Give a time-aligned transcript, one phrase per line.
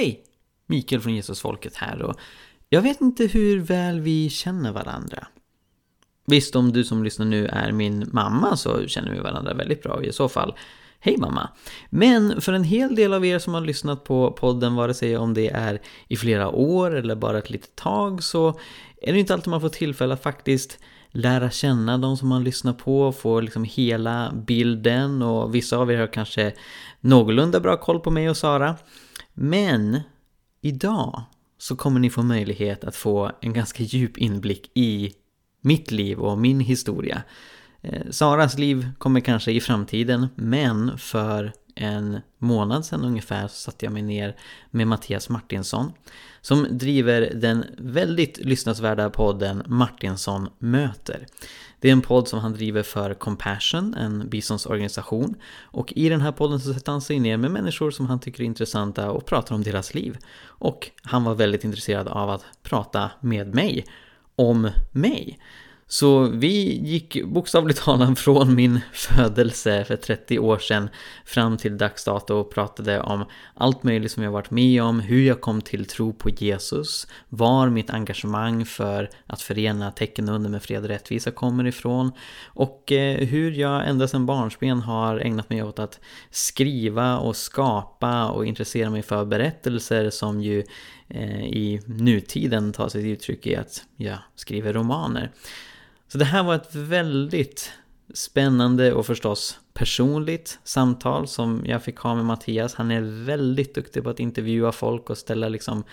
[0.00, 0.22] Hej!
[0.66, 2.20] Mikael från Jesusfolket här och
[2.68, 5.26] jag vet inte hur väl vi känner varandra.
[6.26, 10.04] Visst, om du som lyssnar nu är min mamma så känner vi varandra väldigt bra
[10.04, 10.54] i så fall.
[11.00, 11.48] Hej mamma!
[11.90, 15.34] Men för en hel del av er som har lyssnat på podden, vare sig om
[15.34, 18.48] det är i flera år eller bara ett litet tag, så
[19.02, 20.78] är det inte alltid man får tillfälle att faktiskt
[21.10, 25.98] lära känna de som man lyssnar på, få liksom hela bilden och vissa av er
[25.98, 26.52] har kanske
[27.00, 28.76] någorlunda bra koll på mig och Sara.
[29.34, 30.00] Men
[30.60, 31.22] idag
[31.58, 35.12] så kommer ni få möjlighet att få en ganska djup inblick i
[35.60, 37.22] mitt liv och min historia.
[37.82, 43.86] Eh, Saras liv kommer kanske i framtiden, men för en månad sedan ungefär så satte
[43.86, 44.36] jag mig ner
[44.70, 45.92] med Mattias Martinsson
[46.40, 51.26] som driver den väldigt lyssnadsvärda podden Martinsson möter.
[51.80, 55.34] Det är en podd som han driver för Compassion, en biståndsorganisation.
[55.62, 58.42] Och i den här podden så sätter han sig ner med människor som han tycker
[58.42, 60.18] är intressanta och pratar om deras liv.
[60.42, 63.84] Och han var väldigt intresserad av att prata med mig
[64.36, 65.38] om mig.
[65.92, 70.88] Så vi gick bokstavligt talat från min födelse för 30 år sedan
[71.24, 73.24] fram till dags dato och pratade om
[73.54, 77.68] allt möjligt som jag varit med om, hur jag kom till tro på Jesus, var
[77.68, 82.12] mitt engagemang för att förena tecken och under med fred och rättvisa kommer ifrån
[82.46, 88.30] och eh, hur jag ända sedan barnsben har ägnat mig åt att skriva och skapa
[88.30, 90.64] och intressera mig för berättelser som ju
[91.08, 95.30] eh, i nutiden tar sig uttryck i att jag skriver romaner.
[96.12, 97.72] Så det här var ett väldigt
[98.14, 102.74] spännande och förstås personligt samtal som jag fick ha med Mattias.
[102.74, 105.84] Han är väldigt duktig på att intervjua folk och ställa liksom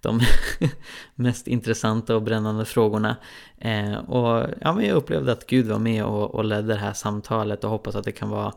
[0.00, 0.20] de
[1.14, 3.16] mest intressanta och brännande frågorna.
[3.58, 6.92] Eh, och ja, men jag upplevde att Gud var med och, och ledde det här
[6.92, 8.52] samtalet och hoppas att det kan vara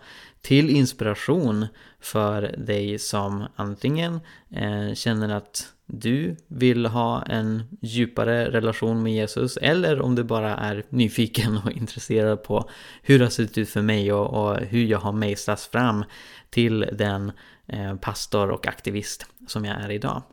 [0.47, 1.65] till inspiration
[1.99, 4.19] för dig som antingen
[4.51, 10.55] eh, känner att du vill ha en djupare relation med Jesus eller om du bara
[10.55, 12.69] är nyfiken och intresserad på
[13.01, 16.05] hur det har sett ut för mig och, och hur jag har mejslats fram
[16.49, 17.31] till den
[17.67, 20.23] eh, pastor och aktivist som jag är idag.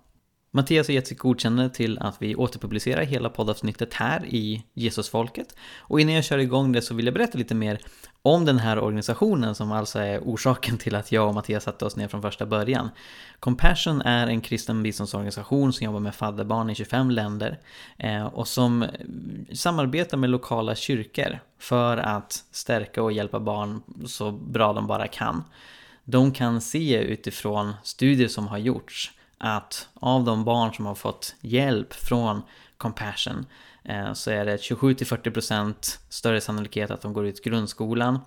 [0.51, 5.57] Mattias har gett sitt godkännande till att vi återpublicerar hela poddavsnittet här i Jesusfolket.
[5.79, 7.79] Och innan jag kör igång det så vill jag berätta lite mer
[8.27, 11.97] om den här organisationen som alltså är orsaken till att jag och Mattias satte oss
[11.97, 12.91] ner från första början.
[13.41, 17.59] Compassion är en kristen biståndsorganisation som jobbar med fadderbarn i 25 länder
[17.99, 18.87] eh, och som
[19.53, 25.45] samarbetar med lokala kyrkor för att stärka och hjälpa barn så bra de bara kan.
[26.05, 31.35] De kan se utifrån studier som har gjorts att av de barn som har fått
[31.41, 32.43] hjälp från
[32.77, 33.47] Compassion
[33.89, 38.21] Eh, så är det 27-40% större sannolikhet att de går ut grundskolan.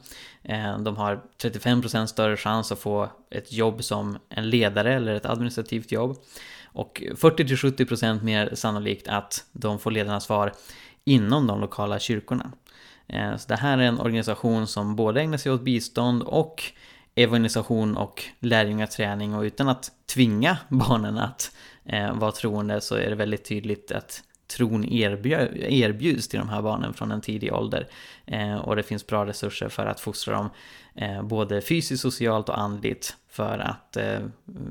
[0.43, 5.25] Eh, de har 35% större chans att få ett jobb som en ledare eller ett
[5.25, 6.17] administrativt jobb.
[6.65, 10.53] Och 40-70% mer sannolikt att de får ledaransvar
[11.05, 12.51] inom de lokala kyrkorna.
[13.07, 16.63] Eh, så det här är en organisation som både ägnar sig åt bistånd och
[17.15, 21.51] evangelisation och lärjungaträning och utan att tvinga barnen att
[21.85, 26.93] eh, vara troende så är det väldigt tydligt att tron erbjuds till de här barnen
[26.93, 27.87] från en tidig ålder.
[28.25, 30.49] Eh, och det finns bra resurser för att fostra dem
[30.95, 34.19] eh, både fysiskt, socialt och andligt för att eh,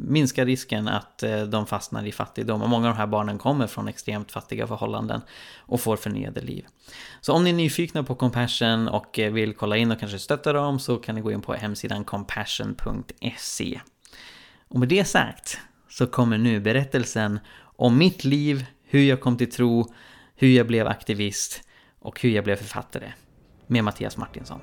[0.09, 2.63] minska risken att eh, de fastnar i fattigdom.
[2.63, 5.21] Och många av de här barnen kommer från extremt fattiga förhållanden
[5.59, 6.67] och får förnyade liv.
[7.21, 10.53] Så om ni är nyfikna på Compassion och eh, vill kolla in och kanske stötta
[10.53, 13.81] dem så kan ni gå in på hemsidan compassion.se.
[14.69, 15.59] Och med det sagt
[15.89, 17.41] så kommer nu berättelsen
[17.77, 19.93] om mitt liv, hur jag kom till tro,
[20.37, 21.63] hur jag blev aktivist
[21.99, 23.13] och hur jag blev författare
[23.67, 24.61] med Mattias Martinsson.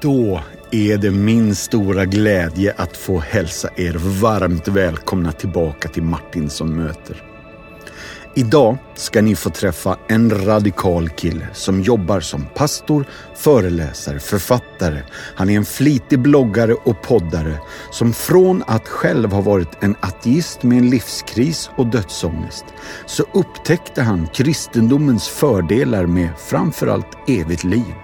[0.00, 6.76] Då är det min stora glädje att få hälsa er varmt välkomna tillbaka till Martinsson
[6.76, 7.31] möter.
[8.34, 13.04] Idag ska ni få träffa en radikal kille som jobbar som pastor,
[13.34, 15.02] föreläsare, författare.
[15.36, 17.58] Han är en flitig bloggare och poddare
[17.90, 22.64] som från att själv ha varit en ateist med en livskris och dödsångest
[23.06, 27.94] så upptäckte han kristendomens fördelar med framförallt evigt liv.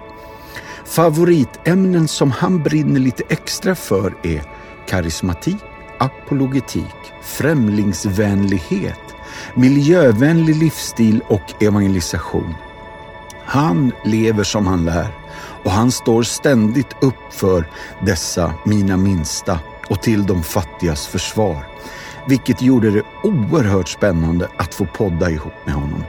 [0.85, 4.41] Favoritämnen som han brinner lite extra för är
[4.87, 5.63] karismatik,
[5.99, 9.08] apologetik, främlingsvänlighet,
[9.55, 12.55] miljövänlig livsstil och evangelisation.
[13.45, 15.07] Han lever som han lär
[15.63, 17.69] och han står ständigt upp för
[18.05, 19.59] dessa mina minsta
[19.89, 21.67] och till de fattigas försvar.
[22.27, 26.03] Vilket gjorde det oerhört spännande att få podda ihop med honom.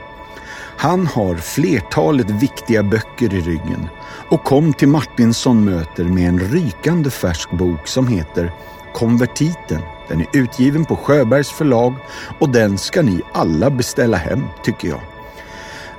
[0.77, 3.89] Han har flertalet viktiga böcker i ryggen
[4.29, 8.51] och kom till Martinsson möter med en rykande färsk bok som heter
[8.93, 9.81] Konvertiten.
[10.11, 11.95] Den är utgiven på Sjöbergs förlag
[12.39, 14.99] och den ska ni alla beställa hem, tycker jag.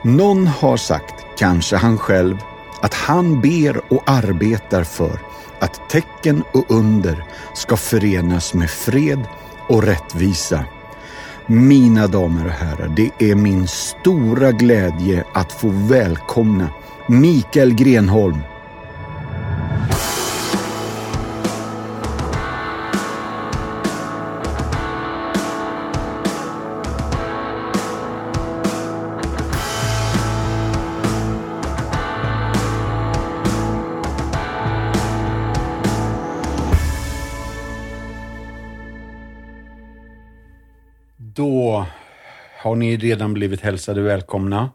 [0.03, 2.38] Någon har sagt, kanske han själv,
[2.81, 5.20] att han ber och arbetar för
[5.61, 7.25] att tecken och under
[7.55, 9.25] ska förenas med fred
[9.69, 10.64] och rättvisa.
[11.47, 16.69] Mina damer och herrar, det är min stora glädje att få välkomna
[17.06, 18.38] Mikael Grenholm.
[42.62, 44.70] Har ni redan blivit hälsade välkomna.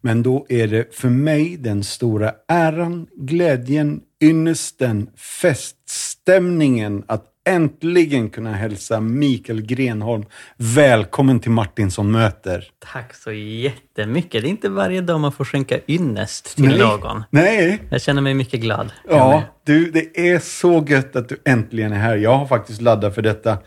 [0.00, 8.52] Men då är det för mig den stora äran, glädjen, ynnesten, feststämningen att äntligen kunna
[8.52, 10.24] hälsa Mikael Grenholm
[10.56, 12.64] välkommen till Martinsson möter.
[12.92, 14.42] Tack så jättemycket.
[14.42, 16.78] Det är inte varje dag man får skänka ynnest till Nej.
[16.78, 17.24] någon.
[17.30, 18.92] Nej, Jag känner mig mycket glad.
[19.08, 22.16] Ja, du, det är så gött att du äntligen är här.
[22.16, 23.58] Jag har faktiskt laddat för detta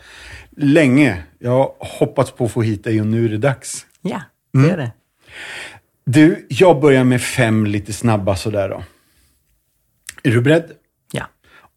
[0.56, 1.22] länge.
[1.38, 3.86] Jag har hoppats på att få hit dig och nu är det dags.
[4.02, 4.22] Ja,
[4.52, 4.70] det Mm.
[4.70, 4.92] är det.
[6.04, 8.82] Du, jag börjar med fem lite snabba sådär då.
[10.22, 10.72] Är du beredd?
[11.12, 11.26] Ja.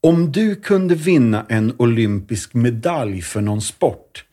[0.01, 4.25] Om du kunde vinna en olympisk medalj för någon sport,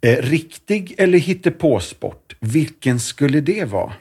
[0.00, 3.92] eh, riktig eller hittepåsport, vilken skulle det vara?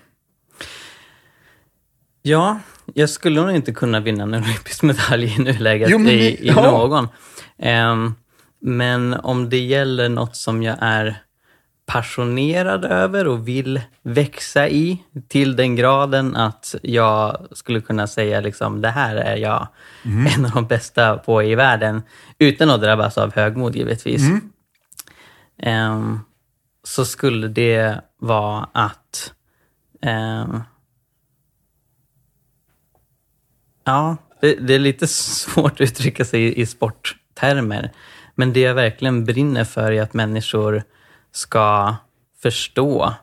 [2.22, 2.60] Ja,
[2.94, 6.40] jag skulle nog inte kunna vinna en olympisk medalj i nuläget Jo, men i, i
[6.48, 6.72] ja.
[6.72, 7.08] någon.
[7.60, 8.14] Ehm,
[8.62, 11.18] men om det gäller något som jag är
[11.86, 18.82] passionerad över och vill växa i till den graden att jag skulle kunna säga liksom
[18.82, 19.68] det här är jag
[20.06, 20.28] Mm.
[20.28, 22.02] en av de bästa på i världen
[22.40, 24.22] utan att drabbas av högmod givetvis.
[24.22, 24.52] Mm.
[25.58, 26.20] Ehm,
[26.84, 29.34] så skulle det vara att
[30.02, 30.62] ehm,
[33.84, 35.08] Ja, det, det är lite
[35.48, 37.92] svårt att uttrycka sig i, i sporttermer.
[38.36, 40.84] Men det jag verkligen brinner för är att människor
[41.32, 41.96] ska
[42.42, 43.14] förstå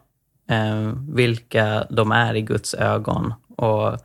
[0.50, 3.99] eh, vilka de är i Guds ögon och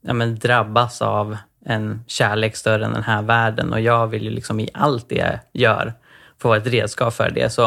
[0.00, 3.72] ja, men, drabbas av en kärlek större än den här världen.
[3.72, 5.92] Och jag vill ju liksom i allt det jag gör
[6.38, 7.50] få vara ett redskap för det.
[7.50, 7.66] Så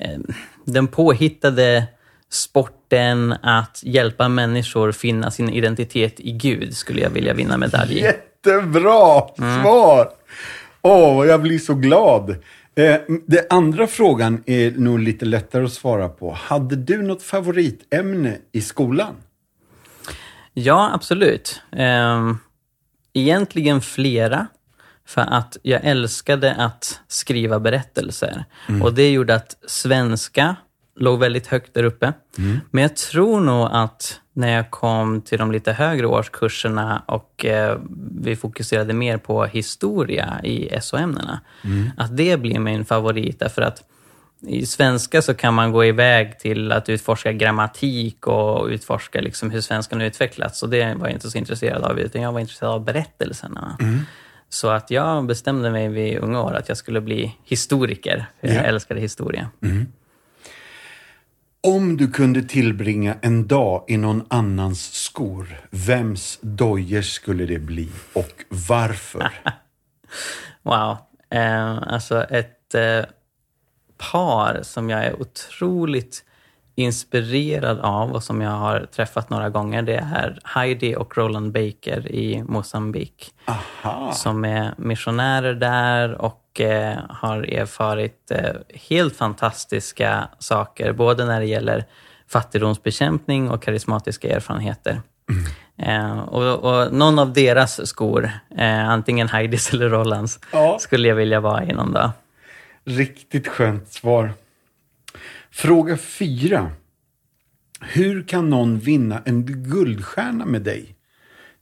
[0.00, 0.18] eh,
[0.64, 1.86] den påhittade
[2.30, 8.02] sporten att hjälpa människor finna sin identitet i Gud skulle jag vilja vinna medalj i.
[8.02, 10.08] Jättebra svar!
[10.86, 12.30] Åh, jag blir så glad.
[12.74, 12.96] Eh,
[13.26, 16.32] det andra frågan är nog lite lättare att svara på.
[16.32, 19.14] Hade du något favoritämne i skolan?
[20.52, 21.60] Ja, absolut.
[21.72, 22.38] Ehm,
[23.12, 24.46] egentligen flera.
[25.06, 28.44] För att jag älskade att skriva berättelser.
[28.82, 30.56] Och det gjorde att svenska
[30.96, 32.12] låg väldigt högt där uppe.
[32.70, 37.78] Men jag tror nog att när jag kom till de lite högre årskurserna och eh,
[38.20, 41.40] vi fokuserade mer på historia i SO-ämnena,
[41.96, 43.38] att det blir min favorit.
[43.38, 43.82] Därför att
[44.46, 49.60] i svenska så kan man gå iväg till att utforska grammatik och utforska liksom hur
[49.60, 50.62] svenskan har utvecklats.
[50.62, 53.76] Och det var jag inte så intresserad av, utan jag var intresserad av berättelserna.
[54.48, 58.26] Så att jag bestämde mig vid unga år att jag skulle bli historiker.
[58.40, 58.60] För jag Ja.
[58.60, 59.48] älskade historia.
[61.66, 67.88] Om du kunde tillbringa en dag i någon annans skor, vems dojor skulle det bli
[68.12, 69.32] och varför?
[70.62, 70.96] Wow.
[71.30, 73.04] Eh, alltså ett eh,
[73.96, 76.24] par som jag är otroligt
[76.74, 82.12] inspirerad av och som jag har träffat några gånger, det är Heidi och Roland Baker
[82.12, 83.34] i Mosambik.
[84.12, 88.50] Som är missionärer där och eh, har erfarit eh,
[88.88, 91.84] helt fantastiska saker, både när det gäller
[92.28, 95.00] fattigdomsbekämpning och karismatiska erfarenheter.
[95.78, 100.78] Eh, och, och någon av deras skor, eh, antingen Heidis eller Rolands, Ja.
[100.80, 102.10] skulle jag vilja vara i någon dag.
[102.84, 104.32] Riktigt skönt svar.
[105.50, 106.70] Fråga fyra.
[107.80, 110.96] Hur kan någon vinna en guldstjärna med dig?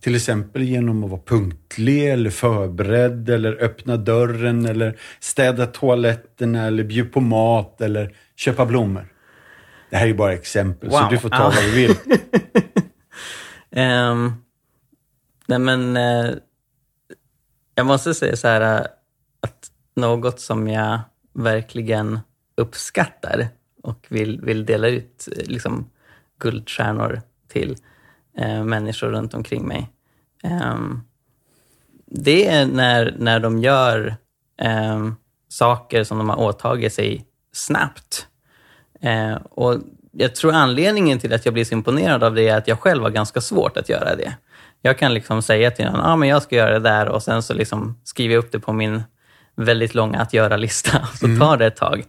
[0.01, 6.85] Till exempel genom att vara punktlig eller förberedd eller öppna dörren eller städa toaletterna eller
[6.85, 9.09] bjuda på mat eller köpa blommor.
[9.91, 11.11] Det här är bara exempel, så Wow.
[11.11, 11.95] du får ta vad du vill.
[13.75, 14.33] Ehm,
[15.47, 16.31] nej men, eh,
[17.75, 18.87] jag måste säga så här eh,
[19.41, 21.01] att något som jag
[21.35, 22.21] verkligen
[22.55, 23.49] uppskattar
[23.83, 25.91] och vill, vill dela ut eh, liksom,
[26.39, 27.77] guldstjärnor till
[28.39, 29.91] eh, människor runt omkring mig.
[30.43, 31.01] Ehm,
[32.07, 34.17] det är när, när de gör
[34.61, 35.15] ehm,
[35.49, 38.27] saker som de har åtagit sig snabbt.
[39.01, 39.79] Eh, och
[40.13, 43.03] jag tror anledningen till att jag blir så imponerad av det är att jag själv
[43.03, 44.37] har ganska svårt att göra det.
[44.83, 47.43] Jag kan liksom säga till någon, ah, men jag ska göra det där och sen
[47.43, 49.03] så liksom skriver jag upp det på min
[49.57, 51.07] väldigt långa att göra-lista.
[51.15, 51.41] Så Mm.
[51.41, 52.05] tar det ett tag.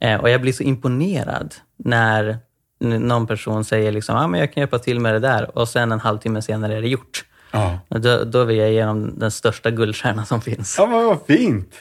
[0.00, 2.38] Eh, och jag blir så imponerad när
[2.80, 5.92] någon person säger liksom, ah, men jag kan hjälpa till med det där och sen
[5.92, 7.24] en halvtimme senare är det gjort.
[7.50, 7.78] Ja.
[7.88, 10.74] Då, då vill jag ge dem den största guldstjärnan som finns.
[10.78, 11.74] Ja, men vad fint.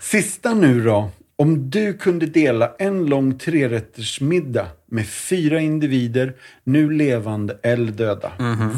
[0.00, 1.10] Sista nu då.
[1.36, 8.32] Om du kunde dela en lång trerättersmiddag med fyra individer, nu levande eller döda.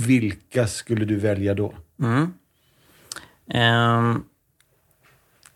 [0.06, 1.74] Vilka skulle du välja då?
[3.50, 4.22] Ehm,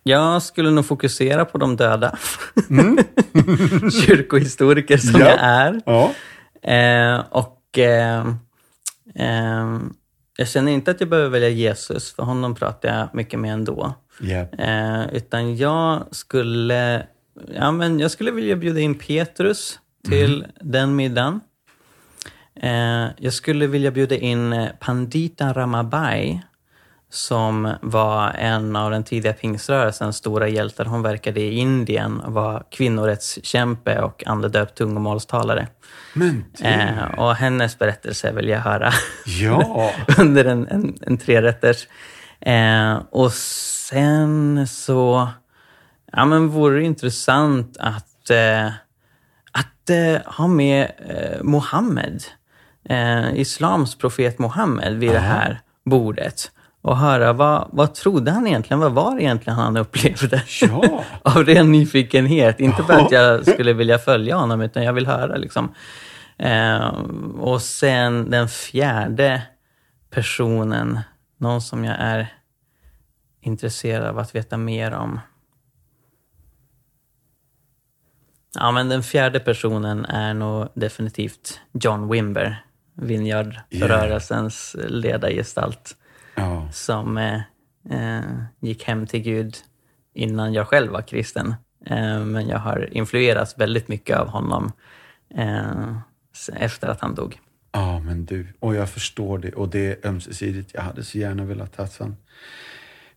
[0.08, 2.16] jag skulle nog fokusera på de döda.
[4.06, 5.26] Kyrkohistoriker som Mm.
[5.26, 5.30] Ja.
[5.30, 5.80] jag är.
[5.86, 6.12] Ja.
[6.72, 8.26] Eh, och eh,
[9.14, 9.78] eh,
[10.36, 13.94] jag känner inte att jag behöver välja Jesus, för honom pratar jag mycket med ändå.
[14.58, 17.06] Eh, utan jag skulle,
[17.54, 21.40] ja, men jag skulle vilja bjuda in Petrus till den middagen.
[22.62, 26.40] Eh, jag skulle vilja bjuda in eh, Pandita Ramabai
[27.10, 30.84] som var en av den tidiga pingströrelsens stora hjältar.
[30.84, 35.68] Hon verkade i Indien och var kvinnorättskämpe och andedöpt tungomålstalare.
[36.14, 36.44] Men.
[36.60, 38.92] Eh, och hennes berättelse vill jag höra
[39.26, 39.92] Ja.
[40.18, 41.88] under en, en, en trerätters.
[42.40, 45.28] Eh, och sen så
[46.12, 48.66] ja, men vore det intressant att, eh,
[49.52, 52.22] att eh, ha med eh, Mohammed,
[52.88, 56.50] eh, islams profet Mohammed vid det här bordet
[56.82, 58.80] och höra vad, vad trodde han egentligen?
[58.80, 60.42] Vad var det egentligen han upplevde?
[60.60, 61.04] Ja.
[61.22, 62.60] Av ren nyfikenhet.
[62.60, 65.36] Inte för att jag skulle vilja följa honom, utan jag vill höra.
[65.36, 65.74] Liksom.
[66.38, 66.88] Eh,
[67.38, 69.42] och sen den fjärde
[70.10, 71.00] personen,
[71.36, 72.32] någon som jag är
[73.40, 75.20] intresserad av att veta mer om.
[78.54, 85.96] Ja, men den fjärde personen är nog definitivt John Wimber, Vineyard-rörelsens ledargestalt
[86.38, 86.68] ja.
[86.72, 87.40] som eh,
[87.90, 88.24] eh,
[88.60, 89.56] gick hem till Gud
[90.14, 91.54] innan jag själv var kristen.
[91.86, 94.72] Eh, men jag har influerats väldigt mycket av honom
[95.34, 95.96] eh,
[96.54, 97.40] efter att han dog.
[97.72, 98.46] Ja, men du.
[98.60, 99.52] Och jag förstår det.
[99.52, 100.70] Och det är ömsesidigt.
[100.74, 102.16] Jag hade så gärna velat ha han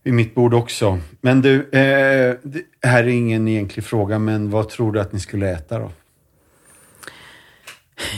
[0.02, 0.98] vid mitt bord också.
[1.20, 5.20] Men du, eh, det här är ingen egentlig fråga, men vad tror du att ni
[5.20, 5.90] skulle äta då?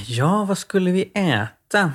[0.06, 1.92] Ja, vad skulle vi äta?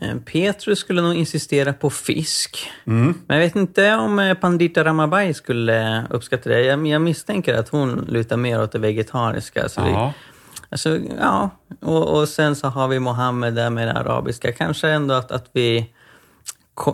[0.00, 2.70] Eh, Petrus skulle nog insistera på fisk.
[3.26, 6.62] Men jag vet inte om eh, Pandita Ramabai skulle uppskatta det.
[6.62, 9.68] Jag, jag misstänker att hon lutar mer åt det vegetariska.
[9.68, 10.12] Så vi, Ja.
[10.68, 11.50] Alltså, ja.
[11.80, 14.52] Och, och sen så har vi Mohammed där med det arabiska.
[14.52, 15.90] Kanske ändå att, att vi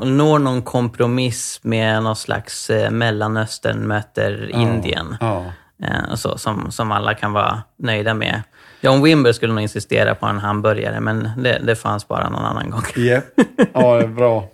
[0.02, 5.16] når någon kompromiss med någon slags eh, Mellanöstern möter Indien.
[5.20, 5.44] Ja.
[5.82, 8.42] Eh, så, som, som alla kan vara nöjda med.
[8.84, 12.70] John Wimber skulle nog insistera på en hamburgare, men det, det fanns bara någon annan
[12.70, 12.82] gång.
[12.96, 13.24] Japp.
[13.72, 14.48] Ja, bra.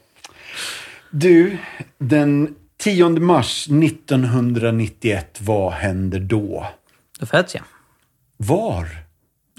[1.11, 1.59] Du,
[1.99, 6.67] den 10 mars 1991, vad händer då?
[7.19, 7.65] Då föds jag
[8.37, 8.87] Var?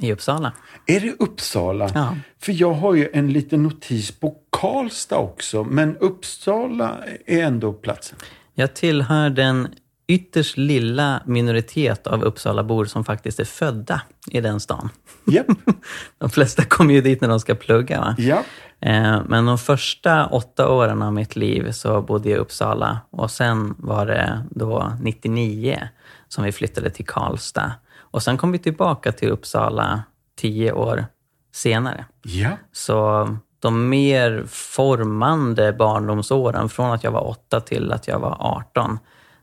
[0.01, 0.53] i Uppsala.
[0.85, 1.89] Är det Uppsala?
[1.93, 2.15] Ja.
[2.39, 8.17] För jag har ju en liten notis på Karlstad också, men Uppsala är ändå platsen.
[8.53, 9.67] Jag tillhör den
[10.09, 14.01] ytterst lilla minoritet av Uppsalabor som faktiskt är födda
[14.31, 14.89] i den stan.
[15.25, 15.47] Japp.
[16.17, 17.99] De flesta kommer ju dit när de ska plugga.
[17.99, 18.15] Va?
[18.17, 18.45] Japp.
[18.81, 23.31] Eh, Men de första åtta åren av mitt liv så bodde jag i Uppsala och
[23.31, 25.89] sen var det då 99
[26.27, 27.71] som vi flyttade till Karlstad.
[27.99, 30.03] Och sen kom vi tillbaka till Uppsala
[30.37, 31.05] tio år
[31.53, 32.05] senare.
[32.23, 32.49] Ja.
[32.71, 38.99] Så de mer formande barndomsåren, från att jag var åtta till att jag var 18,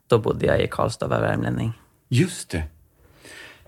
[0.09, 1.73] då bodde jag i Karlstad, var värmlänning.
[2.09, 2.63] Just det.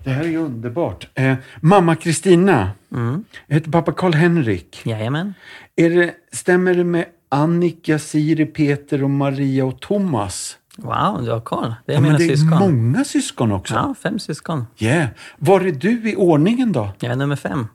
[0.03, 1.07] Det här är ju underbart.
[1.15, 2.71] Eh, mamma Kristina.
[3.47, 4.81] Jag heter pappa Karl-Henrik.
[4.85, 5.33] Jajamän.
[5.75, 10.57] Är det, stämmer det med Annika, Siri, Peter och Maria och Thomas?
[10.77, 11.75] Wow, du har koll.
[11.85, 12.59] Det är Ja, mina men det är syskon.
[12.59, 13.73] många syskon också.
[13.73, 14.65] Ja, fem syskon.
[14.77, 15.07] Yeah.
[15.37, 16.89] Var är du i ordningen då?
[16.99, 17.67] Jag är nummer fem.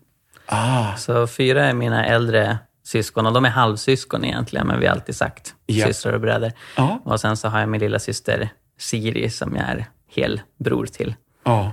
[0.47, 4.95] Ah, Så fyra är mina äldre syskon och de är halvsyskon egentligen, men vi har
[4.95, 5.87] alltid sagt Ja.
[5.87, 6.53] systrar och bröder.
[6.77, 7.01] Ja.
[7.05, 8.49] Och sen så har jag min lilla syster
[8.79, 11.15] Siri som jag är helbror till.
[11.45, 11.73] ja.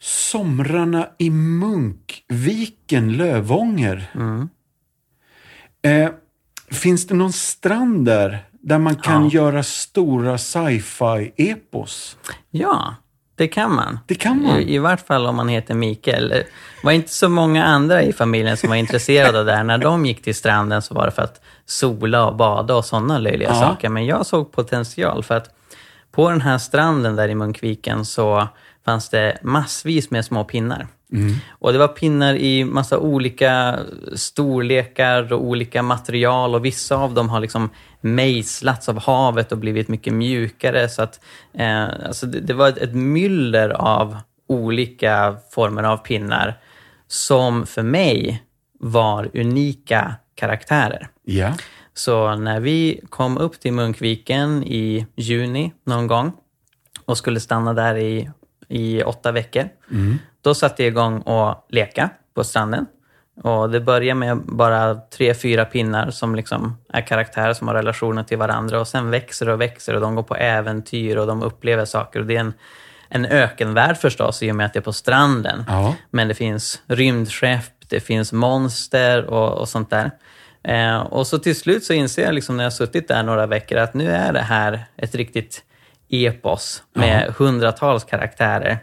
[0.00, 4.10] Somrarna i Munkviken, Lövånger.
[5.82, 6.10] Eh,
[6.70, 9.30] finns det någon strand där, där man kan Ja.
[9.30, 12.16] göra stora sci-fi-epos?
[12.50, 12.94] Ja,
[13.42, 13.98] Det kan man.
[14.06, 14.58] Det kan man.
[14.58, 16.28] I, I vart fall om man heter Mikael.
[16.28, 16.44] Det
[16.82, 19.64] var inte så många andra i familjen som var intresserade av det där.
[19.64, 23.18] När de gick till stranden så var det för att sola och bada och sådana
[23.18, 23.54] löjliga Ja.
[23.60, 23.88] saker.
[23.88, 25.48] Men jag såg potential för att
[26.12, 28.48] på den här stranden där i Munkviken så
[28.84, 30.86] fanns det massvis med små pinnar.
[31.50, 33.78] Och det var pinnar i massa olika
[34.14, 37.70] storlekar och olika material och vissa av dem har liksom
[38.02, 40.88] mejslats av havet och blivit mycket mjukare.
[40.88, 41.20] Så att,
[41.54, 44.18] eh, alltså det, det var ett, ett myller av
[44.48, 46.58] olika former av pinnar
[47.06, 48.42] som för mig
[48.78, 51.08] var unika karaktärer.
[51.24, 51.54] Ja.
[51.94, 56.32] Så när vi kom upp till Munkviken i juni någon gång
[57.04, 58.30] och skulle stanna där i,
[58.68, 59.68] i åtta veckor,
[60.42, 62.86] då satte jag igång och leka på stranden.
[63.40, 68.22] Och det börjar med bara tre, fyra pinnar som liksom är karaktärer som har relationer
[68.22, 71.84] till varandra och sen växer och växer och de går på äventyr och de upplever
[71.84, 72.20] saker.
[72.20, 72.54] Och det är en,
[73.08, 75.64] en ökenvärld förstås i och med att det är på stranden.
[75.68, 75.94] Ja.
[76.10, 80.10] Men det finns rymdskepp, det finns monster och, och sånt där.
[80.64, 83.46] Eh, och så till slut så inser jag liksom när jag har suttit där några
[83.46, 85.64] veckor att nu är det här ett riktigt
[86.08, 88.78] epos med hundratals karaktärer.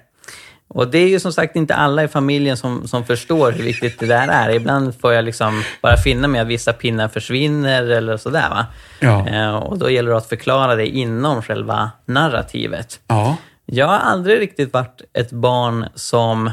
[0.72, 4.00] Och det är ju som sagt inte alla i familjen som, som förstår hur viktigt
[4.00, 4.50] det där är.
[4.50, 8.50] Ibland får jag liksom bara finna mig att vissa pinnar försvinner eller sådär.
[8.50, 8.66] Va?
[9.00, 9.28] Ja.
[9.28, 13.00] Eh, och då gäller det att förklara det inom själva narrativet.
[13.08, 13.38] Ja.
[13.66, 16.52] Jag har aldrig riktigt varit ett barn som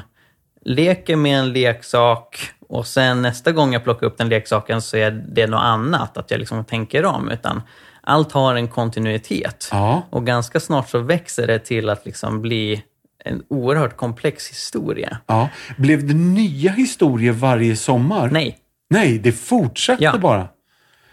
[0.64, 5.10] leker med en leksak och sen nästa gång jag plockar upp den leksaken så är
[5.10, 7.30] det något annat, att jag liksom tänker om.
[7.30, 7.62] Utan
[8.00, 9.68] allt har en kontinuitet.
[9.72, 10.02] Ja.
[10.10, 12.82] Och ganska snart så växer det till att liksom bli
[13.26, 15.18] en oerhört komplex historia.
[15.26, 15.48] ja.
[15.76, 18.28] Blev det nya historier varje sommar?
[18.32, 18.58] Nej.
[18.90, 20.18] Nej, det fortsätter Ja.
[20.18, 20.48] bara.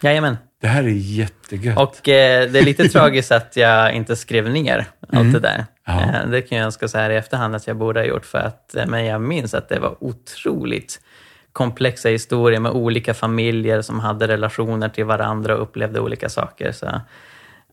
[0.01, 0.37] Jajamän.
[0.61, 1.77] Det här är jättegött.
[1.77, 5.65] Och eh, det är lite tragiskt att jag inte skrev ner allt det där.
[5.85, 6.01] Ja.
[6.01, 8.25] Eh, det kan jag önska så här i efterhand att jag borde ha gjort.
[8.25, 10.99] För att, eh, men jag minns att det var otroligt
[11.53, 16.71] komplexa historier med olika familjer som hade relationer till varandra och upplevde olika saker.
[16.71, 17.01] Så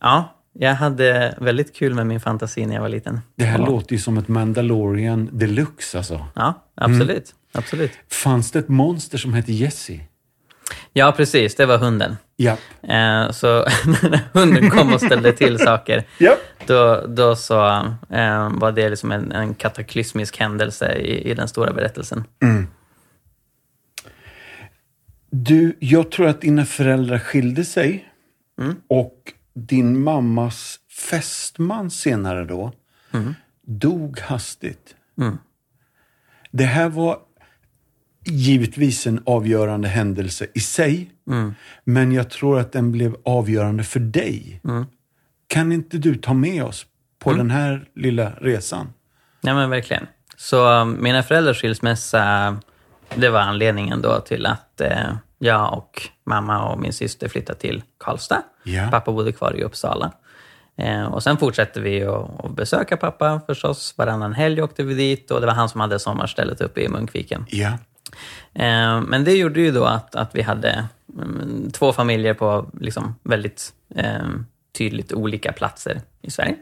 [0.00, 3.20] ja, jag hade väldigt kul med min fantasi när jag var liten.
[3.36, 3.66] Det här ja.
[3.66, 6.26] låter ju som ett Mandalorian deluxe alltså.
[6.34, 7.34] Ja, absolut.
[7.52, 7.92] absolut.
[8.08, 10.00] Fanns det ett monster som hette Jessie?
[10.92, 11.54] Ja, precis.
[11.54, 12.16] Det var hunden.
[12.36, 12.52] Ja.
[12.82, 16.36] Eh, så när hunden kom och ställde till saker, Ja.
[16.66, 17.66] då, då så
[18.10, 22.24] eh, var det liksom en, en kataklysmisk händelse i, i den stora berättelsen.
[25.30, 28.06] Du, jag tror att dina föräldrar skilde sig.
[28.88, 32.72] Och din mammas fästman senare då
[33.66, 34.94] dog hastigt.
[36.50, 37.18] Det här var
[38.24, 41.10] givetvis en avgörande händelse i sig.
[41.84, 44.60] Men jag tror att den blev avgörande för dig.
[45.46, 46.86] Kan inte du ta med oss
[47.18, 48.92] på den här lilla resan?
[49.40, 50.06] Ja, men verkligen.
[50.36, 52.56] Så um, mina föräldrars skilsmässa,
[53.14, 57.82] det var anledningen då till att eh, jag och mamma och min syster flyttade till
[57.98, 58.42] Karlstad.
[58.62, 58.88] Ja.
[58.90, 60.12] Pappa bodde kvar i Uppsala.
[60.76, 63.94] Eh, och sen fortsatte vi att, besöka pappa förstås.
[63.96, 67.46] Varannan helg åkte vi dit och det var han som hade sommarstället uppe i Munkviken.
[67.48, 67.68] Ja.
[68.54, 73.14] Eh, men det gjorde ju då att, att vi hade mm, två familjer på liksom
[73.22, 74.28] väldigt eh,
[74.78, 76.56] tydligt olika platser i Sverige.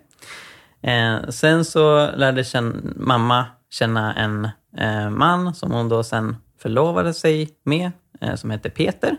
[0.82, 7.14] Eh, sen så lärde känna, mamma känna en eh, man som hon då sen förlovade
[7.14, 9.16] sig med, Eh, som hette Peter.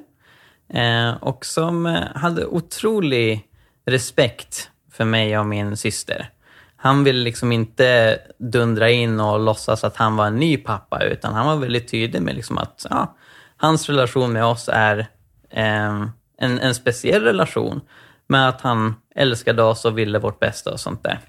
[0.74, 3.48] Eh, och som eh, hade otrolig
[3.86, 6.30] respekt för mig och min syster.
[6.76, 11.34] Han ville liksom inte dundra in och låtsas att han var en ny pappa, utan
[11.34, 13.16] han var väldigt tydlig med liksom att ja,
[13.58, 15.08] hans relation med oss är
[15.50, 17.82] en, en speciell relation,
[18.28, 21.20] med att han älskade oss och ville vårt bästa och sånt där.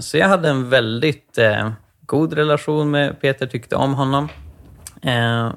[0.00, 1.38] Så jag hade en väldigt
[2.06, 4.28] god relation med Peter, tyckte om honom.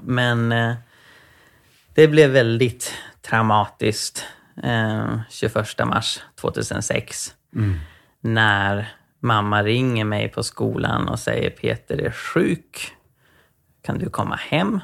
[0.02, 0.54] Men
[1.98, 4.26] det blev väldigt traumatiskt
[4.64, 5.56] eh, 21
[5.86, 7.36] mars 2006.
[8.22, 8.88] När
[9.20, 12.92] mamma ringer mig på skolan och säger Peter är sjuk.
[13.84, 14.80] Kan du komma hem?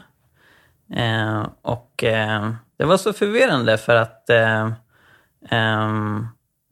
[0.96, 4.72] Eh, och eh, det var så förvirrande för att eh,
[5.50, 6.28] ehm,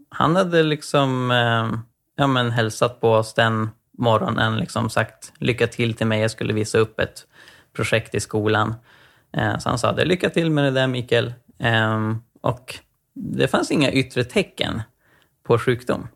[0.10, 1.80] han hade liksom eh,
[2.16, 6.54] ja, men hälsat på oss den morgonen, liksom sagt lycka till till mig, jag skulle
[6.54, 7.28] visa upp ett
[7.74, 8.76] projekt i skolan.
[9.34, 11.34] Eh, så han sa det, lycka till med det där Mikael.
[11.60, 12.76] Eh, och
[13.14, 14.82] det fanns inga yttre tecken
[15.44, 16.08] på sjukdom.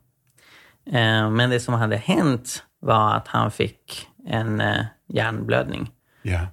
[0.86, 5.92] Eh, men det som hade hänt var att han fick en eh, hjärnblödning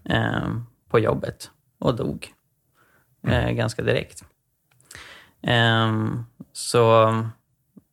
[0.04, 0.48] eh,
[0.88, 2.28] på jobbet och dog
[3.28, 4.24] eh, ganska direkt.
[5.42, 6.82] Ehm, så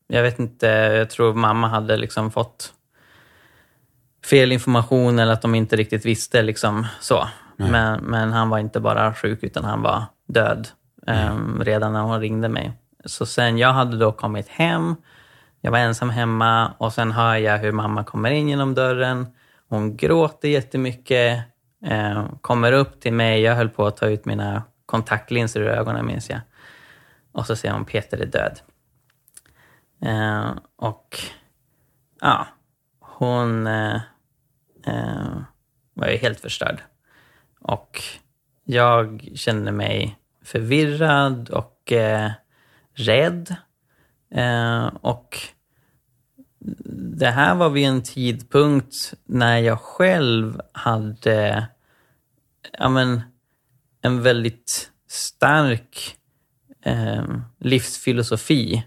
[0.07, 2.73] jag vet inte, jag tror mamma hade liksom fått
[4.25, 6.41] fel information eller att de inte riktigt visste.
[6.41, 7.27] liksom så.
[7.67, 10.67] Men, men han var inte bara sjuk, utan han var död
[11.07, 12.71] um, redan när hon ringde mig.
[13.05, 14.95] Så sen jag hade då kommit hem,
[15.61, 19.27] jag var ensam hemma och sen hör jag hur mamma kommer in genom dörren.
[19.69, 21.43] Hon gråter jättemycket,
[21.85, 23.41] eh, kommer upp till mig.
[23.41, 26.39] Jag höll på att ta ut mina kontaktlinser ur ögonen minns jag.
[27.31, 28.59] Och så säger hon Peter är död.
[30.01, 31.19] Eh, och
[32.21, 32.47] ja,
[32.99, 33.95] hon eh,
[34.85, 35.37] eh,
[35.93, 36.81] var ju helt förstörd.
[37.59, 38.01] Och
[38.63, 42.31] jag känner mig förvirrad och eh,
[42.93, 43.55] rädd.
[44.31, 45.37] Eh, och
[47.19, 51.67] det här var vid en tidpunkt när jag själv hade
[52.79, 53.21] ja, men,
[54.01, 56.15] en väldigt stark
[56.85, 57.23] eh,
[57.59, 58.85] livsfilosofi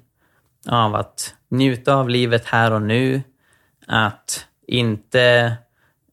[0.68, 3.22] av att njuta av livet här och nu,
[3.86, 5.56] att inte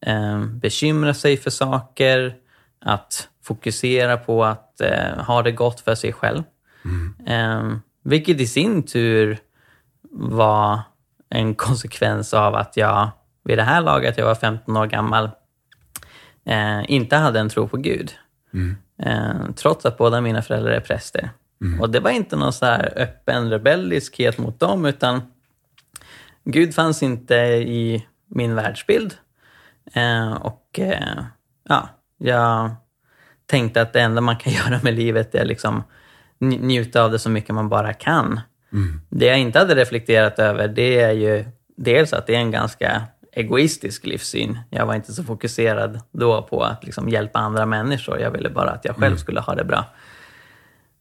[0.00, 2.36] eh, bekymra sig för saker,
[2.80, 6.42] att fokusera på att eh, ha det gott för sig själv.
[6.84, 7.14] Mm.
[7.26, 9.38] Eh, vilket i sin tur
[10.10, 10.80] var
[11.28, 13.10] en konsekvens av att jag
[13.44, 15.30] vid det här laget, jag var 15 år gammal,
[16.44, 18.12] eh, inte hade en tro på Gud.
[18.54, 18.76] Mm.
[19.02, 21.30] Eh, trots att båda mina föräldrar är präster.
[21.60, 21.80] Mm.
[21.80, 25.22] Och det var inte någon så här öppen rebelliskhet mot dem, utan
[26.44, 29.14] Gud fanns inte i min världsbild.
[29.92, 30.80] Eh, och
[31.68, 31.88] ja,
[32.20, 32.70] jag
[33.46, 35.82] tänkte att det enda man kan göra med livet är liksom
[36.38, 38.40] njuta av det så mycket man bara kan.
[38.72, 39.00] Mm.
[39.08, 41.44] Det jag inte hade reflekterat över, det är ju
[41.76, 43.02] dels att det är en ganska
[43.32, 44.58] egoistisk livssyn.
[44.70, 48.20] Jag var inte så fokuserad då på att liksom hjälpa andra människor.
[48.20, 49.18] Jag ville bara att jag själv mm.
[49.18, 49.84] skulle ha det bra.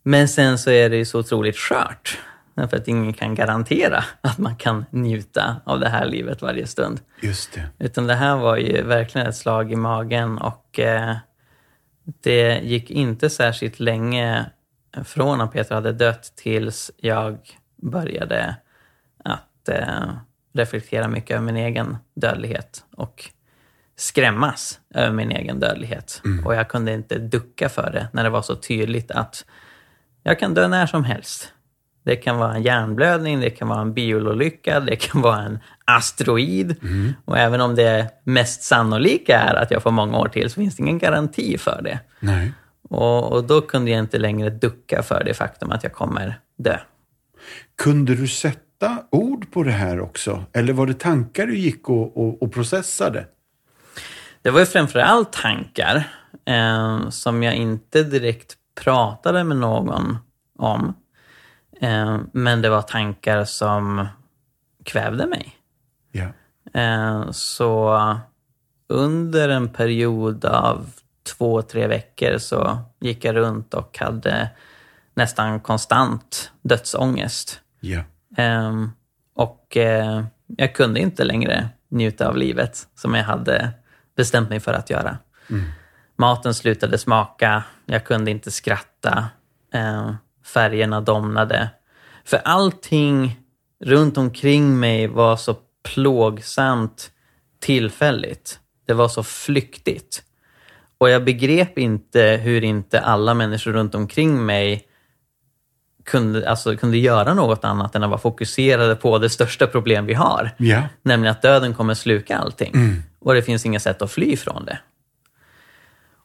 [0.04, 2.20] Men sen så är det ju så otroligt skört.
[2.60, 7.00] Därför att ingen kan garantera att man kan njuta av det här livet varje stund.
[7.22, 7.86] Just det.
[7.86, 11.16] Utan det här var ju verkligen ett slag i magen och eh,
[12.04, 14.46] det gick inte särskilt länge
[15.04, 17.38] från att Peter hade dött tills jag
[17.76, 18.56] började
[19.24, 20.10] att eh,
[20.54, 23.30] reflektera mycket över min egen dödlighet och
[23.96, 26.22] skrämmas över min egen dödlighet.
[26.26, 26.46] Mm.
[26.46, 29.46] Och jag kunde inte ducka för det när det var så tydligt att
[30.24, 31.54] jag kan dö när som helst.
[32.10, 36.76] Det kan vara en hjärnblödning, det kan vara en bilolycka, det kan vara en asteroid.
[36.82, 37.14] Mm.
[37.26, 40.76] Och även om det mest sannolika är att jag får många år till så finns
[40.76, 42.00] det ingen garanti för det.
[42.20, 42.54] Nej.
[42.90, 46.78] Och, och då kunde jag inte längre ducka för det faktum att jag kommer dö.
[47.82, 50.44] Kunde du sätta ord på det här också?
[50.54, 53.26] Eller var det tankar du gick och, och, och processade?
[54.42, 56.08] Det var ju framförallt tankar
[56.46, 60.18] eh, som jag inte direkt pratade med någon
[60.60, 60.94] om.
[61.80, 64.08] Eh, men det var tankar som
[64.84, 65.56] kvävde mig.
[66.74, 68.00] Eh, så
[68.88, 70.90] under en period av
[71.38, 74.50] två, tre veckor så gick jag runt och hade
[75.14, 77.62] nästan konstant dödsångest.
[78.38, 78.92] Um,
[79.36, 83.72] och uh, jag kunde inte längre njuta av livet som jag hade
[84.16, 85.18] bestämt mig för att göra.
[85.50, 85.64] Mm.
[86.16, 89.26] Maten slutade smaka, jag kunde inte skratta,
[89.76, 90.14] uh,
[90.54, 91.70] färgerna domnade.
[92.26, 93.40] För allting
[93.86, 97.12] runt omkring mig var så plågsamt
[97.60, 98.60] tillfälligt.
[98.88, 100.24] Det var så flyktigt.
[100.98, 104.86] Och jag begrep inte hur inte alla människor runt omkring mig
[106.06, 110.14] kunde, alltså, kunde göra något annat än att vara fokuserade på det största problem vi
[110.14, 110.52] har.
[110.60, 110.84] Yeah.
[111.02, 112.72] Nämligen att döden kommer sluka allting.
[112.74, 113.04] Mm.
[113.20, 114.80] Och det finns inga sätt att fly från det.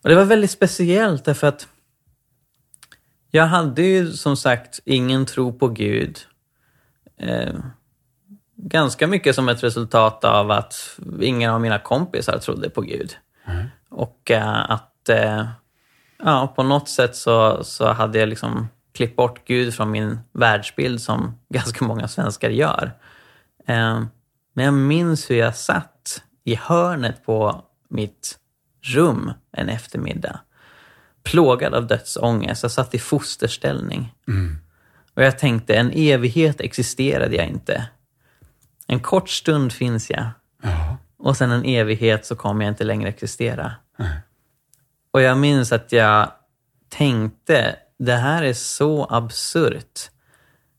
[0.02, 1.68] Och det var väldigt speciellt därför att
[3.35, 6.18] jag hade ju som sagt ingen tro på Gud.
[7.16, 7.55] Eh,
[8.57, 13.16] ganska mycket som ett resultat av att ingen av mina kompisar trodde på Gud.
[13.44, 13.66] Mm.
[13.88, 15.47] Och äh, att äh,
[16.18, 21.01] ja, på något sätt så, så hade jag liksom klippt bort Gud från min världsbild
[21.01, 22.92] som ganska många svenskar gör.
[23.66, 24.03] Äh,
[24.53, 28.38] men jag minns hur jag satt i hörnet på mitt
[28.83, 30.40] rum en eftermiddag.
[31.24, 32.62] Plågad av dödsångest.
[32.62, 34.14] Jag satt i fosterställning.
[34.28, 34.58] Mm.
[35.14, 37.88] Och jag tänkte, en evighet existerade jag inte.
[38.87, 40.26] En kort stund finns jag.
[40.62, 40.96] Ja.
[41.18, 43.72] Och sen en evighet så kommer jag inte längre existera.
[45.10, 46.32] Och jag minns att jag
[46.88, 50.10] tänkte, det här är så absurt.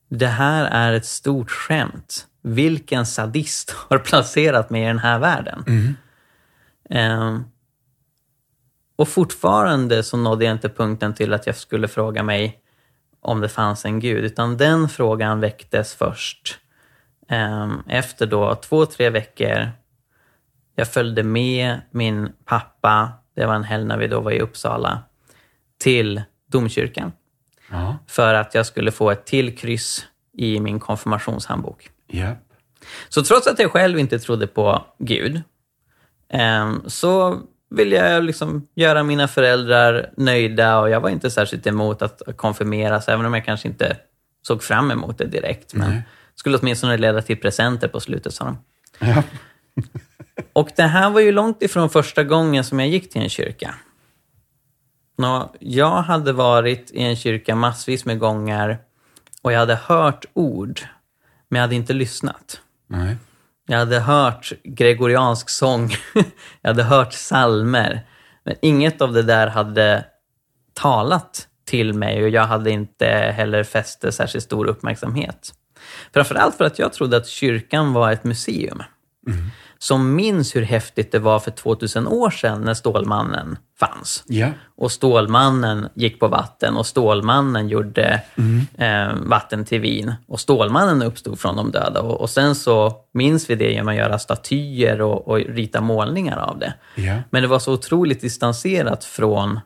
[0.10, 2.28] Det här är ett stort skämt.
[2.42, 5.64] Vilken sadist har placerat mig i den här världen?
[5.68, 5.96] Mm.
[7.22, 7.46] Um,
[8.96, 12.60] och fortfarande så nådde jag inte punkten till att jag skulle fråga mig
[13.22, 16.60] om det fanns en gud, utan den frågan väcktes först
[17.30, 19.72] um, efter då två, tre veckor
[20.76, 25.04] jag följde med min pappa, det var en helg när vi då var i Uppsala,
[25.78, 27.12] till domkyrkan.
[27.72, 27.98] Ja.
[28.08, 31.90] För att jag skulle få ett till kryss i min konfirmationshandbok.
[32.08, 32.36] Ja.
[33.10, 35.42] Så trots att jag själv inte trodde på Gud,
[36.30, 37.42] ehm, så
[37.76, 43.08] ville jag liksom göra mina föräldrar nöjda och jag var inte särskilt emot att konfirmeras,
[43.08, 43.98] även om jag kanske inte
[44.42, 45.74] såg fram emot det direkt.
[45.74, 46.02] Men Nej.
[46.36, 48.58] skulle åtminstone leda till presenter på slutet, sa de.
[49.00, 49.24] Ja.
[50.54, 53.76] Och det här var ju långt ifrån första gången som jag gick till en kyrka.
[55.18, 58.78] Nå, jag hade varit i en kyrka massvis med gånger
[59.42, 60.82] och jag hade hört ord,
[61.50, 62.62] men jag hade inte lyssnat.
[62.88, 63.18] Nej.
[63.68, 65.90] Jag hade hört gregoriansk sång,
[66.62, 68.08] jag hade hört salmer,
[68.44, 70.06] men inget av det där hade
[70.74, 75.54] talat till mig och jag hade inte heller fäst det särskilt stor uppmärksamhet.
[76.14, 78.84] Framförallt för att jag trodde att kyrkan var ett museum
[79.28, 79.50] mm
[79.88, 84.24] som minns hur häftigt det var för 2000 år sedan när Stålmannen fanns.
[84.28, 84.48] Ja.
[84.78, 88.22] Och Stålmannen gick på vatten och Stålmannen gjorde
[88.78, 90.14] eh, vatten till vin.
[90.28, 92.02] Och Stålmannen uppstod från de döda.
[92.02, 96.38] Och, och sen så minns vi det genom att göra statyer och, och rita målningar
[96.38, 96.74] av det.
[96.96, 97.16] Ja.
[97.30, 99.60] Men det var så otroligt distanserat från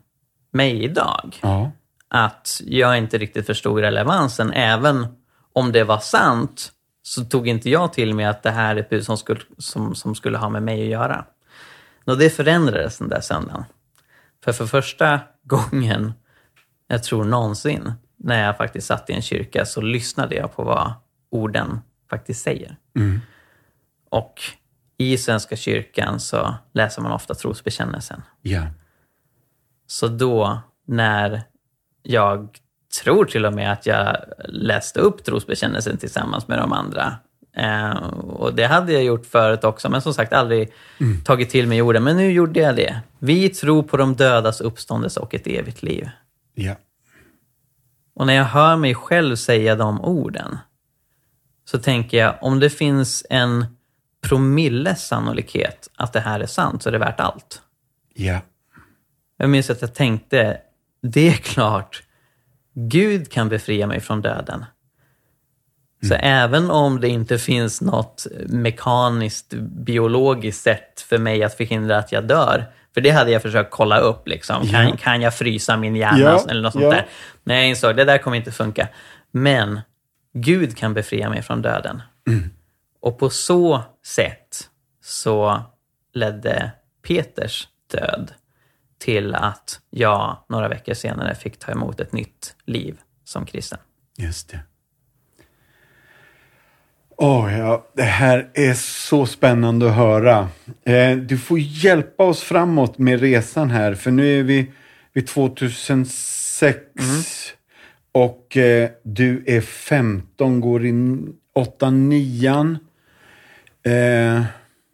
[0.53, 1.71] mig idag Ja.
[2.09, 4.51] att jag inte riktigt förstod relevansen.
[4.53, 5.07] Även
[5.53, 6.71] om det var sant
[7.09, 9.95] så tog inte jag till mig att det här är ett bud som skulle, som,
[9.95, 11.25] som skulle ha med mig att göra.
[12.05, 13.63] Och det förändrades den där söndagen.
[14.43, 16.13] För för första gången,
[16.87, 20.93] jag tror någonsin, när jag faktiskt satt i en kyrka så lyssnade jag på vad
[21.29, 22.75] orden faktiskt säger.
[24.09, 24.41] Och
[24.97, 28.21] i Svenska kyrkan så läser man ofta trosbekännelsen.
[28.41, 28.67] Ja.
[29.87, 31.43] Så då, när
[32.03, 32.57] jag
[33.03, 37.17] tror till och med att jag läste upp trosbekännelsen tillsammans med de andra.
[37.55, 40.71] Eh, och det hade jag gjort förut också, men som sagt aldrig
[41.25, 42.03] tagit till mig orden.
[42.03, 43.01] Men nu gjorde jag det.
[43.19, 46.09] Vi tror på de dödas uppståndelse och ett evigt liv.
[46.55, 46.75] Ja.
[48.15, 50.57] Och när jag hör mig själv säga de orden
[51.65, 53.65] så tänker jag, om det finns en
[54.21, 57.61] promilles sannolikhet att det här är sant så är det värt allt.
[58.13, 58.39] Ja.
[59.37, 60.57] Jag minns att jag tänkte,
[61.01, 62.03] det är klart,
[62.87, 64.65] Gud kan befria mig från döden.
[66.07, 72.11] Så även om det inte finns något mekaniskt, biologiskt sätt för mig att förhindra att
[72.11, 74.27] jag dör, för det hade jag försökt kolla upp.
[74.27, 74.67] Liksom.
[74.67, 74.95] Kan, Ja.
[74.99, 76.91] kan jag frysa min hjärna Ja, eller något sånt ja.
[76.91, 77.05] där?
[77.43, 78.87] Men jag insåg, det där kommer inte funka.
[79.31, 79.79] Men
[80.33, 82.01] Gud kan befria mig från döden.
[83.01, 84.69] Och på så sätt
[85.03, 85.61] så
[86.13, 86.71] ledde
[87.07, 88.31] Peters död
[88.99, 93.79] till att jag några veckor senare fick ta emot ett nytt liv som kristen.
[94.17, 94.59] Just det.
[97.17, 100.47] Åh, ja, det här är så spännande att höra.
[100.83, 104.71] Eh, du får hjälpa oss framåt med resan här, för nu är vi
[105.13, 106.77] vid 2006
[108.11, 112.77] och eh, du är 15, går in 8, 9.
[113.85, 114.43] Eh,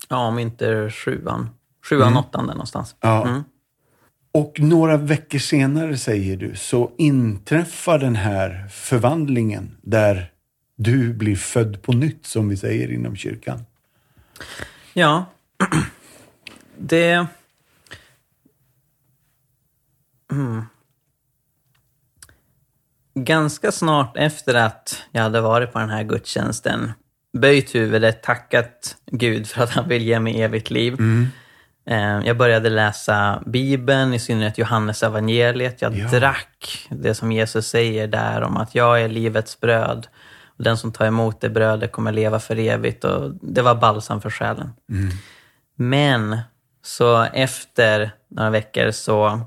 [0.09, 1.49] Ja, om inte sjuan.
[1.89, 2.95] Sjuan, åttan där någonstans.
[3.01, 3.27] ja.
[3.27, 3.43] Mm.
[4.35, 10.31] Och några veckor senare, säger du, så inträffar den här förvandlingen där
[10.75, 13.65] du blir född på nytt, som vi säger inom kyrkan.
[14.93, 15.25] Ja,
[16.77, 17.27] det...
[20.31, 20.63] Mm.
[23.13, 26.91] Ganska snart efter att jag hade varit på den här gudstjänsten,
[27.37, 30.93] böjt huvudet, tackat Gud för att han vill ge mig evigt liv.
[30.93, 31.44] Eh,
[32.23, 35.81] Jag började läsa Bibeln, i synnerhet Johannes evangeliet.
[35.81, 36.07] Jag Ja.
[36.09, 40.07] drack det som Jesus säger där om att jag är livets bröd.
[40.57, 43.03] Och den som tar emot det brödet kommer leva för evigt.
[43.03, 44.73] Och det var balsam för själen.
[45.77, 46.37] Men
[46.83, 49.39] så efter några veckor så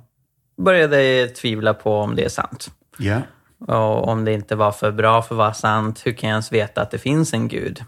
[0.63, 2.71] började jag tvivla på om det är sant.
[2.99, 3.21] Ja.
[3.67, 6.53] Och om det inte var för bra för att vara sant, hur kan jag ens
[6.53, 7.85] veta att det finns en gud?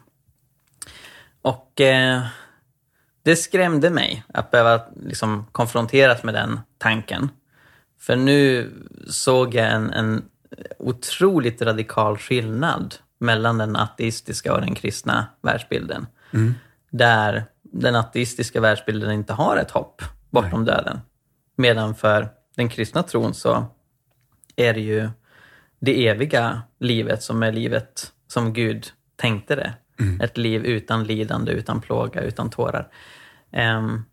[1.42, 2.20] Och eh,
[3.22, 7.28] det skrämde mig att behöva liksom, konfronteras med den tanken.
[8.00, 8.70] För nu
[9.08, 10.22] såg jag en, en
[10.78, 16.06] otroligt radikal skillnad mellan den ateistiska och den kristna världsbilden.
[16.90, 21.00] Där den ateistiska världsbilden inte har ett hopp bortom döden.
[21.56, 23.64] Medan för den kristna tron så
[24.56, 25.10] är det ju
[25.80, 29.74] det eviga livet som är livet som Gud tänkte det.
[30.20, 32.88] Ett liv utan lidande, utan plåga, utan tårar.
[33.52, 34.04] Ehm,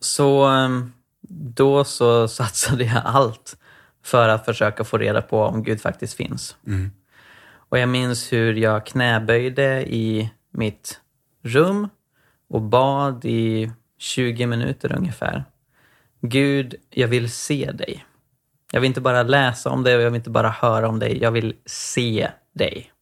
[0.00, 0.92] så ehm,
[1.28, 3.56] då så satsade jag allt
[4.04, 6.56] för att försöka få reda på om Gud faktiskt finns.
[7.52, 11.00] Och jag minns hur jag knäböjde i mitt
[11.42, 11.88] rum
[12.48, 15.44] och bad i 20 minuter ungefär.
[16.20, 18.04] Gud, jag vill se dig.
[18.72, 21.18] Jag vill inte bara läsa om dig och jag vill inte bara höra om dig.
[21.22, 22.92] Jag vill se dig.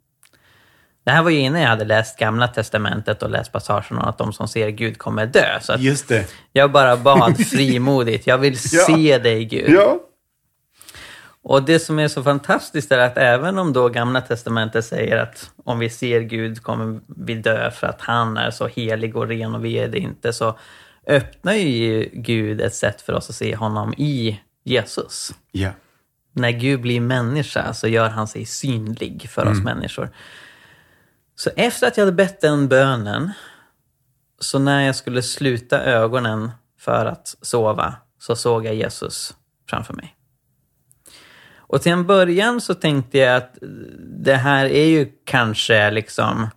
[1.08, 4.18] Det här var ju innan jag hade läst Gamla Testamentet och läst passagen om att
[4.18, 5.60] de som ser Gud kommer dö.
[5.60, 6.26] Så Just det.
[6.52, 8.84] jag bara bad frimodigt, jag vill Ja.
[8.86, 9.70] se dig Gud.
[9.70, 10.00] Ja.
[11.42, 15.50] Och det som är så fantastiskt är att även om då Gamla Testamentet säger att
[15.64, 19.54] om vi ser Gud kommer vi dö för att han är så helig och ren
[19.54, 20.58] och vi är det inte, så
[21.06, 25.30] öppnar ju Gud ett sätt för oss att se honom i Jesus.
[25.52, 25.70] Ja.
[26.32, 30.10] När Gud blir människa så gör han sig synlig för oss människor.
[31.38, 33.32] Så efter att jag hade bett den bönen,
[34.38, 39.34] så när jag skulle sluta ögonen för att sova, så såg jag Jesus
[39.70, 40.14] framför mig.
[41.56, 43.58] Och till en början så tänkte jag att
[43.98, 46.48] det här är ju kanske liksom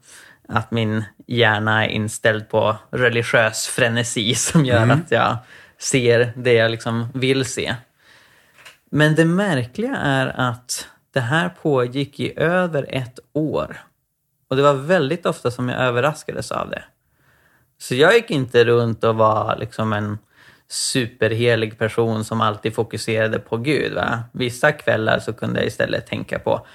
[0.48, 5.38] att min hjärna är inställd på religiös frenesi som gör att jag
[5.78, 7.76] ser det jag liksom vill se.
[8.92, 13.82] Men det märkliga är att det här pågick i över ett år.
[14.52, 16.84] Och det var väldigt ofta som jag överraskades av det.
[17.78, 20.18] Så jag gick inte runt och var liksom en
[20.70, 23.94] superhelig person som alltid fokuserade på Gud.
[23.94, 24.24] Va?
[24.32, 26.66] Vissa kvällar så kunde jag istället tänka på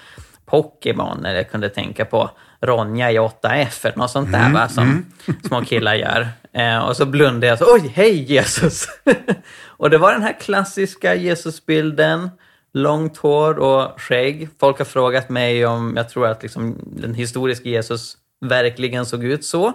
[0.45, 2.29] Pokémon eller jag kunde tänka på
[2.61, 4.69] Ronja i 8F eller något sånt där va?
[4.69, 5.05] som
[5.47, 6.27] små killar gör.
[6.53, 8.87] Eh, och så blundade jag så, oj, hej Jesus!
[9.65, 12.29] och det var den här klassiska Jesusbilden,
[12.73, 14.49] långt hår och skägg.
[14.59, 19.45] Folk har frågat mig om jag tror att liksom, den historiska Jesus verkligen såg ut
[19.45, 19.73] så.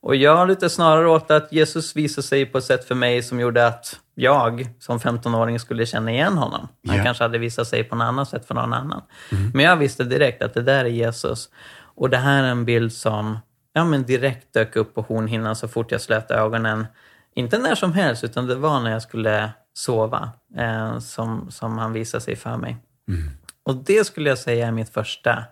[0.00, 3.40] Och jag lutar snarare åt att Jesus visade sig på ett sätt för mig som
[3.40, 6.68] gjorde att jag som 15-åring skulle känna igen honom.
[6.88, 7.04] Han Ja.
[7.04, 9.02] kanske hade visat sig på något annat sätt för någon annan.
[9.54, 11.48] Men jag visste direkt att det där är Jesus.
[11.80, 13.38] Och det här är en bild som
[13.72, 16.86] ja, men direkt dök upp på hornhinnan så fort jag slöt ögonen.
[17.34, 21.92] Inte när som helst, utan det var när jag skulle sova eh, som, som han
[21.92, 22.76] visade sig för mig.
[23.62, 25.44] Och det skulle jag säga är mitt första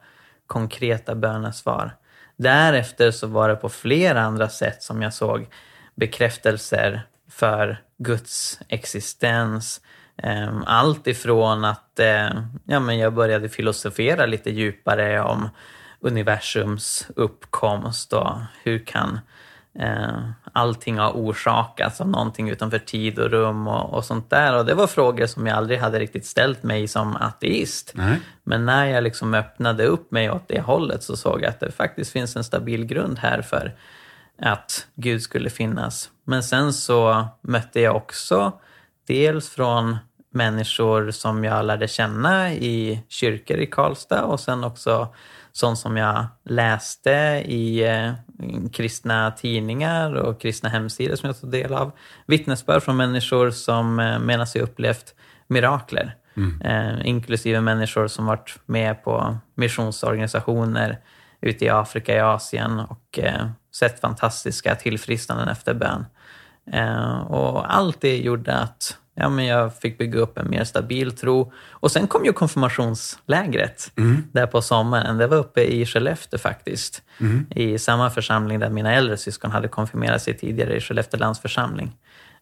[0.47, 1.97] konkreta bönesvar.
[2.37, 5.47] Därefter så var det på flera andra sätt som jag såg
[5.95, 9.81] bekräftelser för Guds existens.
[10.17, 12.31] Ehm, Allt ifrån att eh,
[12.65, 15.49] ja, men jag började filosofera lite djupare om
[16.01, 19.21] universums uppkomst och hur kan
[19.79, 24.57] eh, allting ha orsakats av någonting utanför tid och rum och, och sånt där.
[24.57, 27.93] Och det var frågor som jag aldrig hade riktigt ställt mig som ateist.
[27.95, 28.21] Nej.
[28.45, 31.73] Men när jag liksom öppnade upp mig åt det hållet så såg jag att det
[31.73, 33.75] faktiskt finns en stabil grund här för
[34.43, 36.11] att Gud skulle finnas.
[36.25, 38.53] Men sen så mötte jag också
[39.07, 39.97] dels från
[40.31, 45.15] människor som jag lärde känna i kyrkor i Karlstad och sen också
[45.57, 47.11] sånt som jag läste
[47.47, 48.13] i eh,
[48.73, 51.93] kristna tidningar och kristna hemsidor som jag tog del av.
[52.27, 55.15] Vittnesbörd från människor som eh, menar sig upplevt
[55.47, 56.15] mirakler.
[56.65, 60.99] Eh, inklusive människor som varit med på missionsorganisationer
[61.41, 66.07] ute i Afrika, i Asien och eh, sett fantastiska tillfrisknanden efter bön.
[66.73, 71.13] Eh, och allt det gjorde att ja, men jag fick bygga upp en mer stabil
[71.13, 71.53] tro.
[71.71, 73.93] Och sen kom ju konfirmationslägret
[74.33, 75.19] där på sommaren.
[75.19, 77.03] Det var uppe i Skellefteå faktiskt.
[77.51, 81.97] I samma församling där mina äldre syskon hade konfirmerat sig tidigare, i Skellefteå landsförsamling.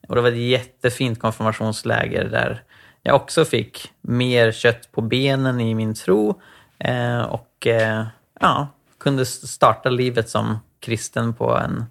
[0.09, 2.63] Och det var ett jättefint konfirmationsläger där
[3.03, 6.41] jag också fick mer kött på benen i min tro
[6.79, 8.07] eh, och eh,
[8.41, 11.85] ja, kunde starta livet som kristen på en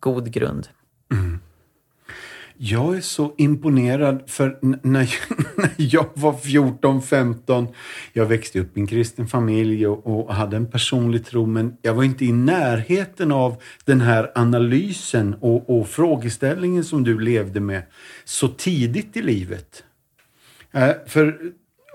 [0.00, 0.68] god grund.
[2.62, 7.74] Jag är så imponerad för när jag, när jag var 14-15,
[8.12, 11.94] jag växte upp i en kristen familj och, och hade en personlig tro, men jag
[11.94, 17.82] var inte i närheten av den här analysen och, och frågeställningen som du levde med
[18.24, 19.84] så tidigt i livet.
[20.72, 21.38] Eh, för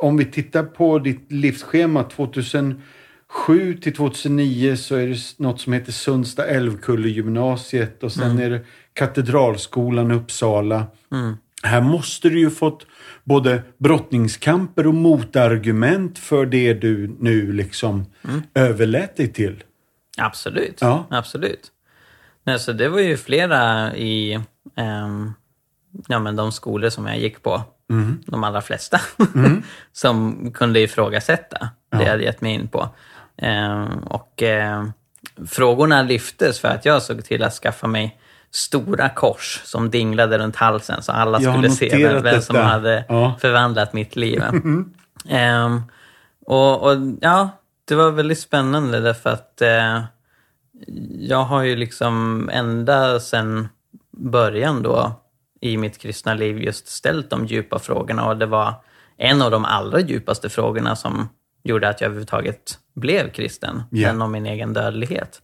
[0.02, 2.04] om vi tittar på ditt livsschema
[3.36, 8.50] 2007 till 2009 så är det något som heter Sundsta Älvkulle gymnasiet och sen är
[8.50, 10.88] det Katedralskolan Uppsala.
[11.64, 12.86] Här måste du ju fått
[13.24, 18.06] både brottningskamper och motargument för det du nu liksom
[18.54, 19.64] överlät dig till.
[20.18, 20.78] Absolut.
[20.82, 21.08] Ja.
[21.10, 21.72] Absolut.
[22.44, 24.40] Nej, så det var ju flera i
[24.76, 25.34] ehm,
[26.08, 27.62] ja, men de skolor som jag gick på,
[28.26, 29.02] de allra flesta,
[29.92, 32.90] som kunde ifrågasätta det jag hade gett mig in på.
[33.38, 34.92] Ehm, och ehm,
[35.48, 38.20] frågorna lyftes för att jag såg till att skaffa mig
[38.52, 43.36] stora kors som dinglade runt halsen så alla skulle se vem, vem som hade Ja.
[43.42, 44.44] förvandlat mitt liv.
[45.30, 45.82] Ehm,
[46.46, 47.50] och, och ja,
[47.86, 50.04] det var väldigt spännande därför att eh,
[51.20, 53.68] jag har ju liksom ända sedan
[54.18, 55.22] början då
[55.62, 58.74] i mitt kristna liv just ställt de djupa frågorna och det var
[59.18, 61.30] en av de allra djupaste frågorna som
[61.64, 65.42] gjorde att jag överhuvudtaget blev kristen, den om min egen dödlighet.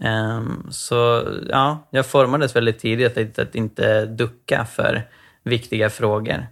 [0.00, 5.02] Ehm, så ja, jag formades väldigt tidigt att, att inte ducka för
[5.42, 6.46] viktiga frågor.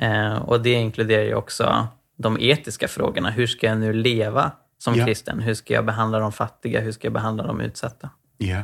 [0.00, 3.30] Eh, och det inkluderar ju också de etiska frågorna.
[3.30, 5.06] Hur ska jag nu leva som Ja.
[5.06, 5.40] kristen?
[5.40, 6.80] Hur ska jag behandla de fattiga?
[6.80, 8.10] Hur ska jag behandla de utsatta?
[8.38, 8.62] Ja.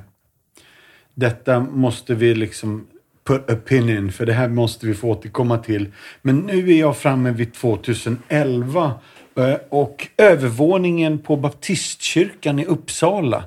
[1.14, 2.87] Detta måste vi liksom
[3.25, 5.93] put a pin in, för det här måste vi få återkomma till.
[6.22, 8.93] Men nu är jag framme vid 2011 eh,
[9.68, 13.45] och övervåningen på baptistkyrkan i Uppsala.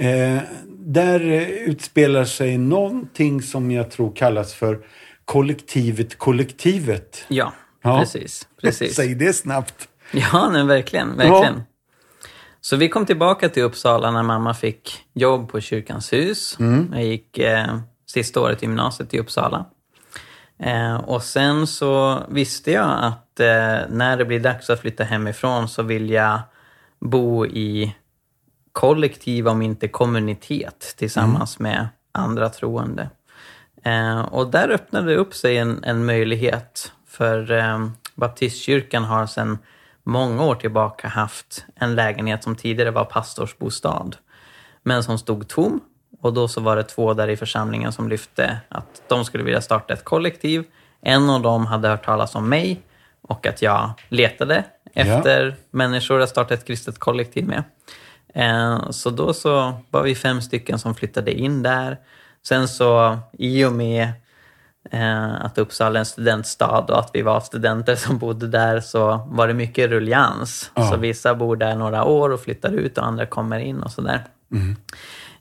[0.00, 4.78] Eh, där eh, utspelar sig någonting som jag tror kallas för
[5.24, 7.24] kollektivet kollektivet.
[7.28, 7.52] Ja,
[7.82, 7.98] Ja.
[8.00, 8.48] precis.
[8.62, 8.94] precis.
[8.96, 9.88] Säg det snabbt.
[10.12, 11.16] Ja, men verkligen.
[11.16, 11.62] verkligen.
[12.60, 16.56] Så vi kom tillbaka till Uppsala när mamma fick jobb på Kyrkans hus.
[16.92, 19.64] Jag gick eh, sista året i gymnasiet i Uppsala.
[20.58, 25.68] Eh, och sen så visste jag att eh, när det blir dags att flytta hemifrån
[25.68, 26.40] så vill jag
[27.00, 27.96] bo i
[28.72, 33.10] kollektiv, om inte kommunitet, tillsammans med andra troende.
[33.84, 36.92] Eh, och där öppnade det upp sig en, en möjlighet.
[37.06, 39.58] För eh, Baptistkyrkan har sedan
[40.02, 44.10] många år tillbaka haft en lägenhet som tidigare var pastorsbostad.
[44.82, 45.80] Men som stod tom.
[46.22, 49.60] Och då så var det två där i församlingen som lyfte att de skulle vilja
[49.60, 50.64] starta ett kollektiv.
[51.00, 52.80] En av dem hade hört talas om mig
[53.22, 54.64] och att jag letade
[54.94, 57.64] efter människor att starta ett kristet kollektiv med.
[58.34, 61.98] Eh, Så då så var vi fem stycken som flyttade in där.
[62.46, 64.08] Sen så i och med
[64.90, 69.26] eh, att Uppsala är en studentstad och att vi var studenter som bodde där så
[69.30, 70.70] var det mycket rullians.
[70.74, 70.90] Ja.
[70.90, 74.24] Så vissa bor där några år och flyttar ut och andra kommer in och sådär.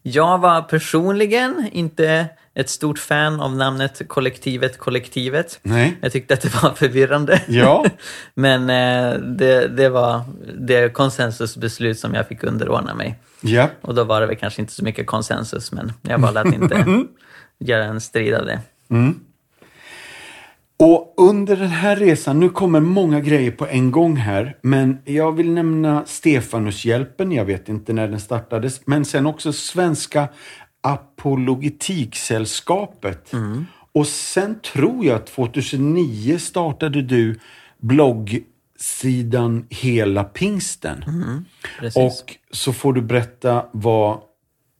[0.03, 5.59] Jag var personligen inte ett stort fan av namnet kollektivet kollektivet.
[5.63, 5.97] Nej.
[6.01, 7.41] Jag tyckte att det var förvirrande.
[7.47, 7.85] Ja.
[8.33, 10.21] Men eh, det, det var
[10.59, 13.15] det konsensusbeslut som jag fick underordna mig.
[13.41, 13.69] Ja.
[13.81, 16.85] Och då var det väl kanske inte så mycket konsensus, men jag valde att inte
[17.59, 18.59] göra en strid av det.
[20.83, 25.31] Och under den här resan, nu kommer många grejer på en gång här, men jag
[25.31, 30.29] vill nämna Stefanushjälpen, jag vet inte när den startades, men sen också Svenska
[30.81, 33.31] Apologetiksällskapet.
[33.91, 37.39] Och sen tror jag att 2009 startade du
[37.77, 41.03] bloggsidan Hela Pingsten.
[41.79, 41.97] Precis.
[41.97, 44.19] Och så får du berätta vad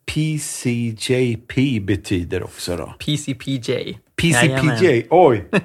[0.06, 2.94] PCJP betyder också då.
[3.00, 3.98] PCPJ.
[4.22, 5.50] PCPJ, oj!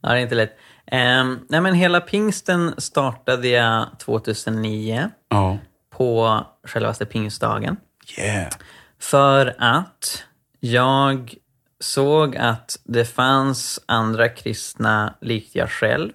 [0.00, 0.56] Ja, det är inte lätt.
[0.92, 5.58] Um, nej, men hela pingsten startade jag 2009 Ja.
[5.90, 7.76] på självaste pingstdagen.
[8.18, 8.52] Yeah.
[9.00, 10.24] För att
[10.60, 11.34] jag
[11.80, 16.12] såg att det fanns andra kristna likt jag själv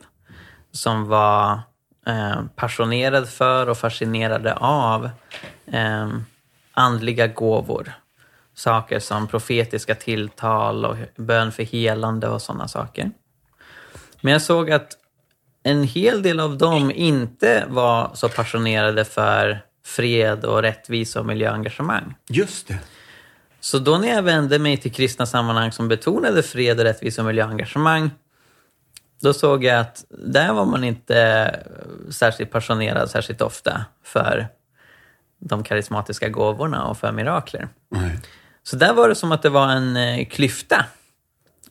[0.71, 1.59] som var
[2.07, 5.09] eh, passionerad för och fascinerade av
[5.65, 6.09] eh,
[6.71, 7.93] andliga gåvor.
[8.55, 13.11] Saker som profetiska tilltal och bön för helande och sådana saker.
[14.21, 14.97] Men jag såg att
[15.63, 22.15] en hel del av dem inte var så passionerade för fred och rättvisa och miljöengagemang.
[22.29, 22.79] Just det.
[23.59, 27.25] Så då när jag vände mig till kristna sammanhang som betonade fred, och rättvisa och
[27.25, 28.11] miljöengagemang,
[29.21, 31.59] då såg jag att där var man inte
[32.09, 34.47] särskilt passionerad särskilt ofta för
[35.39, 37.67] de karismatiska gåvorna och för mirakler.
[37.89, 38.19] Nej.
[38.63, 40.85] Så där var det som att det var en eh, klyfta.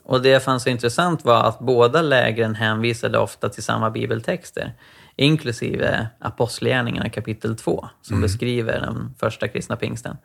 [0.05, 4.73] Och det jag fann så intressant var att båda lägren hänvisade ofta till samma bibeltexter.
[5.17, 10.17] Inklusive Apostlagärningarna kapitel 2 som beskriver den första kristna pingsten.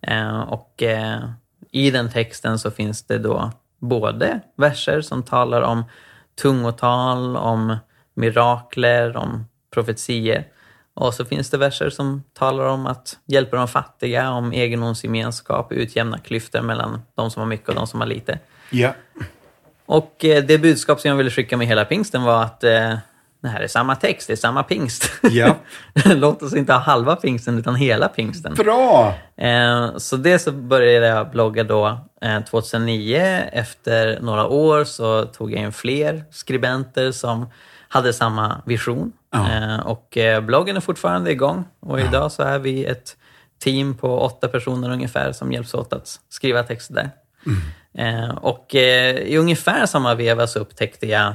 [0.00, 1.30] Eh, och eh,
[1.70, 5.84] i den texten så finns det då både verser som talar om
[6.42, 7.76] tungotal, om
[8.14, 10.46] mirakler, om profetier.
[10.96, 16.18] Och så finns det verser som talar om att hjälpa de fattiga, om egendomsgemenskap, utjämna
[16.18, 18.38] klyftor mellan de som har mycket och de som har lite.
[18.70, 18.94] Ja.
[19.86, 22.94] Och eh, det budskap som jag ville skicka med hela pingsten var att eh,
[23.42, 25.10] det här är samma text, det är samma pingst.
[25.22, 25.56] Ja.
[26.04, 28.54] Låt oss inte ha halva pingsten utan hela pingsten.
[28.54, 29.14] Bra!
[29.36, 33.18] Eh, så det så började jag blogga då eh, 2009.
[33.52, 37.46] Efter några år så tog jag in fler skribenter som
[37.88, 39.12] hade samma vision.
[39.36, 39.74] Ja.
[39.74, 41.64] Eh, och eh, bloggen är fortfarande igång.
[41.80, 43.16] Och idag så är vi ett
[43.58, 47.10] team på åtta personer ungefär som hjälps åt att skriva texter där.
[47.98, 51.34] Eh, och i ungefär samma veva så upptäckte jag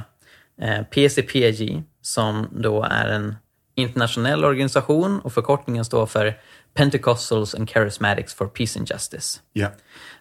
[0.90, 3.36] PCPG som då är en
[3.74, 6.36] internationell organisation och förkortningen står för
[6.74, 9.40] Pentecostals and Charismatics for Peace and Justice.
[9.52, 9.68] Ja.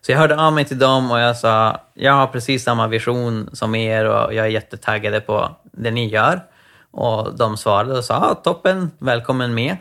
[0.01, 3.49] Så jag hörde av mig till dem och jag sa, jag har precis samma vision
[3.53, 6.41] som er och jag är jättetaggade på det ni gör.
[6.91, 9.77] Och de svarade och sa, ah, toppen, välkommen med.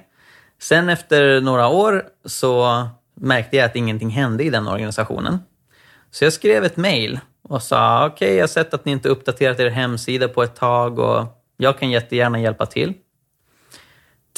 [0.60, 5.38] Sen efter några år så märkte jag att ingenting hände i den organisationen.
[6.10, 9.08] Så jag skrev ett mail och sa, okej, okay, jag har sett att ni inte
[9.08, 12.94] uppdaterat er hemsida på ett tag och jag kan jättegärna hjälpa till.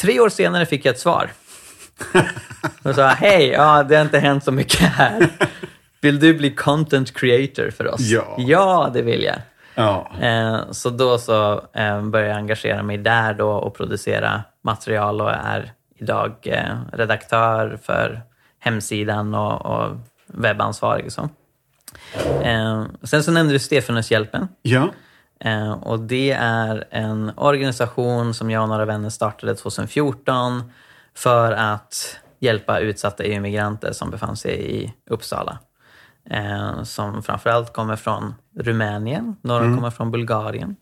[0.00, 1.30] Tre år senare fick jag ett svar.
[2.82, 5.28] Och sa, hej, ja, det har inte hänt så mycket här.
[6.00, 8.00] Vill du bli content creator för oss?
[8.00, 8.36] Ja.
[8.38, 9.36] Ja, det vill jag.
[9.74, 10.10] Ja.
[10.20, 15.30] Eh, så då så eh, började jag engagera mig där då och producera material och
[15.30, 18.22] är idag eh, redaktör för
[18.58, 19.96] hemsidan och, och
[20.26, 21.06] webbansvarig.
[21.06, 21.28] Och så.
[23.02, 24.48] Sen så nämnde du Stefanushjälpen.
[24.62, 24.88] Ja.
[25.82, 30.72] Och det är en organisation som jag och några vänner startade 2014
[31.14, 35.58] för att hjälpa utsatta EU-migranter som befann sig i Uppsala.
[36.30, 40.76] Eh, som framförallt kommer från Rumänien, några kommer från Bulgarien.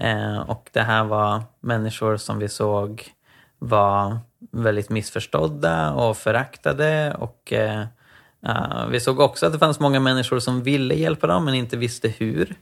[0.00, 3.04] Eh, och det här var människor som vi såg
[3.58, 4.18] var
[4.52, 7.14] väldigt missförstådda och föraktade.
[7.18, 7.80] Och eh,
[8.46, 11.76] eh, Vi såg också att det fanns många människor som ville hjälpa dem men inte
[11.76, 12.54] visste hur.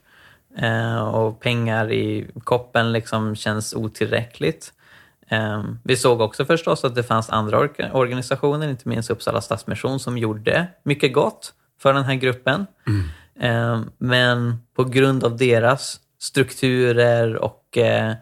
[0.59, 4.73] Eh, och pengar i koppen liksom känns otillräckligt.
[5.29, 10.01] Eh, vi såg också förstås att det fanns andra orga- organisationer, inte minst Uppsala Stadsmission,
[10.01, 12.67] som gjorde mycket gott för den här gruppen.
[12.87, 12.93] Eh,
[13.99, 18.13] men på grund av deras strukturer och eh,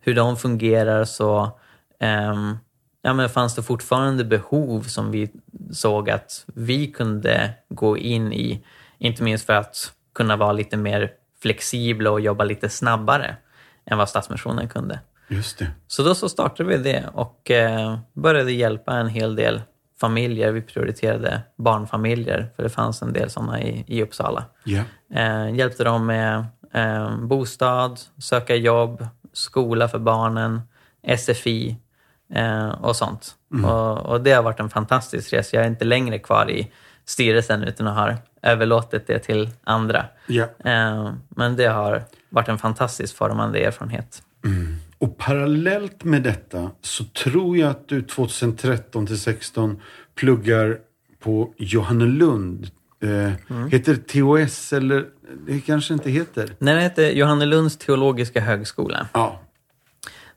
[0.00, 1.58] hur de fungerar så
[2.00, 2.56] ehm,
[3.02, 5.30] ja, men fanns det fortfarande behov som vi
[5.72, 8.64] såg att vi kunde gå in i.
[8.98, 11.10] Inte minst för att kunna vara lite mer
[11.42, 13.36] flexibla och jobba lite snabbare
[13.86, 15.00] än vad Stadsmissionen kunde.
[15.28, 15.70] Just det.
[15.86, 19.62] Så då så startade vi det och eh, började hjälpa en hel del
[20.00, 20.52] familjer.
[20.52, 24.44] Vi prioriterade barnfamiljer, för det fanns en del sådana i, i Uppsala.
[24.64, 24.82] Ja.
[25.14, 30.60] Eh, hjälpte dem med eh, bostad, söka jobb, skola för barnen,
[31.18, 31.76] SFI
[32.34, 33.34] eh, och sånt.
[33.64, 35.56] Och, och det har varit en fantastisk resa.
[35.56, 36.72] Jag är inte längre kvar i
[37.04, 40.04] styrelsen utan har överlåtit det till andra.
[40.64, 44.22] Eh, men det har varit en fantastiskt formande erfarenhet.
[44.98, 49.82] Och parallellt med detta så tror jag att du 2013 till 16
[50.14, 50.78] pluggar
[51.20, 52.70] på Johannelund.
[53.02, 53.32] Eh,
[53.70, 55.06] Heter det TOS eller?
[55.46, 56.54] Det kanske inte heter.
[56.58, 59.08] När det hette Johannelunds teologiska högskola.
[59.12, 59.40] Ja.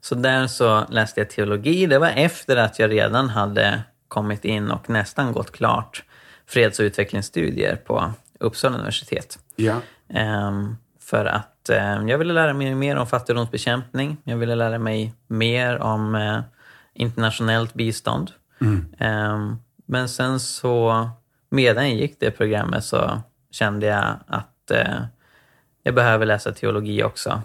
[0.02, 1.86] Så där så läste jag teologi.
[1.86, 6.04] Det var efter att jag redan hade kommit in och nästan gått klart
[6.48, 9.40] freds och utvecklingsstudier på Uppsala universitet.
[9.56, 9.82] Ja.
[10.10, 14.18] Ehm, för att eh, jag ville lära mig mer om fattigdomsbekämpning.
[14.24, 16.40] Jag ville lära mig mer om eh,
[16.94, 18.32] internationellt bistånd.
[18.98, 19.56] Ehm,
[19.86, 21.10] men sen så,
[21.50, 25.02] medan jag gick det programmet så kände jag att eh,
[25.84, 27.42] jag behöver läsa teologi också.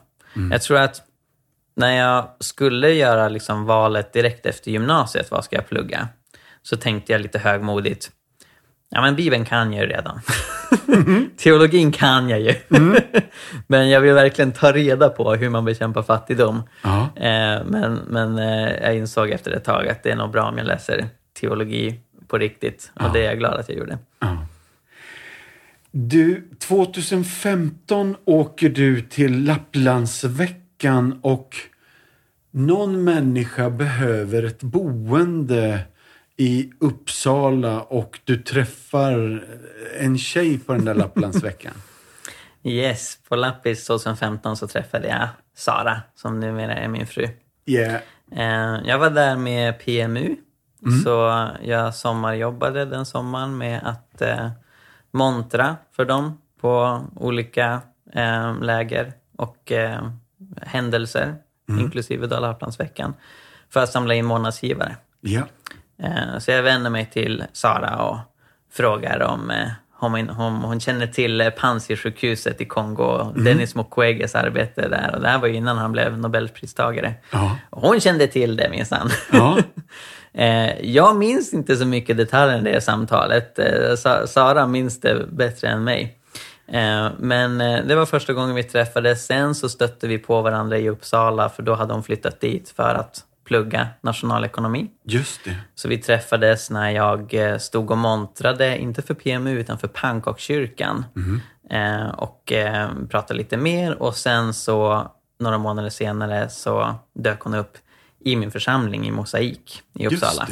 [0.51, 1.03] Jag tror att
[1.75, 6.09] när jag skulle göra liksom valet direkt efter gymnasiet, vad ska jag plugga?
[6.63, 8.11] Så tänkte jag lite högmodigt,
[8.91, 10.21] ja men Bibeln kan jag ju redan.
[11.37, 12.55] Teologin kan jag ju.
[13.67, 16.63] men jag vill verkligen ta reda på hur man bekämpar fattigdom.
[16.83, 17.09] Ja.
[17.17, 20.59] Eh, men men eh, jag insåg efter ett tag att det är nog bra om
[20.59, 21.07] jag läser
[21.41, 22.93] teologi på riktigt.
[22.95, 23.99] Och det är jag glad att jag gjorde.
[25.91, 31.57] Du, 2015 åker du till Lapplandsveckan och
[32.51, 35.81] någon människa behöver ett boende
[36.37, 39.45] i Uppsala och du träffar
[39.99, 41.73] en tjej på den där Lapplandsveckan.
[42.63, 47.29] Yes, på Lappis 2015 så träffade jag Sara, som numera är min fru.
[47.67, 48.01] Yeah.
[48.33, 50.37] Eh, Jag var där med PMU,
[51.05, 54.51] så jag sommarjobbade den sommaren med att eh,
[55.11, 57.81] montra för dem på olika
[58.13, 59.73] eh, läger och
[60.63, 61.35] händelser,
[61.69, 63.15] inklusive Dala-Lapplandsveckan,
[63.71, 64.97] för att samla in månadsgivare.
[65.21, 65.43] Ja.
[66.03, 68.17] Eh, Så jag vänder mig till Sara och
[68.73, 69.69] frågar om, eh,
[69.99, 75.15] om, hon, om hon känner till eh, Panzisjukhuset i Kongo och Dennis Mukweges arbete där.
[75.15, 77.15] Och det här var innan han blev Nobelpristagare.
[77.33, 77.57] Ja.
[77.71, 79.11] Hon kände till det minsann.
[79.33, 79.59] Ja.
[80.81, 83.59] Jag minns inte så mycket detaljer i det samtalet.
[83.99, 86.19] Sa- Sara minns det bättre än mig.
[87.19, 89.27] Men det var första gången vi träffades.
[89.27, 92.95] Sen så stötte vi på varandra i Uppsala för då hade hon flyttat dit för
[92.95, 94.91] att plugga nationalekonomi.
[95.05, 95.57] Just det.
[95.75, 101.05] Så vi träffades när jag eh, stod och montrade, inte för PMU utan för Pannkakskyrkan.
[101.71, 107.55] Eh, och eh, pratade lite mer och sen så några månader senare så dök hon
[107.55, 107.79] upp
[108.21, 110.49] i min församling i Mosaik i Just Uppsala.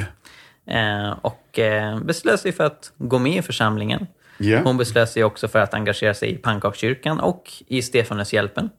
[0.65, 0.73] det.
[0.79, 1.61] Eh, och
[2.05, 4.07] beslöt sig för att gå med i församlingen.
[4.39, 4.61] Ja.
[4.65, 8.71] Hon beslöt sig också för att engagera sig i pannkakskyrkan och i Stefanushjälpen.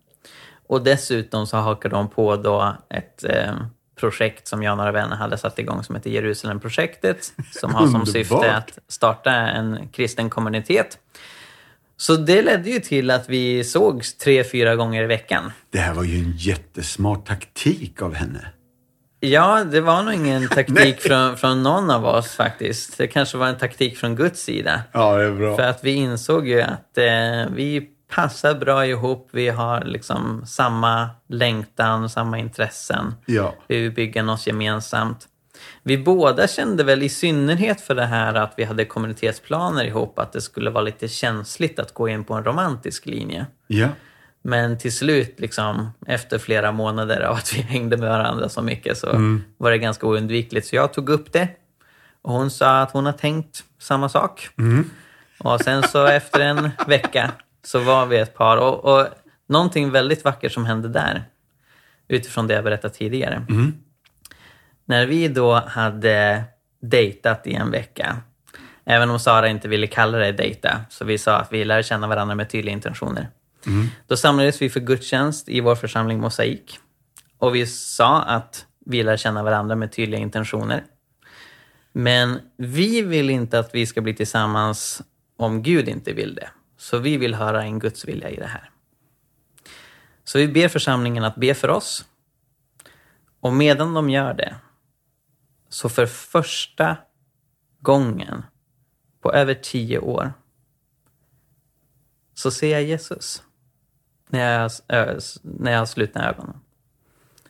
[0.68, 3.24] Och dessutom så hakade de på då ett
[3.96, 7.34] projekt som jag och några vänner hade satt igång som heter Jerusalemprojektet.
[7.52, 10.98] Som har som syfte att starta en kristen kommunitet.
[11.98, 15.52] Så det ledde ju till att vi sågs tre, fyra gånger i veckan.
[15.70, 18.48] Det här var ju en jättesmart taktik av henne.
[19.20, 22.98] Ja, det var nog ingen taktik från, från någon av oss faktiskt.
[22.98, 24.82] Det kanske var en taktik från Guds sida.
[24.92, 25.56] Ja, det är bra.
[25.56, 29.30] För att vi insåg ju att eh, vi passar bra ihop.
[29.32, 33.16] Vi har liksom samma längtan, samma intressen.
[33.26, 33.56] Ja.
[33.68, 35.28] Vi vill bygga oss gemensamt.
[35.84, 40.34] Vi båda kände väl i synnerhet för det här att vi hade kommunitetsplaner ihop att
[40.34, 43.46] det skulle vara lite känsligt att gå in på en romantisk linje.
[43.68, 43.88] Ja.
[44.42, 48.98] Men till slut, liksom, efter flera månader av att vi hängde med varandra så mycket
[48.98, 49.08] så
[49.58, 50.68] var det ganska oundvikligt.
[50.68, 51.48] Så jag tog upp det
[52.22, 54.50] och hon sa att hon har tänkt samma sak.
[55.40, 57.32] Och sen så efter en vecka
[57.66, 58.58] så var vi ett par.
[58.58, 59.08] Och, och
[59.48, 61.24] någonting väldigt vackert som hände där,
[62.08, 63.46] utifrån det jag berättat tidigare.
[64.86, 66.44] När vi då hade
[66.82, 68.18] dejtat i en vecka,
[68.86, 72.08] även om Sara inte ville kalla det dejta, så vi sa att vi lär känna
[72.08, 73.30] varandra med tydliga intentioner.
[74.08, 76.80] Då samlades vi för gudstjänst i vår församling Mosaik.
[77.38, 80.84] Och vi sa att vi lär känna varandra med tydliga intentioner.
[81.92, 85.02] Men vi vill inte att vi ska bli tillsammans
[85.38, 86.50] om Gud inte vill det.
[86.86, 88.70] Så vi vill höra en Guds vilja i det här.
[90.24, 92.06] Så vi ber församlingen att be för oss.
[93.40, 94.56] Och medan de gör det,
[95.70, 96.98] så för första
[97.80, 98.44] gången
[99.22, 100.34] på över tio år
[102.34, 103.44] så ser jag Jesus
[104.30, 104.72] när jag,
[105.42, 106.60] när jag har slutna ögonen.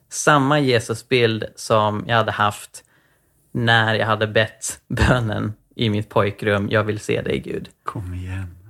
[0.09, 2.83] Samma Jesusbild som jag hade haft
[3.51, 7.69] när jag hade bett bönen i mitt pojkrum, jag vill se dig Gud.
[7.83, 8.64] Kom igen.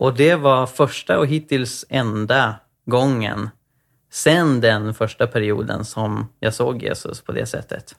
[0.00, 2.54] Och det var första och hittills enda
[2.86, 3.50] gången
[4.10, 7.96] sen den första perioden som jag såg Jesus på det sättet.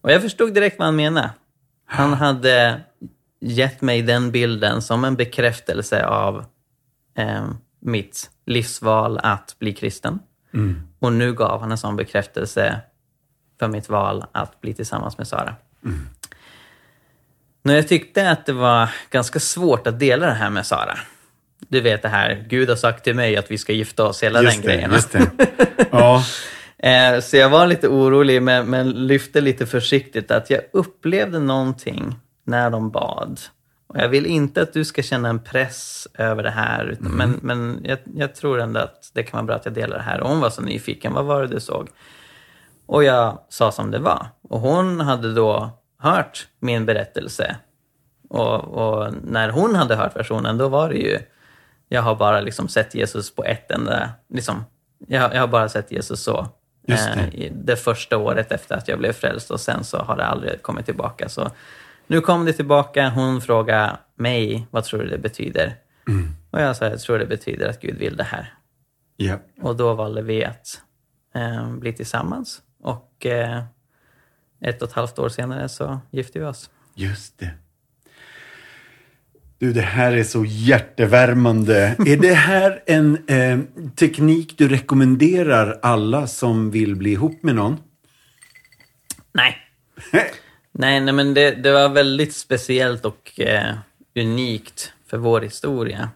[0.00, 1.30] Och jag förstod direkt vad han menade.
[1.84, 2.80] Han hade
[3.40, 6.44] gett mig den bilden som en bekräftelse av
[7.14, 7.48] eh,
[7.80, 10.18] mitt livsval att bli kristen.
[10.98, 12.80] Och nu gav han en sån bekräftelse
[13.58, 15.54] för mitt val att bli tillsammans med Sara.
[17.64, 20.98] När jag tyckte att det var ganska svårt att dela det här med Sara.
[21.68, 24.42] Du vet det här, Gud har sagt till mig att vi ska gifta oss, hela
[24.42, 24.92] Just den det, grejen.
[24.92, 25.30] just det.
[25.90, 26.24] Ja.
[26.78, 32.14] Eh, Så jag var lite orolig men, men lyfte lite försiktigt att jag upplevde någonting
[32.46, 33.40] när de bad.
[33.86, 36.84] Och jag vill inte att du ska känna en press över det här.
[36.84, 39.96] Utan, Men, men jag, jag tror ändå att det kan vara bra att jag delar
[39.96, 40.20] det här.
[40.20, 41.12] Och hon var så nyfiken.
[41.12, 41.88] Vad var det du såg?
[42.86, 44.26] Och jag sa som det var.
[44.48, 45.70] Och hon hade då
[46.04, 47.56] hört min berättelse.
[48.28, 51.18] Och, och när hon hade hört versionen, då var det ju...
[51.88, 54.10] Jag har bara liksom sett Jesus på ett enda...
[54.28, 54.64] Liksom,
[55.08, 56.48] jag, jag har bara sett Jesus så.
[56.86, 56.94] Det.
[56.94, 60.62] eh, det första året efter att jag blev frälst och sen så har det aldrig
[60.62, 61.28] kommit tillbaka.
[61.28, 61.50] Så
[62.06, 63.08] nu kom det tillbaka.
[63.08, 65.74] Hon frågade mig, vad tror du det betyder?
[66.50, 68.54] Och jag sa, jag tror det betyder att Gud vill det här.
[69.16, 69.36] ja.
[69.62, 70.80] Och då valde vi att
[71.34, 72.62] eh, bli tillsammans.
[72.82, 73.62] Och eh,
[74.64, 76.70] ett och ett halvt år senare så gifte vi oss.
[76.94, 77.50] Just det.
[79.58, 81.96] Du, det här är så hjärtevärmande.
[82.06, 83.58] är det här en eh,
[83.96, 87.76] teknik du rekommenderar alla som vill bli ihop med någon?
[89.32, 89.56] Nej.
[90.72, 93.74] Nej, nej men det, det var väldigt speciellt och eh,
[94.14, 96.10] unikt för vår historia.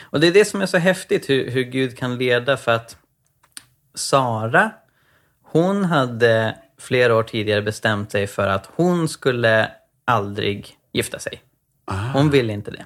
[0.00, 2.96] Och det är det som är så häftigt, hur, hur Gud kan leda för att
[3.94, 4.70] Sara,
[5.42, 9.70] hon hade flera år tidigare bestämt sig för att hon skulle
[10.04, 11.42] aldrig gifta sig.
[12.12, 12.84] Hon ville inte det.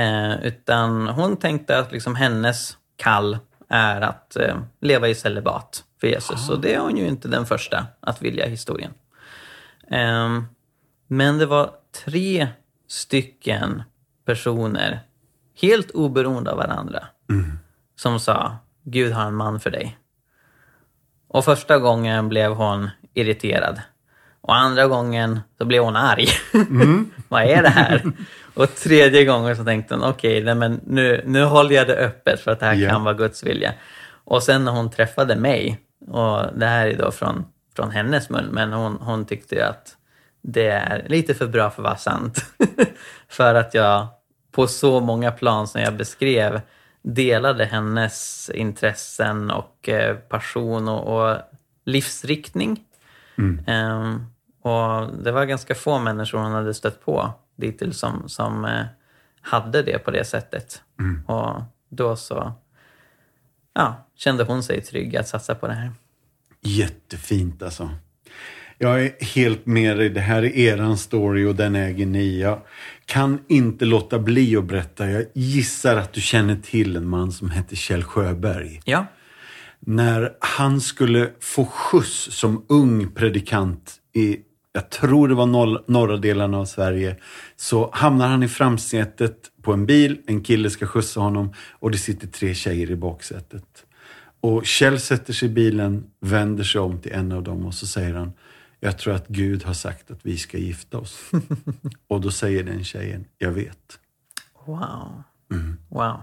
[0.00, 6.06] Eh, utan hon tänkte att liksom hennes kall är att eh, leva i celibat för
[6.06, 6.48] Jesus.
[6.50, 8.92] Och det är hon ju inte den första att vilja i historien.
[9.90, 10.44] Ehm,
[11.06, 11.70] men det var
[12.04, 12.48] tre
[12.88, 13.82] stycken
[14.24, 15.00] personer,
[15.60, 17.06] helt oberoende av varandra,
[17.96, 19.98] som sa Gud har en man för dig.
[21.32, 23.80] Och första gången blev hon irriterad.
[24.40, 26.26] Och andra gången så blev hon arg.
[27.28, 28.02] Vad är det här?
[28.54, 32.50] Och tredje gången så tänkte hon, okej, men nu, nu håller jag det öppet för
[32.50, 32.90] att det här Ja.
[32.90, 33.72] kan vara Guds vilja.
[34.24, 35.78] Och sen när hon träffade mig,
[36.08, 37.44] och det här är då från,
[37.76, 39.96] från hennes mun, men hon, hon tyckte att
[40.42, 42.44] det är lite för bra för att vara sant.
[43.28, 44.06] för att jag
[44.52, 46.60] på så många plan som jag beskrev
[47.02, 51.38] delade hennes intressen och eh, passion och, och
[51.84, 52.84] livsriktning.
[53.66, 54.26] Ehm,
[54.62, 58.84] och det var ganska få människor hon hade stött på dittills som, som eh,
[59.40, 60.82] hade det på det sättet.
[61.26, 62.52] Och då så
[63.74, 65.92] ja, kände hon sig trygg att satsa på det här.
[66.60, 67.90] Jättefint alltså.
[68.82, 70.08] Jag är helt med dig.
[70.08, 72.40] Det här är eran story och den äger ni.
[72.40, 72.60] Jag
[73.06, 75.10] kan inte låta bli att berätta.
[75.10, 78.80] Jag gissar att du känner till en man som heter Kjell Sjöberg.
[78.84, 79.06] Ja,
[79.80, 84.36] När han skulle få skjuts som ung predikant i,
[84.72, 87.16] jag tror det var norra delen av Sverige,
[87.56, 90.20] så hamnar han i framsätet på en bil.
[90.26, 93.64] En kille ska skjutsa honom och det sitter tre tjejer i baksätet.
[94.40, 97.86] Och Kjell sätter sig i bilen, vänder sig om till en av dem och så
[97.86, 98.32] säger han
[98.84, 101.30] Jag tror att Gud har sagt att vi ska gifta oss.
[102.08, 103.98] och då säger den tjejen, jag vet.
[104.66, 105.22] wow.
[105.52, 105.78] Mm.
[105.88, 106.22] Wow.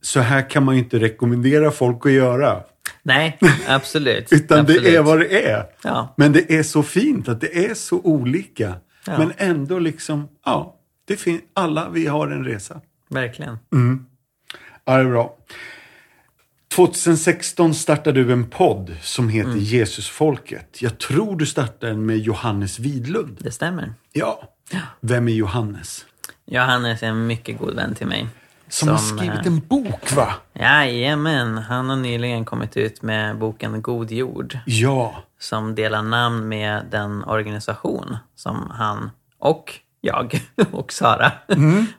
[0.00, 2.62] Så här kan man ju inte rekommendera folk att göra.
[3.02, 3.38] Nej,
[3.68, 4.32] absolut.
[4.32, 4.82] Utan absolut.
[4.84, 5.66] det är vad det är.
[5.82, 6.14] Ja.
[6.16, 8.74] Men det är så fint att det är så olika.
[9.06, 9.18] Ja.
[9.18, 12.80] Men ändå liksom, ja, det fin- alla vi har en resa.
[13.08, 13.58] Verkligen.
[14.84, 15.36] Ja, det är bra.
[16.74, 19.60] 2016 startade du en podd som heter Mm.
[19.64, 20.82] Jesusfolket.
[20.82, 23.36] Jag tror du startade den med Johannes Widlund.
[23.40, 23.94] Det stämmer.
[24.12, 24.42] Ja.
[25.00, 26.04] Vem är Johannes?
[26.46, 28.26] Johannes är en mycket god vän till mig.
[28.68, 30.34] Som, har Som, skrivit eh, en bok, va?
[30.52, 34.58] Jajamän, han har nyligen kommit ut med boken God jord.
[34.66, 35.22] Ja.
[35.40, 40.40] Som delar namn med den organisation som han och jag
[40.72, 41.32] och Sara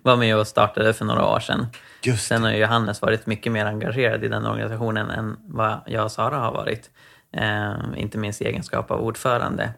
[0.02, 1.68] var med och startade för några år sedan.
[2.02, 6.12] Just Sen har Johannes varit mycket mer engagerad i den organisationen än vad jag och
[6.12, 6.90] Sara har varit.
[7.34, 9.74] Eh, inte minst i egenskap av ordförande.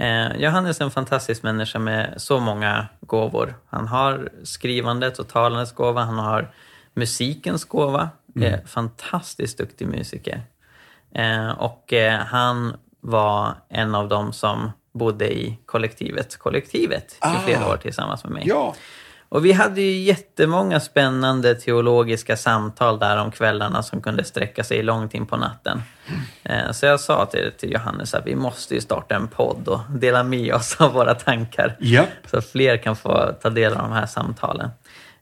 [0.00, 3.54] Eh, Johannes är en fantastisk människa med så många gåvor.
[3.70, 6.50] Han har skrivandet och talandets gåva, han har
[6.94, 8.08] musikens gåva.
[8.40, 10.42] Är fantastiskt duktig musiker.
[11.14, 17.34] Eh, och eh, han var en av dem som bodde i kollektivet Kollektivet Ah.
[17.34, 18.42] i flera år tillsammans med mig.
[18.46, 18.74] Ja.
[19.32, 24.82] Och vi hade ju jättemånga spännande teologiska samtal där om kvällarna som kunde sträcka sig
[24.82, 25.82] långt in på natten.
[26.42, 29.80] Eh, Så jag sa till, till Johannes att vi måste ju starta en podd och
[29.90, 31.76] dela med oss av våra tankar.
[31.80, 32.08] Japp.
[32.30, 34.70] Så att fler kan få ta del av de här samtalen.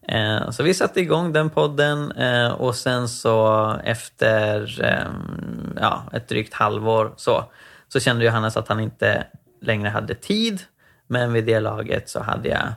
[0.09, 4.68] Eh, Så vi satte igång den podden eh, och sen så efter
[5.80, 7.44] ja, ett drygt halvår så,
[7.88, 9.24] så kände Johannes att han inte
[9.62, 10.61] längre hade tid.
[11.06, 12.68] Men vid det laget så hade jag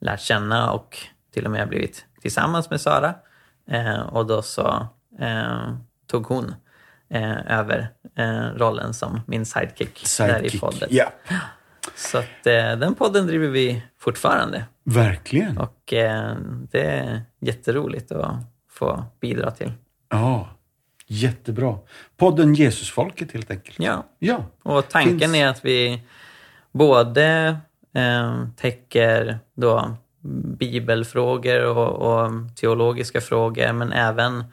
[0.00, 0.98] lärt känna och
[1.34, 3.14] till och med blivit tillsammans med Sara.
[3.70, 4.86] Eh, och då så
[5.20, 5.74] eh,
[6.06, 6.54] tog hon
[7.10, 10.60] eh, över eh, rollen som min sidekick, där i Sidekick.
[10.60, 10.88] podden.
[10.92, 11.12] Ja.
[11.94, 14.64] Så att, eh, den podden driver vi fortfarande.
[14.84, 15.58] Verkligen.
[15.58, 16.36] Och eh,
[16.70, 18.36] det är jätteroligt att
[18.70, 19.72] få bidra till.
[20.08, 20.48] Ja.
[21.06, 21.78] Jättebra.
[22.16, 23.76] Podden Jesusfolket helt enkelt.
[23.80, 24.44] Ja, Ja.
[24.62, 26.02] och tanken Finns- är att vi
[26.72, 27.56] både
[27.92, 29.96] eh, täcker då
[30.58, 34.44] bibelfrågor och, och teologiska frågor, men även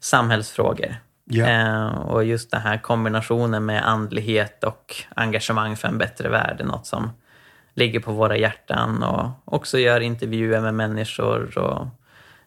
[0.00, 0.96] samhällsfrågor.
[1.24, 1.46] Ja.
[1.46, 6.64] Eh, och just den här kombinationen med andlighet och engagemang för en bättre värld är
[6.64, 7.10] något som
[7.74, 11.86] ligger på våra hjärtan och också gör intervjuer med människor och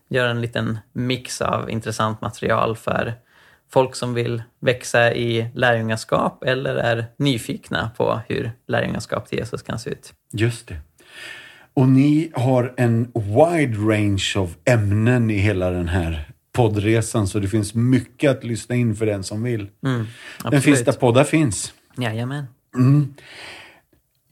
[0.08, 3.14] gör en liten mix av intressant material för
[3.74, 9.80] folk som vill växa i lärjungaskap eller är nyfikna på hur lärjungaskap till Jesus kan
[9.80, 10.14] se ut.
[10.34, 10.78] Just det.
[11.74, 17.48] Och ni har en wide range av ämnen i hela den här poddresan så det
[17.48, 19.70] finns mycket att lyssna in för den som vill.
[19.82, 20.08] den Mm,
[20.38, 20.64] absolut.
[20.64, 21.74] finns där poddar finns.
[21.98, 22.46] Jajamän.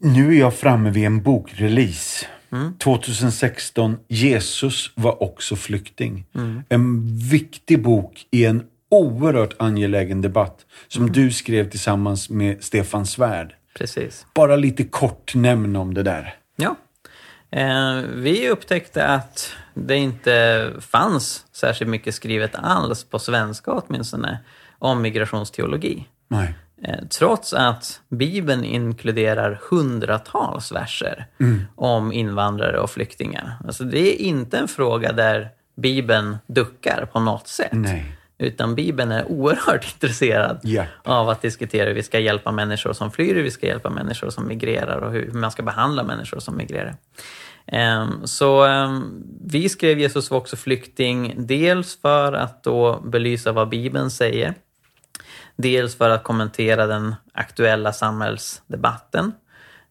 [0.01, 2.25] Nu är jag framme vid en bokrelease.
[2.51, 2.73] Mm.
[2.77, 6.25] 2016, Jesus var också flykting.
[6.35, 6.63] Mm.
[6.69, 11.13] En viktig bok i en oerhört angelägen debatt som Mm.
[11.13, 13.55] du skrev tillsammans med Stefan Svärd.
[13.77, 14.25] Precis.
[14.33, 16.35] Bara lite kort nämn om det där.
[16.55, 16.75] Ja.
[17.51, 24.39] Eh, vi upptäckte att det inte fanns särskilt mycket skrivet alls, på svenska åtminstone,
[24.79, 26.05] om migrationsteologi.
[26.27, 26.53] Nej.
[26.83, 31.27] Eh, Trots att Bibeln inkluderar hundratals verser
[31.75, 33.57] om invandrare och flyktingar.
[33.67, 35.49] Alltså det är inte en fråga där
[35.81, 37.69] Bibeln duckar på något sätt.
[37.73, 38.15] Nej.
[38.39, 40.85] Utan Bibeln är oerhört intresserad Ja.
[41.03, 44.29] av att diskutera hur vi ska hjälpa människor som flyr, hur vi ska hjälpa människor
[44.29, 46.95] som migrerar och hur man ska behandla människor som migrerar.
[47.67, 53.69] Ehm, Så ehm, vi skrev Jesus var också flykting, dels för att då belysa vad
[53.69, 54.53] Bibeln säger,
[55.55, 59.31] dels för att kommentera den aktuella samhällsdebatten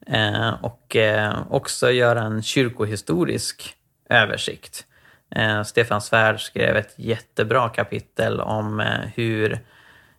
[0.06, 3.74] eh, och eh, också göra en kyrkohistorisk
[4.10, 4.84] översikt.
[5.30, 9.58] Eh, Stefan Svärd skrev ett jättebra kapitel om eh, hur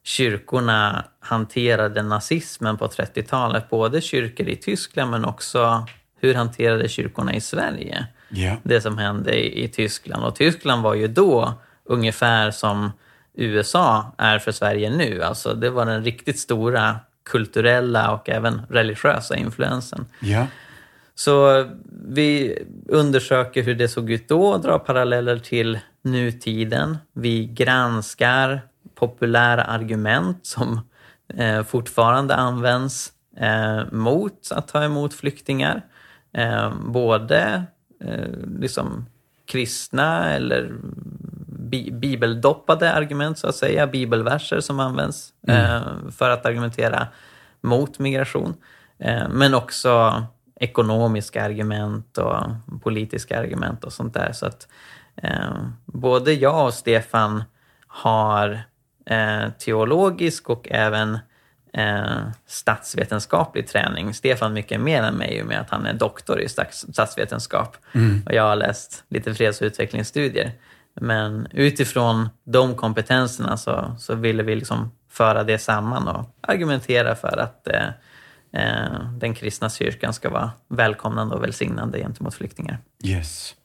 [0.03, 3.69] kyrkorna hanterade nazismen på 30-talet.
[3.69, 5.85] Både kyrkor i Tyskland men också
[6.21, 8.55] hur hanterade kyrkorna i Sverige Ja.
[8.63, 10.23] det som hände i, i Tyskland.
[10.25, 11.53] Och Tyskland var ju då
[11.83, 12.91] ungefär som
[13.33, 15.23] USA är för Sverige nu.
[15.23, 20.05] Alltså det var den riktigt stora kulturella och även religiösa influensen.
[20.19, 20.45] Ja.
[21.19, 21.65] Så
[22.07, 22.57] vi
[22.87, 26.97] undersöker hur det såg ut då, drar paralleller till nutiden.
[27.13, 28.61] Vi granskar
[28.95, 30.79] populära argument som
[31.37, 35.81] eh, fortfarande används eh, mot att ta emot flyktingar.
[36.33, 37.63] Eh, både
[38.03, 39.05] eh, liksom
[39.45, 40.71] kristna eller
[41.47, 47.07] bi bibeldoppade argument så att säga, bibelverser som används eh, för att argumentera
[47.61, 48.53] mot migration.
[48.99, 50.23] Eh, men också
[50.59, 52.43] ekonomiska argument och
[52.83, 54.31] politiska argument och sånt där.
[54.31, 54.67] Så att
[55.15, 55.51] eh,
[55.85, 57.43] både jag och Stefan
[57.87, 58.61] har
[59.05, 61.19] eh, teologisk och även
[61.73, 64.13] eh, statsvetenskaplig träning.
[64.13, 67.77] Stefan mycket mer än mig i och med att han är doktor i stats statsvetenskap.
[68.25, 70.51] Och jag har läst lite freds och utvecklingsstudier.
[70.93, 77.37] Men utifrån de kompetenserna så, så ville vi liksom föra det samman och argumentera för
[77.39, 77.87] att eh,
[79.19, 82.77] den kristna kyrkan ska vara välkomnande och välsignande gentemot flyktingar.
[83.03, 83.55] Yes.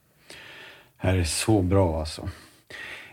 [1.01, 2.29] Det här är så bra alltså.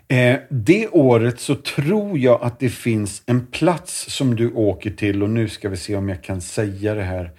[0.09, 5.23] Eh, det året så tror jag att det finns en plats som du åker till
[5.23, 7.31] och nu ska vi se om jag kan säga det här.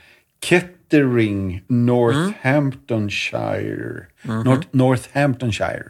[0.43, 4.05] Kettering, Northamptonshire.
[4.21, 5.85] North, Northamptonshire.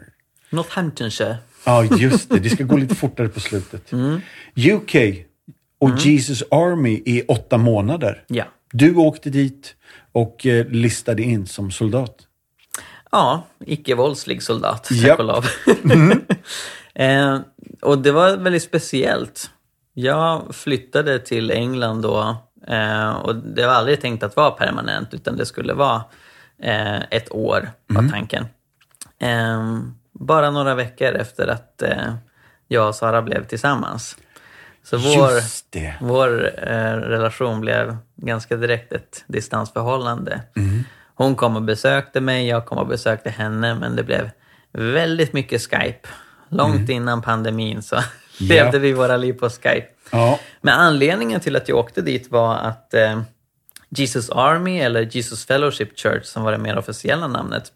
[0.50, 1.36] Northamptonshire.
[1.66, 2.40] Ja, just det.
[2.40, 3.92] Det ska gå lite fortare på slutet.
[4.56, 4.94] UK
[5.78, 8.24] och Jesus Army i åtta månader.
[8.26, 8.44] Ja.
[8.72, 9.74] Du åkte dit
[10.12, 12.14] och eh, listade in som soldat.
[13.10, 15.46] Ja, icke-våldslig soldat, tack och lov.
[16.94, 17.38] eh,
[17.82, 19.50] och det var väldigt speciellt.
[19.92, 25.36] Jag flyttade till England då eh, och det var aldrig tänkt att vara permanent utan
[25.36, 26.04] det skulle vara
[26.62, 28.46] eh, ett år var tanken.
[29.18, 29.78] Eh,
[30.12, 31.82] bara några veckor efter att
[32.68, 34.16] jag och Sara blev tillsammans.
[34.84, 35.30] Så vår,
[36.00, 40.40] vår eh, relation blev ganska direkt ett distansförhållande.
[41.14, 44.30] Hon kom och besökte mig, jag kom och besökte henne, men det blev
[44.72, 46.08] väldigt mycket Skype.
[46.48, 47.96] Långt innan pandemin så
[48.40, 49.88] levde vi våra liv på Skype.
[50.10, 50.38] Ja.
[50.60, 53.20] Men anledningen till att jag åkte dit var att eh,
[53.88, 57.72] Jesus Army, eller Jesus Fellowship Church som var det mer officiella namnet,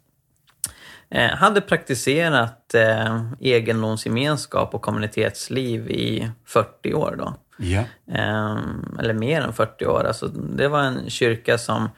[1.11, 7.15] hade praktiserat eh, egendomsgemenskap och kommunitetsliv i 40 år.
[7.17, 7.33] Då.
[7.57, 7.83] Ja.
[8.13, 8.57] Eh,
[8.99, 10.03] eller mer än 40 år.
[10.03, 11.89] Alltså, det var en kyrka som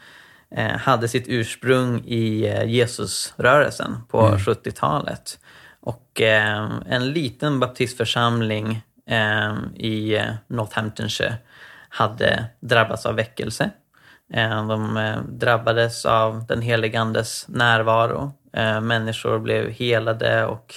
[0.56, 5.40] eh, hade sitt ursprung i eh, Jesusrörelsen på 70-talet.
[5.80, 11.38] Och eh, en liten baptistförsamling eh, i eh, Northamptonshire
[11.90, 13.70] hade drabbats av väckelse.
[14.34, 18.34] Eh, de eh, drabbades av den helige Andes närvaro.
[18.54, 20.74] Eh, människor blev helade och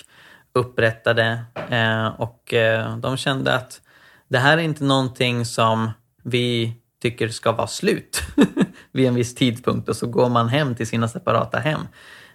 [0.53, 1.45] upprättade.
[1.71, 3.81] Eh, och eh, de kände att
[4.29, 5.91] det här är inte någonting som
[6.23, 8.23] vi tycker ska vara slut
[8.93, 11.81] vid en viss tidpunkt och så går man hem till sina separata hem.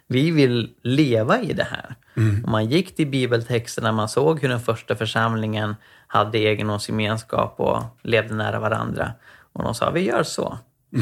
[0.08, 1.96] Vi vill leva i det här.
[2.44, 5.76] Och man gick till bibeltexterna, man såg hur den första församlingen
[6.08, 9.12] hade egendomsgemenskap och levde nära varandra.
[9.54, 10.58] Och de sa, vi gör så.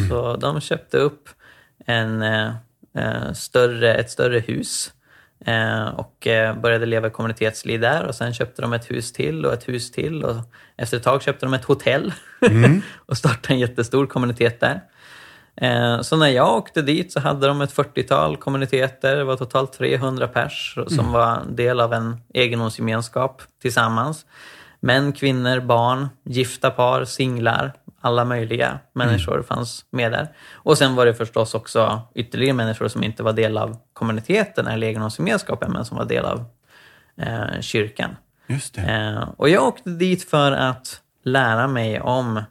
[0.10, 1.30] Så de köpte upp
[1.86, 2.24] en,
[3.34, 4.94] större, ett större hus
[5.46, 8.06] eh, och eh, började leva kommunitetsliv där.
[8.06, 10.24] Och sen köpte de ett hus till och ett hus till.
[10.24, 10.36] Och
[10.78, 12.14] efter ett tag köpte de ett hotell
[12.96, 14.82] och startade en jättestor kommunitet där.
[15.62, 19.74] Eh, Så när jag åkte dit så hade de ett 40-tal kommuniteter, det var totalt
[19.74, 24.26] 300 pers som var del av en egendomsgemenskap tillsammans.
[24.80, 30.28] Män, kvinnor, barn, gifta par, singlar, alla möjliga människor fanns med där.
[30.52, 34.88] Och sen var det förstås också ytterligare människor som inte var del av kommuniteten eller
[34.88, 36.46] egendomsgemenskapen men som var del av
[37.18, 38.16] eh, kyrkan.
[38.48, 38.82] Just det.
[38.82, 42.44] Eh, och jag åkte dit för att lära mig om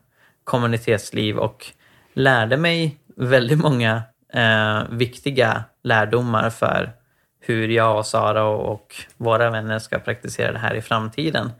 [0.44, 1.66] kommunitetsliv och
[2.14, 6.92] lärde mig väldigt många eh, viktiga lärdomar för
[7.40, 11.52] hur jag och Sara och våra vänner ska praktisera det här i framtiden.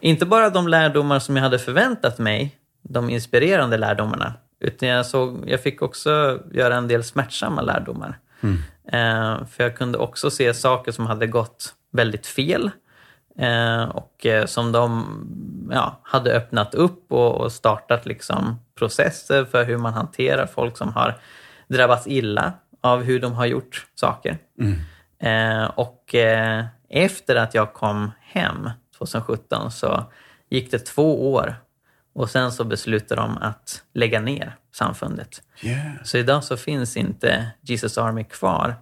[0.00, 5.44] Inte bara de lärdomar som jag hade förväntat mig, de inspirerande lärdomarna, utan jag, såg,
[5.46, 8.18] jag fick också göra en del smärtsamma lärdomar.
[8.92, 12.70] Eh, för jag kunde också se saker som hade gått väldigt fel
[13.38, 15.06] eh, och eh, som de
[15.70, 20.92] ja, hade öppnat upp och, och startat liksom processer för hur man hanterar folk som
[20.92, 21.18] har
[21.68, 24.38] drabbats illa av hur de har gjort saker.
[25.18, 30.04] Eh, och eh, efter att jag kom hem 2017 så
[30.48, 31.56] gick det två år
[32.14, 35.42] och sen så beslutade de att lägga ner samfundet.
[35.62, 35.92] Yeah.
[36.04, 38.74] Så idag så finns inte Jesus Army kvar.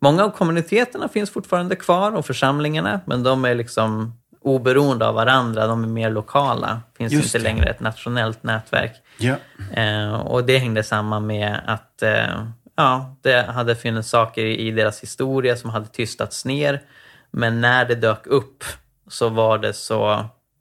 [0.00, 5.66] Många av kommuniteterna finns fortfarande kvar och församlingarna, men de är liksom oberoende av varandra,
[5.66, 6.80] de är mer lokala.
[6.96, 7.44] finns Just inte det.
[7.44, 8.92] längre ett nationellt nätverk.
[9.18, 9.36] Ja.
[9.72, 15.02] Eh, och det hängde samman med att eh, ja, det hade funnits saker i deras
[15.02, 16.82] historia som hade tystats ner.
[17.30, 18.64] Men när det dök upp
[19.08, 20.12] så var det så,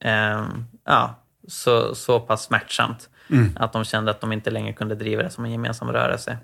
[0.03, 0.45] eh,
[0.86, 1.15] ja,
[1.47, 3.09] så, så pass smärtsamt
[3.55, 6.37] att de kände att de inte längre kunde driva det som en gemensam rörelse.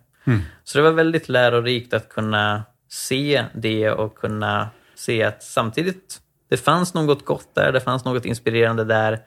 [0.63, 6.57] Så det var väldigt lärorikt att kunna se det och kunna se att samtidigt, det
[6.57, 9.19] fanns något gott där, det fanns något inspirerande där,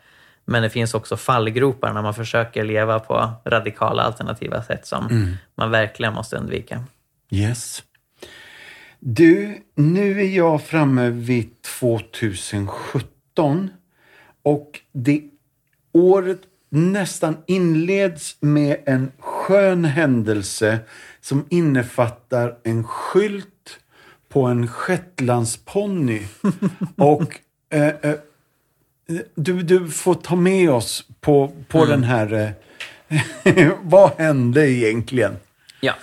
[0.45, 5.71] men det finns också fallgropar när man försöker leva på radikala alternativa sätt som man
[5.71, 6.85] verkligen måste undvika.
[7.31, 7.83] Yes.
[9.01, 13.71] Du, nu är jag framme vid 2017
[14.43, 15.23] och det
[15.97, 20.79] året nästan inleds med en skön händelse
[21.21, 23.79] som innefattar en skylt
[24.29, 26.23] på en shetlandsponny.
[26.97, 27.41] och
[27.71, 28.15] eh, eh,
[29.35, 32.55] du, du får ta med oss på, på den här...
[33.45, 35.37] Eh, vad hände egentligen?
[35.81, 35.95] Ja.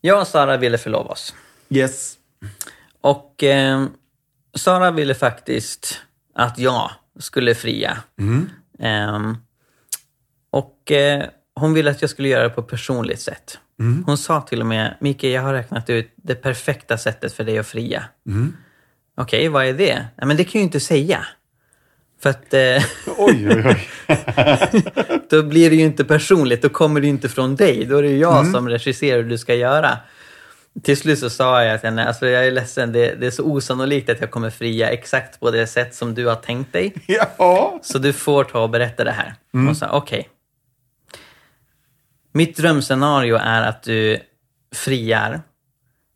[0.00, 1.34] Jag och Sara ville förlova oss.
[1.68, 2.14] Yes.
[3.00, 3.86] Och eh,
[4.54, 6.00] Sara ville faktiskt
[6.34, 7.98] att jag skulle fria.
[8.78, 9.36] Ehm,
[10.50, 13.58] och eh, hon ville att jag skulle göra det på ett personligt sätt.
[14.06, 17.58] Hon sa till och med, Mikael, jag har räknat ut det perfekta sättet för dig
[17.58, 18.04] att fria.
[19.16, 19.94] Okej, vad är det?
[19.94, 21.26] Nej, men det kan jag ju inte säga.
[22.22, 22.82] För att eh,
[23.18, 23.88] Oj, oj, oj.
[25.30, 27.84] då blir det ju inte personligt, då kommer det ju inte från dig.
[27.86, 29.98] Då är det ju jag som regisserar hur du ska göra.
[30.82, 33.44] Till slut så sa jag till henne, alltså jag är ledsen, det, det är så
[33.44, 36.94] osannolikt att jag kommer fria exakt på det sätt som du har tänkt dig.
[37.38, 37.78] Ja.
[37.82, 39.34] Så du får ta och berätta det här.
[39.52, 40.28] Hon sa, okej.
[42.32, 44.18] Mitt drömscenario är att du
[44.74, 45.40] friar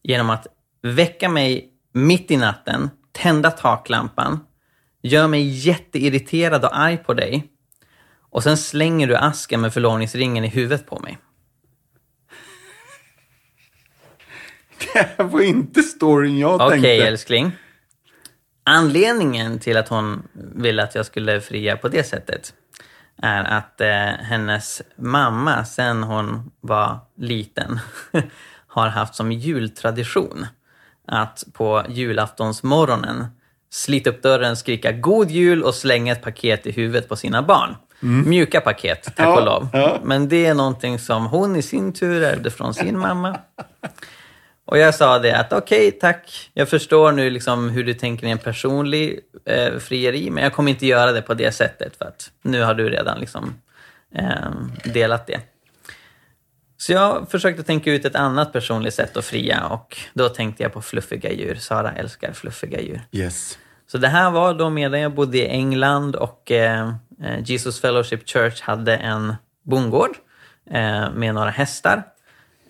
[0.02, 0.46] genom att
[0.82, 4.40] väcka mig mitt i natten, tända taklampan,
[5.02, 7.52] gör mig jätteirriterad och arg på dig
[8.32, 11.18] och sen slänger du asken med förlovningsringen i huvudet på mig.
[15.16, 16.88] Det var inte storyn jag Okej, tänkte.
[17.06, 17.52] älskling.
[18.64, 20.22] Anledningen till att hon
[20.54, 22.54] ville att jag skulle fria på det sättet
[23.22, 23.88] är att eh,
[24.20, 27.80] hennes mamma, sen hon var liten,
[28.66, 30.46] har haft som jultradition
[31.08, 33.26] att på julaftonsmorgonen
[33.70, 37.76] slita upp dörren, skrika God Jul och slänga ett paket i huvudet på sina barn.
[38.00, 39.68] Mjuka paket, tack Ja, och lov.
[39.72, 39.98] ja.
[40.04, 43.38] Men det är någonting som hon i sin tur ärvde från sin mamma.
[44.64, 46.50] Och jag sa det att okej, tack.
[46.54, 50.70] Jag förstår nu liksom hur du tänker i en personlig eh, frieri, men jag kommer
[50.70, 53.54] inte göra det på det sättet för att nu har du redan liksom
[54.14, 54.50] eh,
[54.84, 55.40] delat det.
[56.76, 60.72] Så jag försökte tänka ut ett annat personligt sätt att fria och då tänkte jag
[60.72, 61.54] på fluffiga djur.
[61.54, 63.00] Sara älskar fluffiga djur.
[63.12, 63.58] Yes.
[63.86, 66.88] Så det här var då medan jag bodde i England och eh,
[67.22, 70.16] eh, Jesus Fellowship Church hade en bondgård
[70.70, 72.02] eh, med några hästar.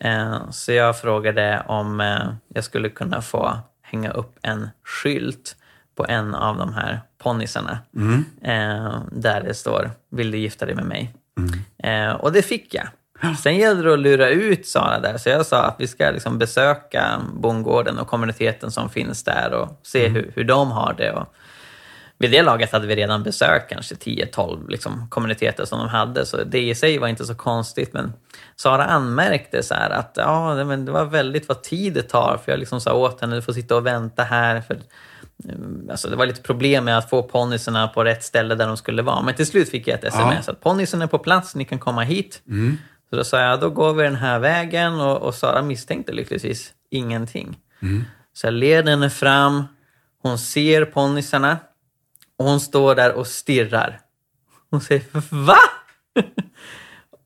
[0.05, 5.57] Eh, så jag frågade om eh, jag skulle kunna få hänga upp en skylt
[5.97, 7.79] på en av de här ponnysarna.
[8.43, 11.15] Eh, där det står “Vill du gifta dig med mig?”
[11.79, 12.87] eh, Och det fick jag.
[13.39, 16.39] Sen gällde det att lura ut Sara där, så jag sa att vi ska liksom
[16.39, 21.13] besöka bondgården och kommuniteten som finns där och se hur, hur de har det.
[21.13, 21.35] Och
[22.23, 26.45] vid det laget hade vi redan besökt kanske 10-12 liksom, kommuniteter som de hade, så
[26.45, 27.93] det i sig var inte så konstigt.
[27.93, 28.13] Men
[28.57, 32.59] Sara anmärkte så att ja, men det var väldigt vad tid det tar, för jag
[32.59, 34.61] liksom sa åt henne, du får sitta och vänta här.
[34.61, 34.79] För,
[35.49, 38.77] mm, alltså, det var lite problem med att få ponnyerna på rätt ställe där de
[38.77, 39.23] skulle vara.
[39.23, 42.03] Men till slut fick jag ett sms att ponnyerna är på plats, ni kan komma
[42.03, 42.43] hit.
[43.11, 46.73] Så då sa jag, då går vi den här vägen och, och Sara misstänkte lyckligtvis
[46.91, 47.59] ingenting.
[48.33, 49.65] Så jag leder henne fram,
[50.23, 51.59] hon ser ponnyerna
[52.43, 54.01] och hon står där och stirrar.
[54.71, 55.59] Hon säger, va?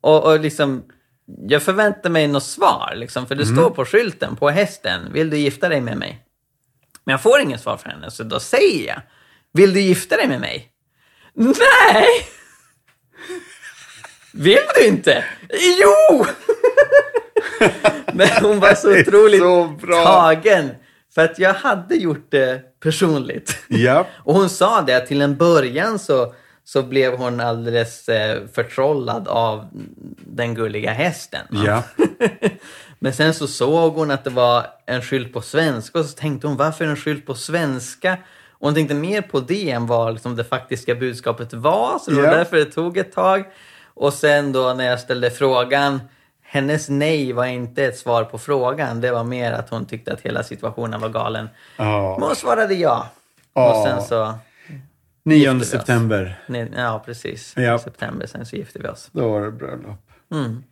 [0.01, 0.83] och, och liksom,
[1.47, 5.37] jag förväntar mig något svar, liksom, för det står på skylten på hästen, vill du
[5.37, 6.23] gifta dig med mig?
[7.03, 9.01] Men jag får inget svar från henne, så då säger jag,
[9.53, 10.71] vill du gifta dig med mig?
[11.33, 12.07] Nej!
[14.33, 15.25] Vill du inte?
[15.81, 16.25] Jo!
[18.13, 20.69] Men hon var så otroligt så tagen.
[21.17, 23.57] För att jag hade gjort det personligt.
[23.67, 24.07] Ja.
[24.23, 29.27] Och hon sa det att till en början så, så blev hon alldeles eh, förtrollad
[29.27, 29.67] av
[30.25, 31.41] den gulliga hästen.
[31.49, 31.83] Ja.
[32.99, 36.47] Men sen så såg hon att det var en skylt på svenska och så tänkte
[36.47, 38.17] hon varför är det en skylt på svenska
[38.59, 41.99] hon tänkte mer på det än vad liksom, det faktiska budskapet var.
[41.99, 42.35] Så det var Ja.
[42.37, 43.43] därför det tog ett tag.
[43.93, 45.99] Och sen då när jag ställde frågan,
[46.57, 49.01] hennes nej var inte ett svar på frågan.
[49.01, 51.49] Det var mer att hon tyckte att hela situationen var galen.
[51.77, 52.15] Ja.
[52.19, 53.09] Men hon svarade ja.
[53.53, 53.69] Ja.
[53.81, 54.33] Och sen så,
[55.25, 55.67] 9 vi oss.
[55.69, 56.39] september.
[56.75, 57.79] ja precis, Ja.
[57.79, 59.09] september sen så gifte vi oss.
[59.11, 60.09] Då var det bröllop.
[60.31, 60.63] Mm.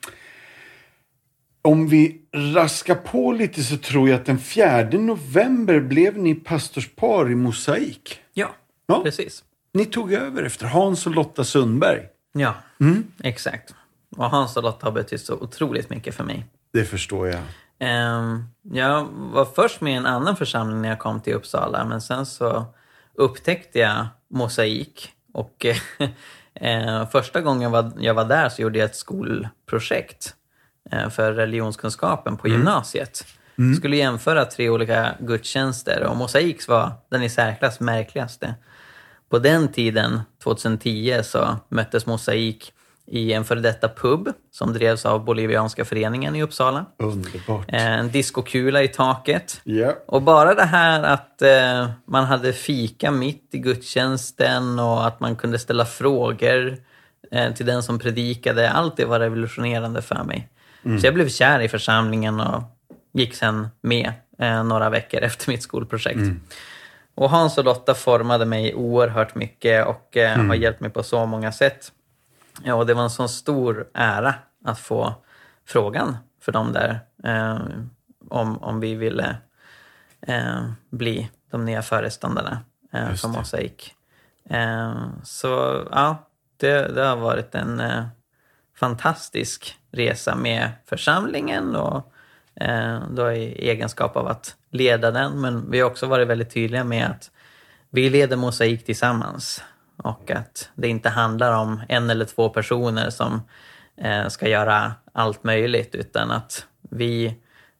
[1.61, 2.21] Om vi
[2.55, 8.19] raskar på lite så tror jag att den 4 november blev ni pastorspar i Mosaik.
[8.33, 8.55] Ja,
[8.87, 9.01] Ja.
[9.03, 9.43] precis.
[9.73, 12.01] Ni tog över efter Hans och Lotta Sundberg.
[12.33, 13.03] Ja, Mm.
[13.23, 13.73] exakt.
[14.15, 16.45] Och Hans och Lotta har betytt så otroligt mycket för mig.
[16.73, 17.41] Det förstår jag.
[17.79, 22.01] Ehm, jag var först med i en annan församling när jag kom till Uppsala, men
[22.01, 22.65] sen så
[23.13, 25.11] upptäckte jag mosaik.
[25.33, 25.65] Och
[26.53, 30.35] eh, första gången jag var, jag där så gjorde jag ett skolprojekt
[30.91, 33.25] eh, för religionskunskapen på gymnasiet.
[33.77, 38.55] Skulle jämföra tre olika gudstjänster och mosaik var den i särklass märkligaste.
[39.29, 42.73] På den tiden, 2010, så möttes Mosaik
[43.07, 46.85] i en före detta pub som drevs av Bolivianska föreningen i Uppsala.
[46.97, 47.65] Underbart.
[47.67, 49.61] Eh, En diskokula i taket.
[49.63, 49.93] Ja.
[50.07, 55.35] Och bara det här att eh, man hade fika mitt i gudstjänsten och att man
[55.35, 56.77] kunde ställa frågor
[57.31, 58.71] eh, till den som predikade.
[58.71, 60.49] Allt det var revolutionerande för mig.
[61.01, 62.63] Så jag blev kär i församlingen och
[63.13, 66.19] gick sen med eh, några veckor efter mitt skolprojekt.
[67.15, 71.25] Och Hans och Lotta formade mig oerhört mycket och eh, har hjälpt mig på så
[71.25, 71.91] många sätt.
[72.63, 74.35] Ja, och det var en sån stor ära
[74.65, 75.13] att få
[75.65, 77.59] frågan för dem där eh,
[78.29, 79.37] om, om vi ville
[80.21, 82.59] eh, bli de nya föreståndarna
[82.93, 83.27] eh, för.
[83.27, 83.95] Mosaik.
[84.49, 85.47] Eh, så
[85.91, 86.27] ja,
[86.57, 88.05] det, det har varit en eh,
[88.75, 92.13] fantastisk resa med församlingen och
[92.55, 95.41] eh, då i egenskap av att leda den.
[95.41, 97.31] Men vi har också varit väldigt tydliga med att
[97.89, 99.63] vi leder Mosaik tillsammans
[99.97, 103.41] och att det inte handlar om en eller två personer som
[103.97, 107.35] eh, ska göra allt möjligt utan att vi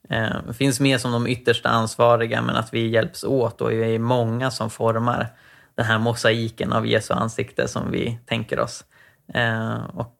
[0.10, 4.00] eh, finns med som de yttersta ansvariga men att vi hjälps åt och vi är
[4.00, 5.28] många som formar
[5.76, 8.86] den här mosaiken av Jesu ansikte som vi tänker oss.
[9.34, 10.20] Eh, och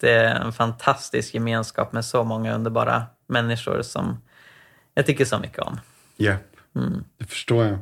[0.00, 4.22] det är en fantastisk gemenskap med så många underbara människor som
[4.94, 5.80] jag tycker så mycket om.
[6.16, 6.56] Japp,
[7.18, 7.78] det förstår jag.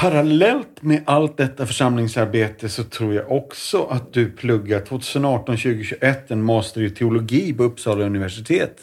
[0.00, 6.82] Parallellt med allt detta församlingsarbete så tror jag också att du pluggar 2018-2021 en master
[6.82, 8.76] i teologi på Uppsala universitet.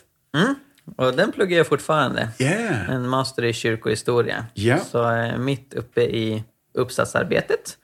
[0.95, 2.30] Och den pluggar jag fortfarande.
[2.39, 2.89] Yeah!
[2.89, 4.45] En master i kyrkohistoria.
[4.53, 4.80] Ja.
[4.80, 6.43] Så är mitt uppe i
[6.74, 7.78] uppsatsarbetet.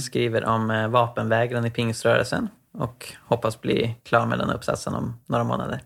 [0.00, 5.44] Skriver om eh, vapenvägran i pingströrelsen och hoppas bli klar med den uppsatsen om några
[5.44, 5.80] månader.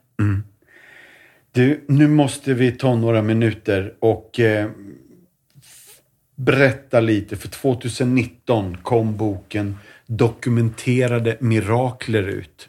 [1.53, 4.70] Du, nu måste vi ta några minuter och eh,
[6.37, 7.37] berätta lite.
[7.37, 12.68] För 2019 kom boken Dokumenterade mirakler ut.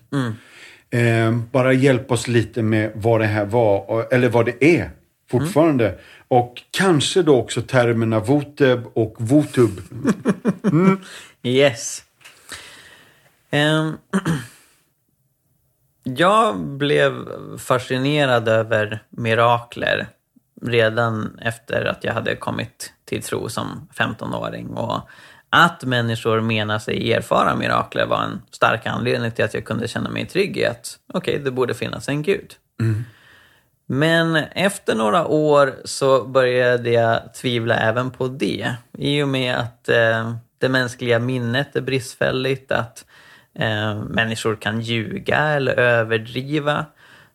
[0.89, 4.91] Eh, bara hjälp oss lite med vad det här var, eller vad det är
[5.32, 5.99] fortfarande.
[6.28, 9.82] Och kanske då också termerna voteb och votub.
[11.43, 12.03] Yes.
[13.51, 13.97] Ehm,
[16.03, 20.07] jag blev fascinerad över mirakler
[20.68, 24.68] redan efter att jag hade kommit till tro som 15-åring.
[24.68, 25.09] Och
[25.49, 30.09] att människor menar sig erfara mirakler var en stark anledning till att jag kunde känna
[30.09, 32.55] mig trygg i att okej, det borde finnas en gud.
[33.88, 38.75] Men efter några år så började jag tvivla även på det.
[38.97, 43.05] I och med att eh, det mänskliga minnet är bristfälligt, att
[43.59, 46.86] eh, människor kan ljuga eller överdriva.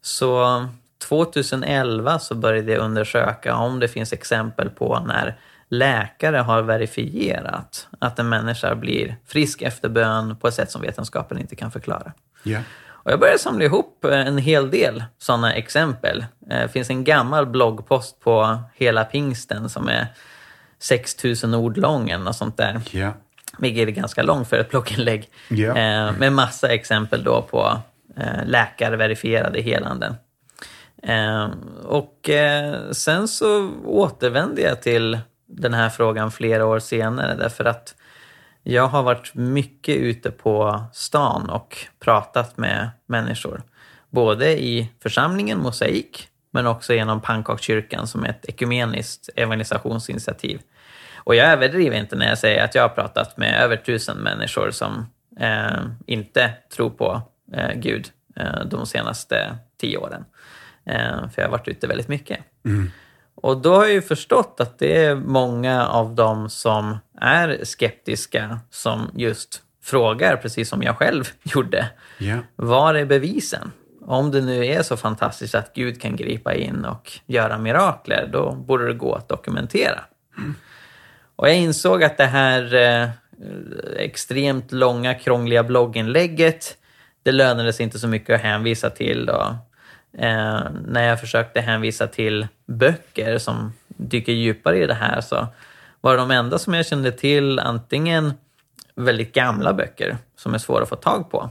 [0.02, 0.66] Så
[1.00, 5.36] 2011 så började jag undersöka om det finns exempel på när
[5.68, 11.38] läkare har verifierat att en människa blir frisk efter bön på ett sätt som vetenskapen
[11.38, 12.12] inte kan förklara.
[12.42, 12.58] Ja.
[13.02, 16.24] Och jag började samla ihop eh, en hel del sådana exempel.
[16.50, 20.06] Eh, Det finns en gammal bloggpost på hela pingsten som är
[20.78, 22.80] 6000 ord lång eller något sånt där.
[22.90, 23.12] Ja.
[23.58, 25.28] Vilket är ganska långt för ett blogginlägg.
[25.76, 27.78] Eh, med massa exempel då på
[28.16, 30.14] eh, läkarverifierade helanden.
[31.02, 31.50] Ehm,
[31.84, 37.94] och eh, sen så återvände jag till den här frågan flera år senare därför att
[38.62, 43.62] jag har varit mycket ute på stan och pratat med människor.
[44.10, 50.60] Både i församlingen Mosaik, men också genom Pannkakskyrkan som är ett ekumeniskt evangelisationsinitiativ.
[51.16, 54.70] Och jag överdriver inte när jag säger att jag har pratat med över tusen människor
[54.70, 55.06] som
[55.40, 57.22] eh, inte tror på
[57.52, 60.24] eh, Gud eh, de senaste tio åren.
[60.86, 62.38] Eh, för jag har varit ute väldigt mycket.
[63.34, 68.58] Och då har jag ju förstått att det är många av dem som är skeptiska
[68.70, 71.90] som just frågar, precis som jag själv gjorde.
[72.18, 72.38] Ja.
[72.56, 73.72] Var är bevisen?
[74.06, 78.52] Om det nu är så fantastiskt att Gud kan gripa in och göra mirakler, då
[78.52, 80.00] borde det gå att dokumentera.
[81.36, 83.08] Och jag insåg att det här eh,
[83.96, 86.76] extremt långa, krångliga blogginlägget,
[87.22, 89.26] det lönade sig inte så mycket att hänvisa till.
[89.26, 89.56] Då.
[90.18, 95.46] Eh, när jag försökte hänvisa till böcker som dyker djupare i det här så
[96.00, 98.32] var de enda som jag kände till antingen
[98.94, 101.50] väldigt gamla böcker som är svåra att få tag på.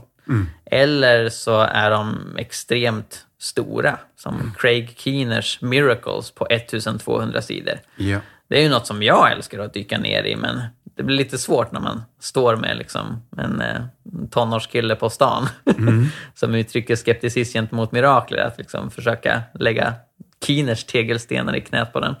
[0.64, 7.74] Eller så är de extremt stora, som Craig Keeners Miracles på 1200 sidor.
[7.96, 8.18] Ja.
[8.48, 10.60] Det är ju något som jag älskar att dyka ner i, men
[11.00, 13.82] det blir lite svårt när man står med liksom en eh,
[14.30, 15.48] tonårskille på stan
[16.34, 19.94] som uttrycker skepticism gentemot mirakler, att liksom försöka lägga
[20.46, 22.14] Keeners tegelstenar i knät på den.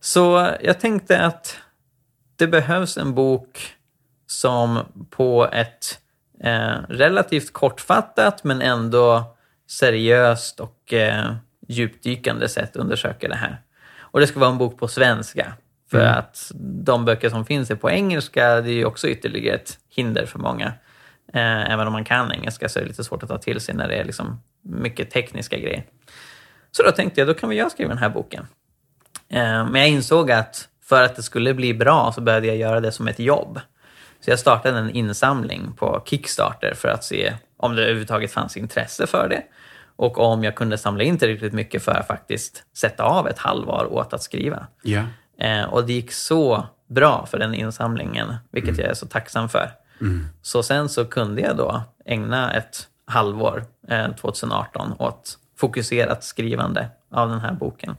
[0.00, 1.58] Så jag tänkte att
[2.36, 3.74] det behövs en bok
[4.26, 4.78] som
[5.10, 5.98] på ett
[6.44, 9.36] eh, relativt kortfattat men ändå
[9.68, 11.34] seriöst och eh,
[11.68, 13.62] djupdykande sätt undersöker det här.
[13.98, 15.52] Och det ska vara en bok på svenska.
[15.90, 16.52] För att
[16.84, 20.38] de böcker som finns är på engelska, det är ju också ytterligare ett hinder för
[20.38, 20.66] många.
[21.32, 23.74] Eh, även om man kan engelska så är det lite svårt att ta till sig
[23.74, 25.84] när det är liksom mycket tekniska grejer.
[26.70, 28.46] Så då tänkte jag, då kan väl jag skriva den här boken.
[29.28, 32.80] Eh, Men jag insåg att för att det skulle bli bra så behövde jag göra
[32.80, 33.60] det som ett jobb.
[34.20, 39.06] Så jag startade en insamling på Kickstarter för att se om det överhuvudtaget fanns intresse
[39.06, 39.42] för det.
[39.96, 43.92] Och om jag kunde samla in tillräckligt mycket för att faktiskt sätta av ett halvår
[43.92, 44.66] åt att skriva.
[44.82, 45.02] Ja.
[45.40, 49.70] Eh, och det gick så bra för den insamlingen, vilket jag är så tacksam för.
[50.42, 57.28] Så sen så kunde jag då ägna ett halvår, eh, 2018, åt fokuserat skrivande av
[57.28, 57.96] den här boken.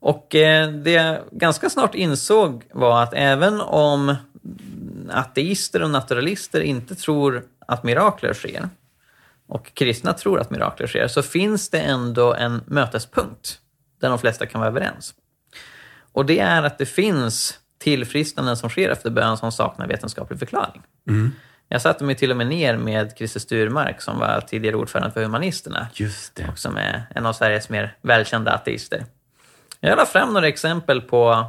[0.00, 4.16] Och eh, det jag ganska snart insåg var att även om
[5.10, 8.68] ateister och naturalister inte tror att mirakler sker
[9.46, 13.58] och kristna tror att mirakler sker, så finns det ändå en mötespunkt
[14.00, 15.14] där de flesta kan vara överens.
[16.14, 20.82] Och det är att det finns tillfrisknanden som sker efter bön som saknar vetenskaplig förklaring.
[21.68, 25.22] Jag satte mig till och med ner med Christer Sturmark som var tidigare ordförande för
[25.22, 26.48] Humanisterna Just det.
[26.48, 29.04] och som är en av Sveriges mer välkända ateister.
[29.80, 31.46] Jag la fram några exempel på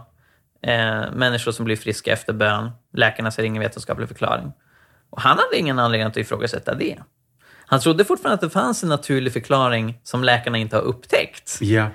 [0.62, 2.72] eh, människor som blir friska efter bön.
[2.94, 4.54] Läkarna ser ingen vetenskaplig förklaring.
[5.10, 7.00] Och han hade ingen anledning att ifrågasätta det.
[7.66, 11.58] Han trodde fortfarande att det fanns en naturlig förklaring som läkarna inte har upptäckt.
[11.62, 11.88] Ja.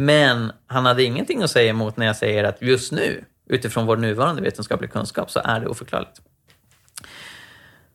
[0.00, 3.96] Men han hade ingenting att säga emot när jag säger att just nu, utifrån vår
[3.96, 6.20] nuvarande vetenskapliga kunskap, så är det oförklarligt.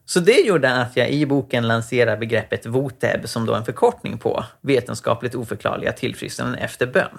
[0.04, 4.44] Så det gjorde att jag i boken lanserar begreppet VOTEB som då en förkortning på
[4.60, 7.18] vetenskapligt oförklarliga tillfrisknanden efter bön.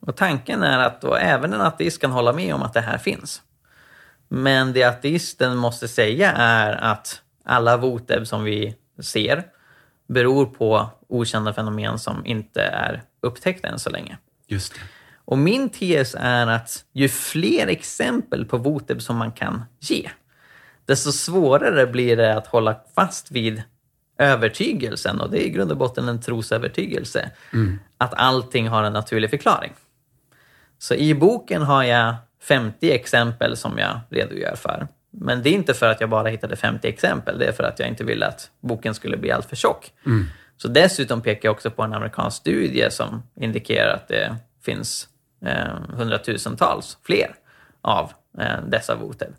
[0.00, 2.98] Och tanken är att då även en ateist kan hålla med om att det här
[2.98, 3.42] finns.
[4.28, 9.44] Men det ateisten måste säga är att alla VOTEB som vi ser
[10.08, 14.18] beror på okända fenomen som inte är upptäckta än så länge.
[14.46, 14.80] Just det.
[15.24, 20.10] Och min tes är att ju fler exempel på VOTEB som man kan ge,
[20.86, 23.62] desto svårare blir det att hålla fast vid
[24.18, 27.30] övertygelsen, och det är i grund och botten en trosövertygelse,
[27.98, 29.72] att allting har en naturlig förklaring.
[30.78, 34.88] Så i boken har jag 50 exempel som jag redogör för.
[35.10, 37.78] Men det är inte för att jag bara hittade 50 exempel, det är för att
[37.78, 39.92] jag inte ville att boken skulle bli alltför tjock.
[40.56, 45.08] Så dessutom pekar jag också på en amerikansk studie som indikerar att det finns
[45.46, 47.34] eh, hundratusentals fler
[47.80, 49.30] av eh, dessa voter.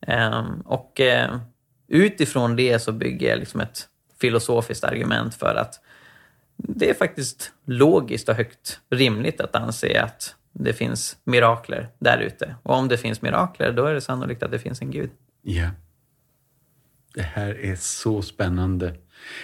[0.00, 1.36] Eh, och eh,
[1.88, 3.88] utifrån det så bygger jag liksom ett
[4.20, 5.80] filosofiskt argument för att
[6.56, 12.54] det är faktiskt logiskt och högt rimligt att anse att det finns mirakler där ute.
[12.62, 15.10] Och om det finns mirakler, då är det sannolikt att det finns en gud.
[15.42, 15.70] Ja.
[17.14, 18.94] Det här är så spännande.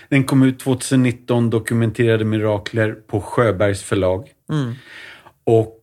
[0.09, 4.29] Den kom ut 2019, Dokumenterade mirakler på Sjöbergs förlag.
[5.45, 5.77] Och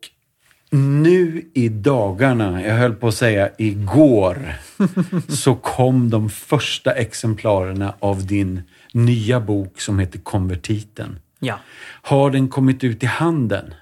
[0.72, 4.54] nu i dagarna, jag höll på att säga igår,
[5.28, 8.62] så kom de första exemplarerna av din
[8.94, 11.20] nya bok som heter Konvertiten.
[11.40, 11.60] Ja.
[12.02, 13.74] Har den kommit ut i handeln?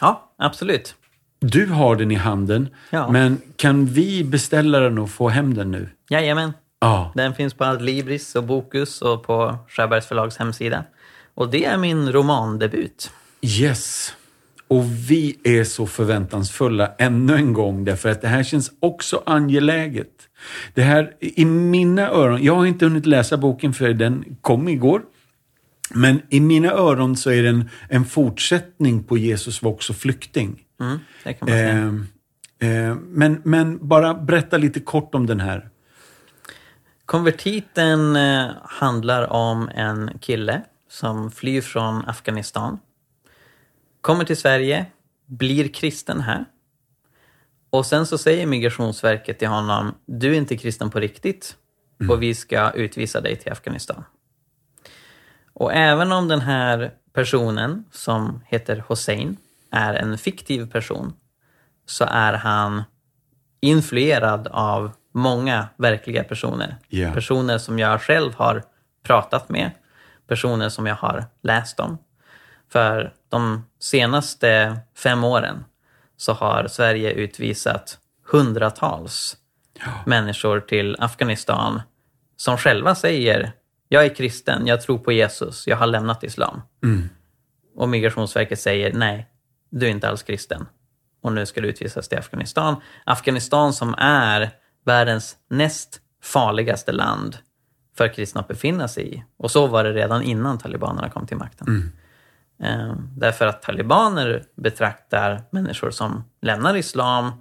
[0.00, 0.94] Ja, absolut.
[1.40, 3.10] Du har den i handen, Ja.
[3.10, 5.88] men kan vi beställa den och få hem den nu?
[6.08, 6.52] Jajamän.
[6.84, 7.12] Ja.
[7.14, 10.84] Den finns på Adlibris och Bokus och på Sjöbergs förlags hemsida.
[11.34, 13.10] Och det är min romandebut.
[13.42, 14.14] Yes.
[14.68, 20.08] Och vi är så förväntansfulla ännu en gång därför att det här känns också angeläget.
[20.74, 25.02] Det här, i mina öron, jag har inte hunnit läsa boken för den kom igår.
[25.90, 30.60] Men i mina öron så är det en, en fortsättning på Jesus var också flykting.
[30.80, 32.02] Mm, det kan man säga.
[32.58, 35.68] Eh, eh, men, men bara berätta lite kort om den här.
[37.06, 42.78] Konvertiten eh, handlar om en kille som flyr från Afghanistan.
[44.00, 44.86] Kommer till Sverige,
[45.26, 46.44] blir kristen här.
[47.70, 51.56] Och sen så säger Migrationsverket till honom, du är inte kristen på riktigt
[52.10, 54.04] och vi ska utvisa dig till Afghanistan.
[55.52, 59.36] Och även om den här personen, som heter Hossein,
[59.70, 61.12] är en fiktiv person,
[61.86, 62.82] så är han
[63.60, 66.76] influerad av många verkliga personer.
[66.88, 67.12] Ja.
[67.12, 68.62] Personer som jag själv har
[69.02, 69.70] pratat med,
[70.28, 71.98] personer som jag har läst om.
[72.72, 75.64] För de senaste fem åren
[76.16, 77.98] så har Sverige utvisat
[78.30, 79.36] hundratals
[80.06, 81.82] människor till Afghanistan
[82.36, 83.52] som själva säger
[83.88, 86.62] jag är kristen, jag tror på Jesus, jag har lämnat islam.
[87.76, 89.26] Och Migrationsverket säger nej,
[89.70, 90.66] du är inte alls kristen.
[91.22, 92.76] Och nu ska du utvisas till Afghanistan.
[93.04, 94.50] Afghanistan som är
[94.84, 97.38] världens näst farligaste land
[97.96, 99.24] för kristna att befinna sig i.
[99.36, 101.66] Och så var det redan innan talibanerna kom till makten.
[102.62, 107.32] Eh, därför att talibaner betraktar människor som lämnar islam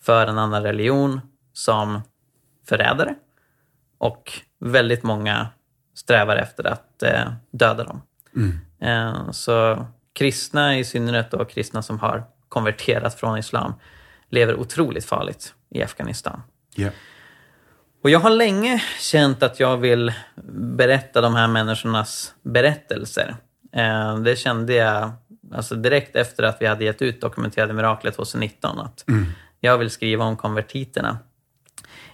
[0.00, 1.20] för en annan religion
[1.52, 2.00] som
[2.68, 3.14] förrädare.
[3.98, 5.48] Och väldigt många
[5.94, 8.02] strävar efter att eh, döda dem.
[8.78, 13.74] Eh, så kristna i synnerhet då, kristna som har konverterat från islam,
[14.28, 16.42] lever otroligt farligt i Afghanistan.
[16.76, 16.90] Ja.
[18.02, 20.12] Och jag har länge känt att jag vill
[20.76, 23.36] berätta de här människornas berättelser.
[23.72, 25.12] Eh, det kände jag
[25.54, 28.80] alltså direkt efter att vi hade gett ut Dokumenterade miraklet 2019.
[28.80, 29.04] Att
[29.60, 31.18] Jag vill skriva om konvertiterna.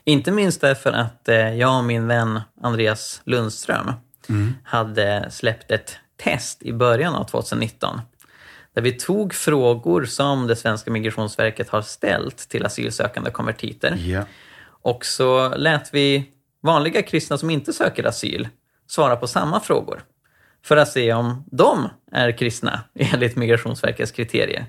[0.04, 3.92] Inte minst därför att eh, jag och min vän Andreas Lundström
[4.64, 8.00] hade släppt ett test i början av 2019.
[8.74, 13.96] Där vi tog frågor som det svenska migrationsverket har ställt till asylsökande konvertiter.
[13.96, 14.24] Ja.
[14.82, 16.30] Och så lät vi
[16.60, 18.48] vanliga kristna som inte söker asyl
[18.86, 20.04] svara på samma frågor.
[20.64, 24.66] För att se om de är kristna enligt Migrationsverkets kriterier.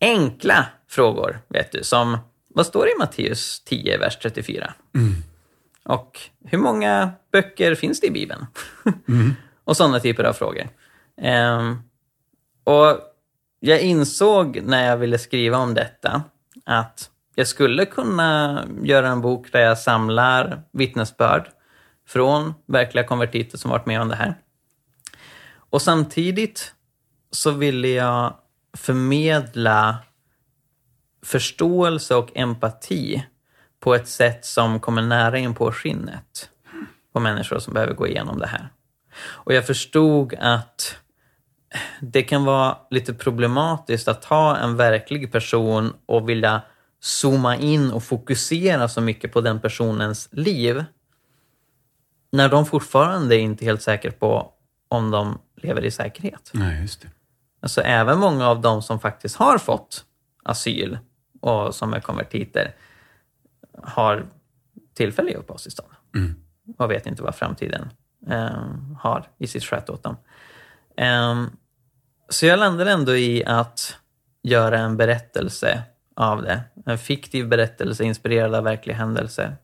[0.00, 2.18] Enkla frågor, vet du, som
[2.48, 4.74] vad står det i Matteus 10, vers 34?
[5.84, 8.46] Och hur många böcker finns det i Bibeln?
[9.64, 10.68] och sådana typer av frågor.
[11.20, 11.82] Ehm,
[12.64, 12.98] och
[13.60, 16.22] jag insåg när jag ville skriva om detta
[16.64, 21.48] att jag skulle kunna göra en bok där jag samlar vittnesbörd
[22.06, 24.34] från verkliga konvertiter som varit med om det här.
[25.70, 26.74] Och samtidigt
[27.30, 28.34] så ville jag
[28.76, 29.98] förmedla
[31.24, 33.26] förståelse och empati
[33.80, 36.50] på ett sätt som kommer nära in på skinnet
[37.12, 38.68] på människor som behöver gå igenom det här.
[39.16, 40.96] Och jag förstod att
[42.00, 46.62] det kan vara lite problematiskt att ta en verklig person och vilja
[47.04, 50.84] zooma in och fokusera så mycket på den personens liv
[52.32, 54.52] när de fortfarande inte är helt säkra på
[54.88, 56.50] om de lever i säkerhet.
[56.54, 57.08] Nej, just det.
[57.60, 60.04] Alltså även många av dem som faktiskt har fått
[60.42, 60.98] asyl
[61.40, 62.74] och som är konvertiter
[63.82, 64.26] har
[64.94, 65.92] tillfälliga uppehållstillstånd
[66.78, 67.88] och vet inte vad framtiden
[68.26, 68.66] eh,
[68.98, 70.16] har i sitt sköte åt dem.
[70.96, 71.50] Ehm,
[72.28, 73.98] så jag landade ändå i att
[74.42, 75.82] göra en berättelse
[76.14, 76.60] av det.
[76.86, 79.56] En fiktiv berättelse inspirerad av verkliga händelser.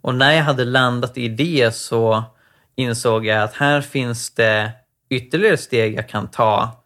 [0.00, 2.24] Och när jag hade landat i det så
[2.74, 4.72] insåg jag att här finns det
[5.08, 6.84] ytterligare steg jag kan ta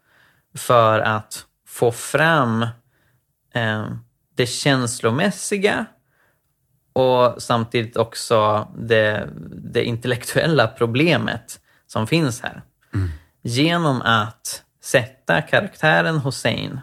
[0.55, 2.61] för att få fram
[3.53, 3.85] eh,
[4.35, 5.85] det känslomässiga
[6.93, 12.61] och samtidigt också det, det intellektuella problemet som finns här.
[13.41, 16.79] Genom att sätta karaktären Hussein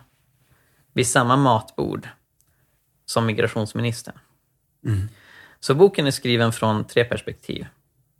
[0.93, 2.09] vid samma matbord
[3.07, 4.19] som migrationsministern.
[5.61, 7.67] Så boken är skriven från tre perspektiv.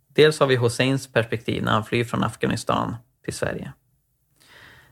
[0.07, 3.73] Dels har vi Husseins perspektiv när han flyr från Afghanistan till Sverige.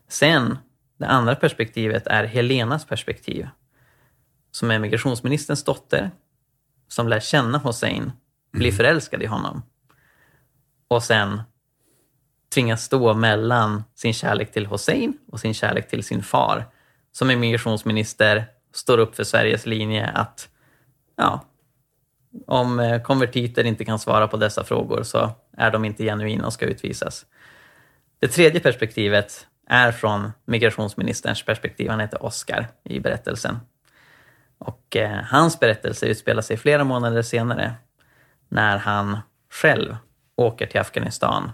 [0.08, 0.58] Sen,
[0.98, 3.48] det andra perspektivet är Helenas perspektiv,
[4.52, 6.12] som är migrationsministerns dotter,
[6.88, 8.12] som lär känna Hussein,
[8.52, 9.62] blir förälskad i honom
[10.88, 11.42] och sen
[12.54, 16.66] tvingas stå mellan sin kärlek till Hussein och sin kärlek till sin far,
[17.20, 20.50] som är migrationsminister, står upp för Sveriges linje att
[21.16, 21.46] ja,
[22.48, 26.54] om eh, konvertiter inte kan svara på dessa frågor så är de inte genuina och
[26.54, 27.26] ska utvisas.
[28.20, 31.90] Det tredje perspektivet är från migrationsministerns perspektiv.
[31.90, 33.60] Han heter Oskar i berättelsen.
[34.58, 37.74] Och eh, hans berättelse utspelar sig flera månader senare
[38.50, 39.18] när han
[39.52, 39.98] själv
[40.36, 41.52] åker till Afghanistan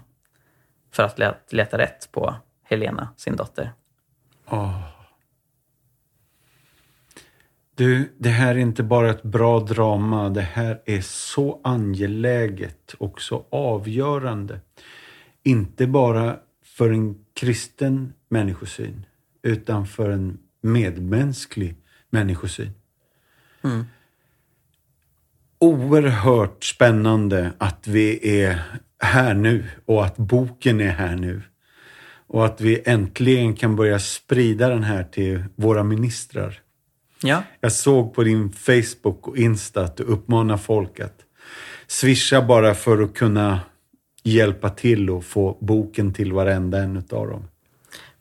[0.92, 2.34] för att leta, leta rätt på
[2.64, 3.72] Helena, sin dotter.
[7.76, 10.28] Du, det här är inte bara ett bra drama.
[10.28, 14.60] Det här är så angeläget och så avgörande.
[15.42, 19.06] Inte bara för en kristen människosyn,
[19.42, 21.76] utan för en medmänsklig
[22.10, 22.70] människosyn.
[25.58, 28.62] Oerhört spännande att vi är
[28.98, 31.42] här nu och att boken är här nu.
[32.26, 36.62] Och att vi äntligen kan börja sprida den här till våra ministrar.
[37.22, 41.18] Ja, Jag såg på din Facebook och Insta att du uppmanar folk att
[41.86, 43.60] swisha bara för att kunna
[44.22, 47.48] hjälpa till och få boken till varenda en utav dem.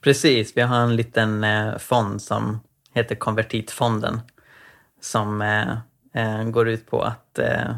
[0.02, 0.58] precis.
[0.58, 2.60] Vi har en liten eh, fond som
[2.94, 4.20] heter Konvertitfonden
[5.02, 5.78] som eh,
[6.14, 7.72] eh, går ut på att eh,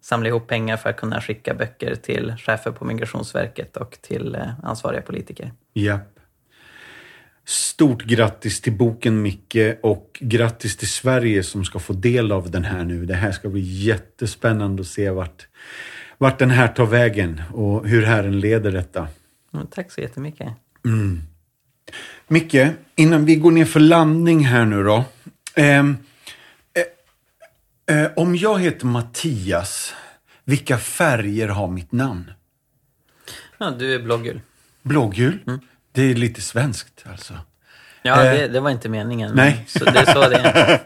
[0.00, 5.02] samla ihop pengar för att kunna skicka böcker till chefer på Migrationsverket och till ansvariga
[5.02, 5.52] politiker.
[5.72, 6.19] Japp.
[7.44, 12.64] Stort grattis till boken Micke och grattis till Sverige som ska få del av den
[12.64, 13.06] här nu.
[13.06, 15.46] Det här ska bli jättespännande att se vart,
[16.18, 19.08] vart den här tar vägen och hur Herren leder detta.
[19.54, 20.48] Mm, tack så jättemycket.
[22.28, 25.04] Micke, innan vi går ner för landning här nu då.
[25.54, 25.96] Ehm,
[27.86, 29.94] eh, eh, om jag heter Mattias,
[30.44, 32.30] vilka färger har mitt namn?
[33.58, 34.40] Ja, du är blågul.
[34.82, 35.38] Blågul?
[35.92, 37.34] Det är lite svenskt alltså.
[38.02, 39.32] Ja, Eh, det, det var inte meningen.
[39.34, 39.64] nej.
[39.68, 40.80] Så det är så det är.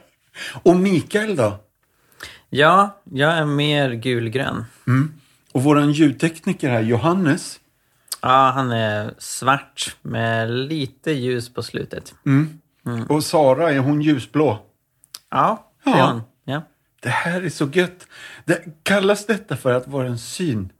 [0.62, 1.60] Och Mikael då?
[2.50, 4.64] Ja, jag är mer gulgrön.
[5.52, 7.60] Och våran ljudtekniker här, Johannes.
[8.22, 12.14] Ja, han är svart med lite ljus på slutet.
[13.08, 14.58] Och Sara, är hon ljusblå?
[15.30, 16.04] Ja, det är Ja.
[16.04, 16.22] han.
[16.44, 16.62] Ja.
[17.00, 18.06] Det här är så gött.
[18.44, 20.72] Det, kallas detta för att vara en syn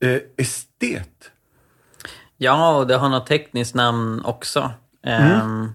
[0.00, 1.30] eh, estet?
[2.42, 4.70] Ja, och det har något tekniskt namn också.
[5.04, 5.74] Ehm,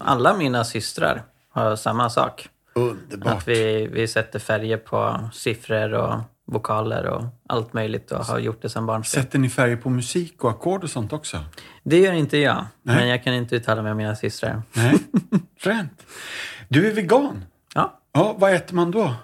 [0.00, 2.48] Alla mina systrar har samma sak.
[2.74, 3.32] Underbart.
[3.36, 8.62] Att vi, vi sätter färger på siffror och vokaler och allt möjligt och har gjort
[8.62, 9.22] det sedan barnsben.
[9.22, 11.38] Sätter ni färger på musik och ackord och sånt också?
[11.82, 12.96] Det gör inte jag, Nej.
[12.96, 14.62] men jag kan inte uttala mig om mina systrar.
[14.72, 14.94] Nej,
[15.58, 16.06] fränt.
[16.68, 17.44] Du är vegan.
[17.74, 19.14] Ja, Ja, vad äter man då?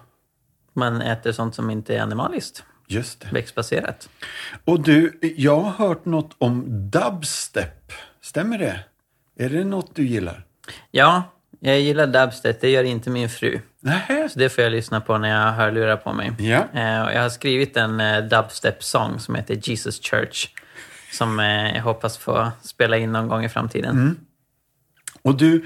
[0.73, 3.29] man äter sånt som inte är animaliskt, Just det.
[3.33, 4.09] växtbaserat.
[4.65, 7.93] Och du, jag har hört något om dubstep.
[8.21, 8.81] Stämmer det?
[9.39, 10.45] Är det något du gillar?
[10.91, 11.23] Ja,
[11.61, 13.61] jag gillar dubstep, det gör inte min fru.
[13.81, 14.29] Nej.
[14.31, 16.33] Så det får jag lyssna på när jag har hörlurar på mig.
[16.39, 16.69] Ja.
[16.75, 20.49] Eh, jag har skrivit en eh, dubstep-sång som heter Jesus Church.
[21.12, 23.91] Som eh, jag hoppas få spela in någon gång i framtiden.
[23.91, 24.17] Mm.
[25.23, 25.65] Och du,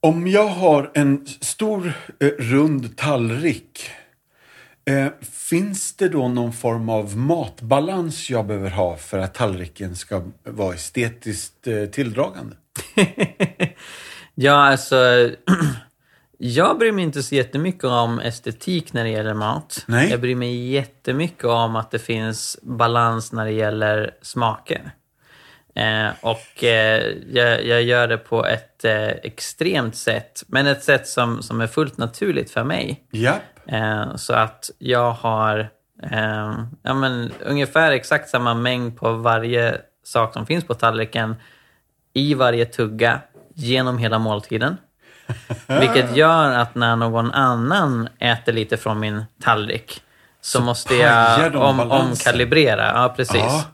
[0.00, 1.92] om jag har en stor
[2.38, 3.90] rund tallrik.
[4.86, 10.22] Eh, finns det då någon form av matbalans jag behöver ha för att tallriken ska
[10.42, 12.56] vara estetiskt eh, tilldragande?
[14.34, 15.30] Ja, alltså...
[16.38, 19.84] jag bryr mig inte så jättemycket om estetik när det gäller mat.
[19.86, 20.10] Nej.
[20.10, 24.90] Jag bryr mig jättemycket om att det finns balans när det gäller smaker.
[25.74, 31.08] Eh, och eh, jag, jag gör det på ett eh, extremt sätt, men ett sätt
[31.08, 33.04] som, som är fullt naturligt för mig.
[33.10, 33.42] Japp.
[33.66, 35.58] Eh, så att jag har
[36.02, 41.36] eh, ja, men, ungefär exakt samma mängd på varje sak som finns på tallriken
[42.12, 43.20] i varje tugga
[43.54, 44.76] genom hela måltiden.
[45.80, 50.02] Vilket gör att när någon annan äter lite från min tallrik
[50.40, 52.10] så, måste pajar jag om, balansen.
[52.10, 52.92] omkalibrera.
[52.94, 53.36] Ja, precis.
[53.36, 53.64] Ja.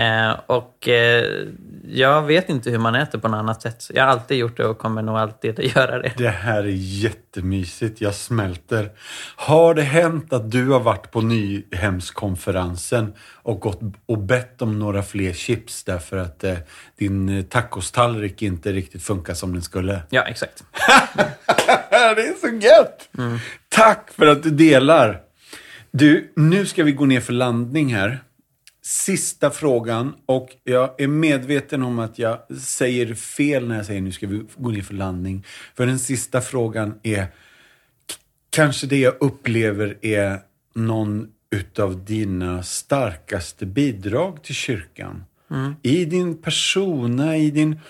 [0.00, 1.46] Eh, och eh,
[1.88, 3.90] jag vet inte hur man äter på något annat sätt.
[3.94, 6.12] Jag har alltid gjort det och kommer nog alltid att göra det.
[6.16, 8.00] Det här är jättemysigt.
[8.00, 8.90] Jag smälter.
[9.36, 15.02] Har det hänt att du har varit på Nyhemskonferensen och gått och bett om några
[15.02, 16.56] fler chips därför att eh,
[16.98, 20.02] din eh, tacostallrik inte riktigt funkar som den skulle?
[20.10, 20.64] Ja, exakt.
[21.90, 23.08] det är så gött!
[23.68, 25.20] Tack för att du delar.
[25.90, 28.18] Du, nu ska vi gå ner för landning här.
[28.90, 34.12] Sista frågan och jag är medveten om att jag säger fel när jag säger nu
[34.12, 35.44] ska vi gå ner för landning.
[35.76, 37.26] För den sista frågan är
[38.50, 40.38] kanske det jag upplever är
[40.74, 45.24] någon utav dina starkaste bidrag till kyrkan.
[45.82, 47.80] I din persona, i din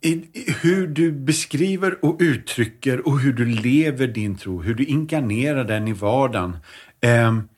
[0.00, 4.84] i, i hur du beskriver och uttrycker och hur du lever din tro, hur du
[4.84, 6.56] inkarnerar den i vardagen.
[7.00, 7.48] Ehm,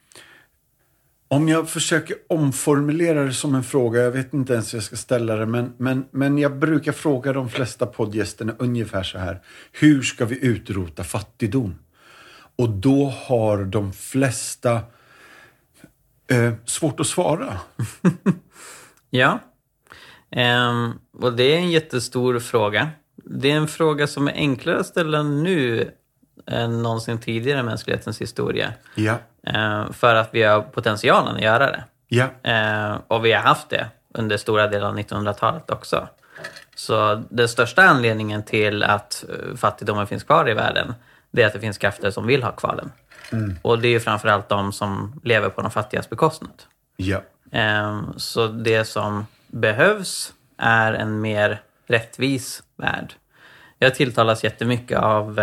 [1.29, 4.97] om jag försöker omformulera det som en fråga, jag vet inte ens hur jag ska
[4.97, 9.43] ställa det, men, men, men jag brukar fråga de flesta poddgästerna ungefär så här.
[9.73, 11.75] Hur ska vi utrota fattigdom?
[12.57, 14.81] Och då har de flesta
[16.29, 17.59] Eh, svårt att svara.
[19.11, 19.41] Ja.
[20.31, 22.91] Ehm, och det är en jättestor fråga.
[23.25, 25.91] Det är en fråga som är enklare att ställa nu
[26.47, 28.73] än någonsin tidigare i mänsklighetens historia.
[28.95, 29.15] Ja,
[29.47, 31.85] Ehm, för att vi har potentialen att göra det.
[32.09, 36.09] ja, Ehm, och vi har haft det under stora delar av 1900-talet också.
[36.75, 40.95] Så den största anledningen till att eh, fattigdomen finns kvar i världen,
[41.31, 42.77] det är att det finns krafter som vill ha kvar
[43.31, 43.59] den.
[43.63, 46.63] Och det är ju framförallt de som lever på de fattigas bekostnad.
[46.97, 47.21] ja.
[48.17, 53.13] Så det som behövs är en mer rättvis värld.
[53.79, 55.41] Jag tilltalas jättemycket av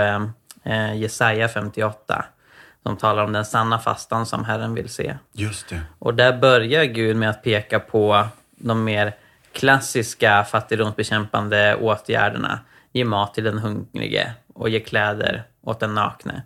[0.64, 2.26] eh, Jesaja 58
[2.84, 5.18] som talar om den sanna fastan som Herren vill se.
[5.32, 5.82] Just det.
[6.00, 9.16] Och där börjar Gud med att peka på de mer
[9.52, 12.60] klassiska fattigdomsbekämpande åtgärderna.
[12.92, 16.44] Ge mat till den hungrige och ge kläder åt den nakne.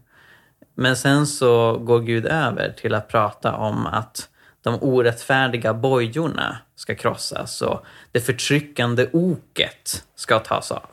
[0.76, 4.30] Men sen så går Gud över till att prata om att
[4.61, 10.85] de orättfärdiga bojorna ska krossas och det förtryckande oket ska tas av.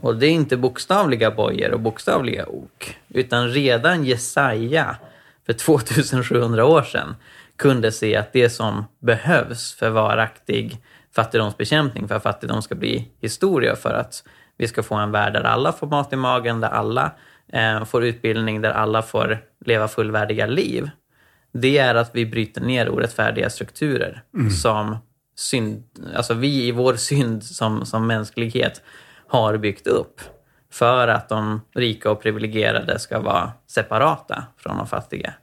[0.00, 4.96] Och det är inte bokstavliga bojor och bokstavliga ok, utan redan Jesaja
[5.46, 7.16] för 2700 år sedan
[7.56, 10.78] kunde se att det som behövs för varaktig
[11.14, 14.24] fattigdomsbekämpning, för att fattigdom ska bli historia, för att
[14.56, 17.12] vi ska få en värld där alla får mat i magen, där alla
[17.52, 20.90] eh, får utbildning, där alla får leva fullvärdiga liv.
[21.52, 24.22] Det är att vi bryter ner orättfärdiga strukturer
[24.62, 24.96] som
[25.36, 28.82] synd, alltså vi i vår synd som, som mänsklighet
[29.30, 30.20] har byggt upp
[30.72, 35.34] för att de rika och privilegierade ska vara separata från de fattiga.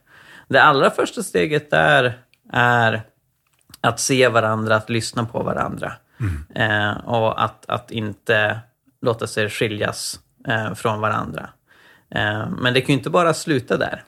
[0.48, 2.18] Det allra första steget där
[2.52, 3.02] är
[3.80, 5.92] att se varandra, att lyssna på varandra.
[6.54, 8.58] Eh, och att, att inte
[9.02, 11.48] låta sig skiljas eh, från varandra.
[12.10, 14.02] Eh, men det kan ju inte bara sluta där.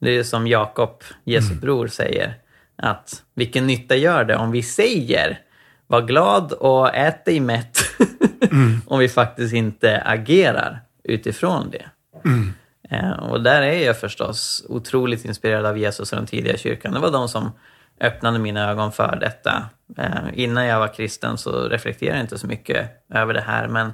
[0.00, 2.34] Det är som Jakob, Jesu bror, säger.
[2.76, 5.40] Att vilken nytta gör det om vi säger
[5.86, 7.78] var glad och ät dig mätt
[8.86, 11.84] om vi faktiskt inte agerar utifrån det.
[12.90, 16.92] Eh, och där är jag förstås otroligt inspirerad av Jesus och den tidiga kyrkan.
[16.92, 17.52] Det var de som
[18.00, 19.62] öppnade mina ögon för detta.
[19.98, 23.68] Eh, innan jag var kristen så reflekterade jag inte så mycket över det här.
[23.68, 23.86] Men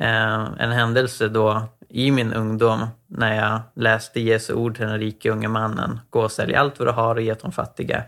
[0.00, 5.30] eh, en händelse då i min ungdom när jag läste Jesu ord till den rike
[5.30, 6.00] unge mannen.
[6.10, 8.02] Gå och sälj allt vad du har och ge till de fattiga.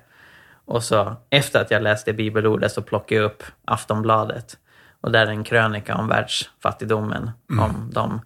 [0.64, 4.56] Och så efter att jag läste bibelordet så plockade jag upp Aftonbladet.
[5.00, 7.30] Och där är en krönika om världsfattigdomen.
[7.60, 8.20] Om de,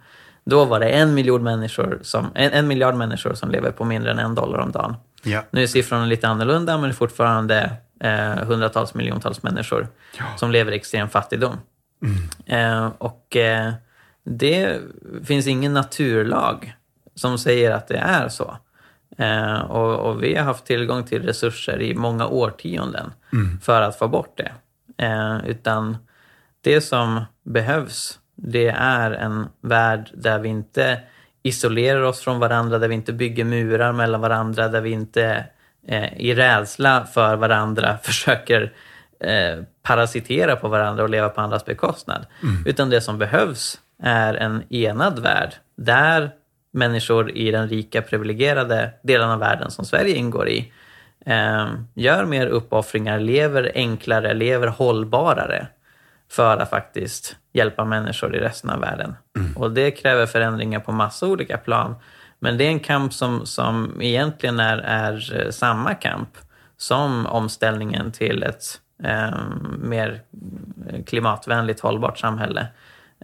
[0.44, 4.10] då var det en miljard, människor som, en, en miljard människor som lever på mindre
[4.10, 4.96] än en dollar om dagen.
[5.22, 5.42] Ja.
[5.50, 7.70] Nu är siffrorna lite annorlunda, men det är fortfarande
[8.00, 9.88] eh, hundratals miljontals människor
[10.36, 11.56] som lever i extrem fattigdom.
[12.46, 13.72] Eh, och eh,
[14.24, 14.80] det
[15.24, 16.74] finns ingen naturlag
[17.14, 18.56] som säger att det är så.
[19.18, 23.12] Eh, och, och vi har haft tillgång till resurser i många årtionden
[23.62, 24.52] för att få bort det.
[25.04, 25.96] Eh, utan
[26.62, 31.00] det som behövs, det är en värld där vi inte
[31.42, 35.44] isolerar oss från varandra, där vi inte bygger murar mellan varandra, där vi inte
[35.88, 38.72] eh, i rädsla för varandra försöker
[39.20, 42.26] eh, parasitera på varandra och leva på andras bekostnad.
[42.66, 46.30] Utan det som behövs är en enad värld där
[46.72, 50.72] människor i den rika privilegierade delen av världen som Sverige ingår i
[51.26, 55.66] eh, gör mer uppoffringar, lever enklare, lever hållbarare
[56.32, 59.16] för att faktiskt hjälpa människor i resten av världen.
[59.56, 61.94] Och det kräver förändringar på massa olika plan.
[62.38, 66.28] Men det är en kamp som, som egentligen är, är eh, samma kamp
[66.76, 68.64] som omställningen till ett
[69.04, 69.38] eh,
[69.78, 70.22] mer
[71.06, 72.66] klimatvänligt hållbart samhälle.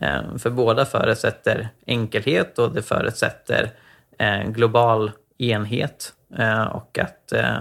[0.00, 3.70] Eh, för båda förutsätter enkelhet och det förutsätter
[4.18, 7.58] eh, global enhet eh, och att eh,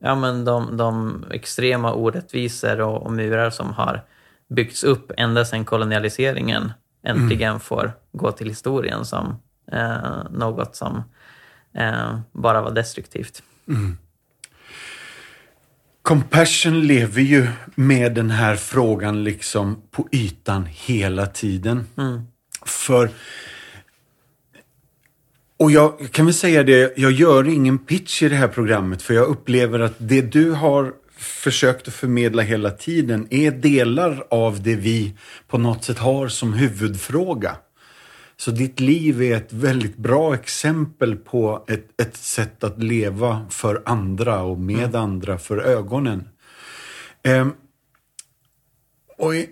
[0.00, 4.04] ja, men de, de extrema orättvisor och, och murar som har
[4.48, 6.72] byggts upp ända sedan kolonialiseringen
[7.04, 9.42] äntligen får gå till historien som
[9.72, 11.02] eh, något som
[11.74, 13.42] eh, bara var destruktivt.
[16.02, 21.86] Compassion lever ju med den här frågan liksom på ytan hela tiden.
[22.64, 23.10] För
[25.58, 29.14] och jag kan väl säga det, jag gör ingen pitch i det här programmet för
[29.14, 34.74] jag upplever att det du har försökt att förmedla hela tiden är delar av det
[34.74, 35.14] vi
[35.48, 37.56] på något sätt har som huvudfråga.
[38.36, 43.82] Så ditt liv är ett väldigt bra exempel på ett, ett sätt att leva för
[43.86, 46.28] andra och med andra för ögonen.
[47.22, 47.52] Ehm,
[49.18, 49.48] och i,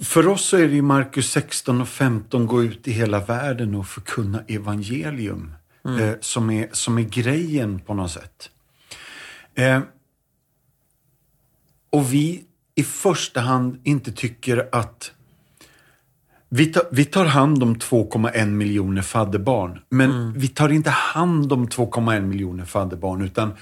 [0.00, 3.74] för oss så är det i Markus 16 och 15 gå ut i hela världen
[3.74, 5.54] och förkunna evangelium.
[5.84, 8.50] eh, som, är, som är grejen på något sätt.
[9.54, 9.80] Eh,
[11.90, 12.44] och vi
[12.74, 15.12] i första hand inte tycker att
[16.48, 19.80] vi tar, vi tar hand om 2,1 miljoner fadderbarn.
[19.88, 23.22] Men vi tar inte hand om 2,1 miljoner fadderbarn.
[23.22, 23.52] Utan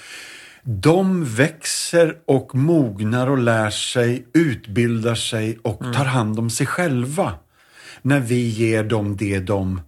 [0.68, 7.34] de växer och mognar och lär sig, utbildar sig och tar hand om sig själva.
[8.02, 9.80] När vi ger dem det de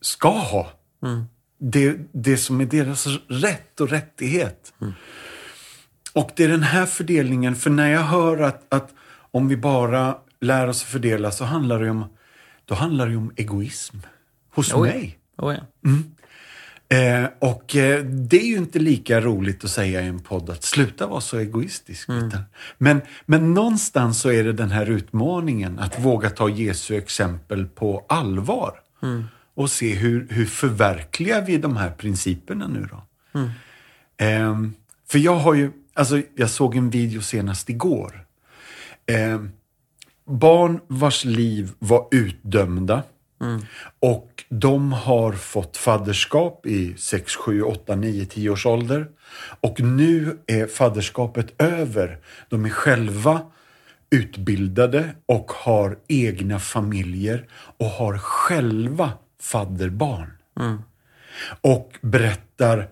[0.00, 0.72] ska ha.
[1.58, 4.72] Det, det som är deras rätt och rättighet.
[6.12, 8.94] Och det är den här fördelningen, för när jag hör att, att
[9.30, 12.04] om vi bara lär oss att fördela så handlar det om,
[12.64, 13.96] då handlar det om egoism
[14.54, 14.88] hos Oj.
[14.88, 15.18] mig.
[15.36, 15.60] Oh, ja.
[16.94, 20.62] Eh, och eh, det är ju inte lika roligt att säga i en podd att
[20.62, 22.08] sluta vara så egoistisk.
[22.08, 22.42] Utan,
[22.78, 28.04] men, men någonstans så är det den här utmaningen att våga ta Jesu exempel på
[28.08, 28.80] allvar.
[29.54, 33.02] Och se hur, hur förverkligar vi de här principerna nu då?
[34.16, 34.74] Ehm,
[35.08, 38.26] för jag har ju, alltså jag såg en video senast igår.
[39.06, 39.50] Ehm,
[40.26, 43.02] barn vars liv var utdömda
[44.00, 49.08] och de har fått fadderskap i 6, 7, 8, 9, 10 års ålder.
[49.60, 52.18] Och nu är fadderskapet över.
[52.48, 53.40] De är själva
[54.10, 60.30] utbildade och har egna familjer och har själva fadderbarn.
[61.60, 62.88] Och berättar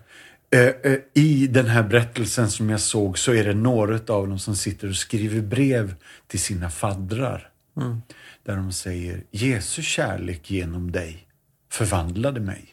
[0.50, 4.38] eh, eh, i den här berättelsen som jag såg så är det några av dem
[4.38, 5.94] som sitter och skriver brev
[6.26, 7.50] till sina faddrar.
[8.48, 11.26] Där de säger Jesu kärlek genom dig
[11.70, 12.66] förvandlade mig.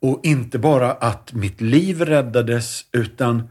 [0.00, 3.48] Och inte bara att mitt liv räddades utan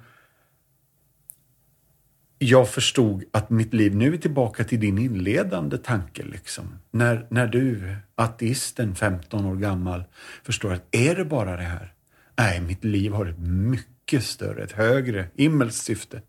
[2.37, 6.23] jag förstod att mitt liv, nu är tillbaka till din inledande tanke.
[6.23, 6.79] Liksom.
[6.91, 10.03] När, när du, ateisten, 15 år gammal,
[10.43, 11.93] förstår att är det bara det här?
[12.35, 16.21] Nej, mitt liv har ett mycket större, ett högre himmelskt syfte.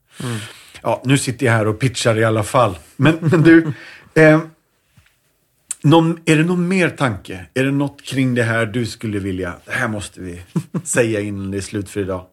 [0.82, 2.78] Ja, nu sitter jag här och pitchar i alla fall.
[2.96, 3.72] Men, men du,
[4.14, 4.40] eh,
[5.82, 7.46] någon, är det någon mer tanke?
[7.54, 10.42] Är det något kring det här du skulle vilja, det här måste vi
[10.84, 12.26] säga innan det är slut för idag?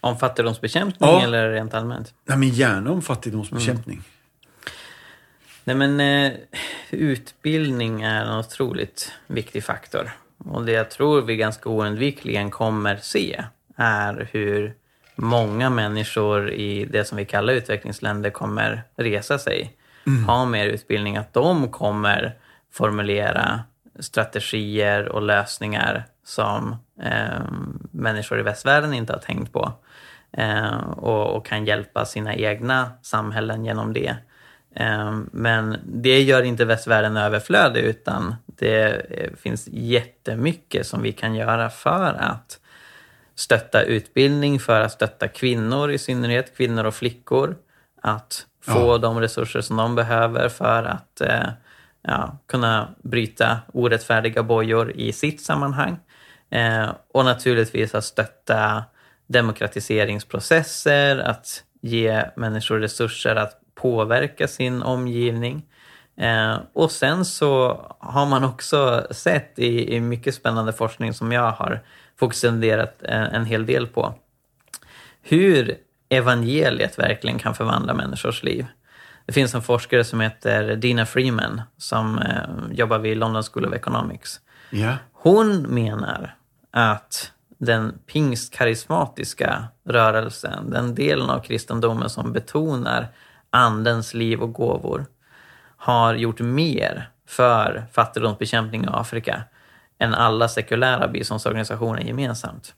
[0.00, 1.22] Om fattigdomsbekämpning Ja.
[1.22, 2.14] eller rent allmänt?
[2.24, 4.02] Nej, men gärna om fattigdomsbekämpning.
[5.64, 6.32] Nej men eh,
[6.90, 10.10] utbildning är en otroligt viktig faktor.
[10.38, 13.44] Och det jag tror vi ganska oundvikligen kommer se
[13.76, 14.74] är hur
[15.16, 19.72] många människor i det som vi kallar utvecklingsländer kommer resa sig,
[20.06, 20.24] Mm.
[20.24, 22.36] ha mer utbildning, att de kommer
[22.72, 23.60] formulera
[23.98, 27.42] strategier och lösningar som eh,
[27.90, 29.72] människor i västvärlden inte har tänkt på.
[30.32, 34.16] Eh, och, och kan hjälpa sina egna samhällen genom det.
[34.74, 41.34] Eh, Men det gör inte västvärlden överflödig utan det eh, finns jättemycket som vi kan
[41.34, 42.58] göra för att
[43.34, 47.56] stötta utbildning, för att stötta kvinnor i synnerhet, kvinnor och flickor.
[48.02, 48.98] Att få Ja.
[48.98, 51.48] de resurser som de behöver för att eh,
[52.02, 55.96] ja, kunna bryta orättfärdiga bojor i sitt sammanhang.
[56.50, 58.84] Eh, och naturligtvis att stötta
[59.26, 65.62] demokratiseringsprocesser, att ge människor resurser att påverka sin omgivning.
[66.16, 71.50] Eh, och sen så har man också sett i, i mycket spännande forskning som jag
[71.50, 71.80] har
[72.18, 74.14] fokuserat en, en hel del på,
[75.22, 75.76] hur
[76.12, 78.66] evangeliet verkligen kan förvandla människors liv.
[79.26, 83.74] Det finns en forskare som heter Dina Freeman som eh, jobbar vid London School of
[83.74, 84.40] Economics.
[84.70, 84.96] Ja.
[85.12, 86.34] Hon menar
[86.70, 93.08] att den pingstkarismatiska rörelsen, den delen av kristendomen som betonar
[93.50, 95.06] andens liv och gåvor,
[95.76, 99.42] har gjort mer för fattigdomsbekämpning i Afrika
[99.98, 102.74] än alla sekulära biståndsorganisationer gemensamt.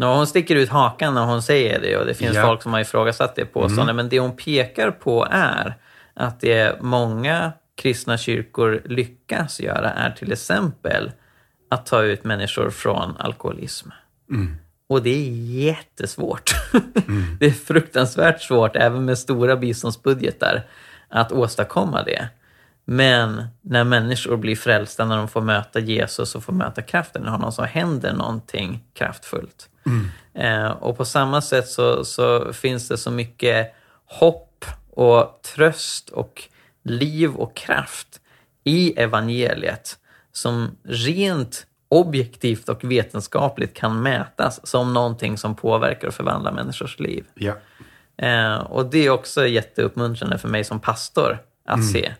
[0.00, 2.42] Nu, hon sticker ut hakan när hon säger det och det finns Ja.
[2.42, 3.96] folk som har ifrågasatt det påståendet.
[3.96, 5.74] Men det hon pekar på är
[6.14, 11.12] att det många kristna kyrkor lyckas göra är till exempel
[11.70, 13.88] att ta ut människor från alkoholism.
[14.88, 15.30] Och det är
[15.60, 16.54] jättesvårt.
[17.40, 20.62] det är fruktansvärt svårt, även med stora biståndsbudgetar,
[21.08, 22.28] att åstadkomma det.
[22.90, 27.28] Men när människor blir frälsta, när de får möta Jesus och får möta kraften i
[27.28, 29.68] honom, så händer någonting kraftfullt.
[30.34, 33.74] Eh, och på samma sätt så, så finns det så mycket
[34.04, 36.42] hopp och tröst och
[36.82, 38.20] liv och kraft
[38.64, 39.98] i evangeliet
[40.32, 47.24] som rent objektivt och vetenskapligt kan mätas som någonting som påverkar och förvandlar människors liv.
[47.34, 47.52] Ja.
[48.26, 52.12] Eh, och det är också jätteuppmuntrande för mig som pastor att se.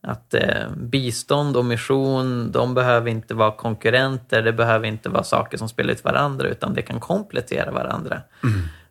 [0.00, 5.58] Att eh, bistånd och mission, de behöver inte vara konkurrenter, det behöver inte vara saker
[5.58, 8.22] som spelar ut varandra, utan det kan komplettera varandra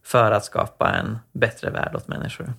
[0.04, 2.54] för att skapa en bättre värld åt människor.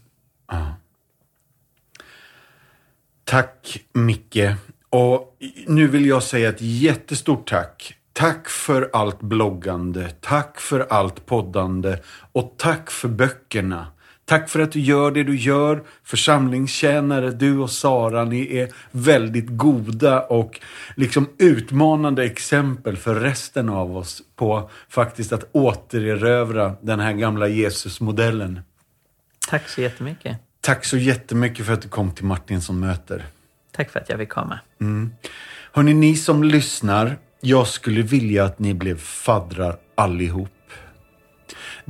[3.24, 4.54] Tack Micke.
[4.90, 7.94] Och nu vill jag säga ett jättestort tack.
[8.12, 11.98] Tack för allt bloggande, tack för allt poddande
[12.32, 13.86] och tack för böckerna.
[14.28, 15.82] Tack för att du gör det du gör.
[16.04, 20.60] Församlingstjänare, du och Sara, ni är väldigt goda och
[20.96, 28.60] liksom utmanande exempel för resten av oss på faktiskt att återerövra den här gamla Jesusmodellen.
[29.48, 30.36] Tack så jättemycket.
[30.60, 33.26] Tack så jättemycket för att du kom till Martinsson möter.
[33.72, 34.60] Tack för att jag fick komma.
[35.72, 40.57] Hörni, ni som lyssnar, jag skulle vilja att ni blev faddrar allihop.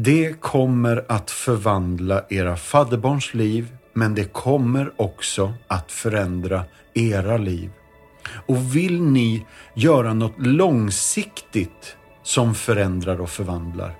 [0.00, 6.64] Det kommer att förvandla era fadderbarns liv, men det kommer också att förändra
[6.94, 7.70] era liv.
[8.46, 13.96] Och vill ni göra något långsiktigt som förändrar och förvandlar,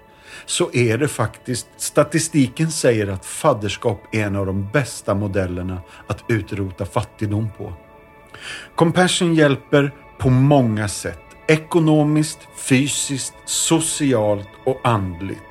[0.47, 6.25] så är det faktiskt, statistiken säger att fadderskap är en av de bästa modellerna att
[6.29, 7.73] utrota fattigdom på.
[8.75, 11.23] Compassion hjälper på många sätt.
[11.49, 15.48] Ekonomiskt, fysiskt, socialt och andligt.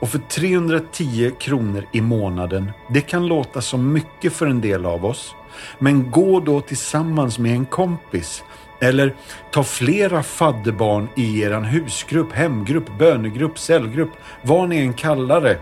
[0.00, 5.04] Och för 310 kronor i månaden, det kan låta som mycket för en del av
[5.04, 5.34] oss.
[5.78, 8.44] Men gå då tillsammans med en kompis.
[8.80, 9.14] Eller
[9.50, 14.10] ta flera fadderbarn i er husgrupp, hemgrupp, bönegrupp, cellgrupp,
[14.42, 15.58] vad ni än kallar det.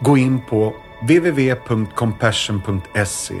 [0.00, 3.34] Gå in på www.compassion.se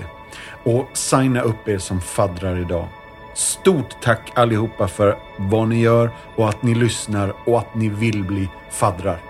[0.62, 2.86] och signa upp er som faddrar idag.
[3.34, 8.24] Stort tack allihopa för vad ni gör och att ni lyssnar och att ni vill
[8.24, 9.29] bli faddrar.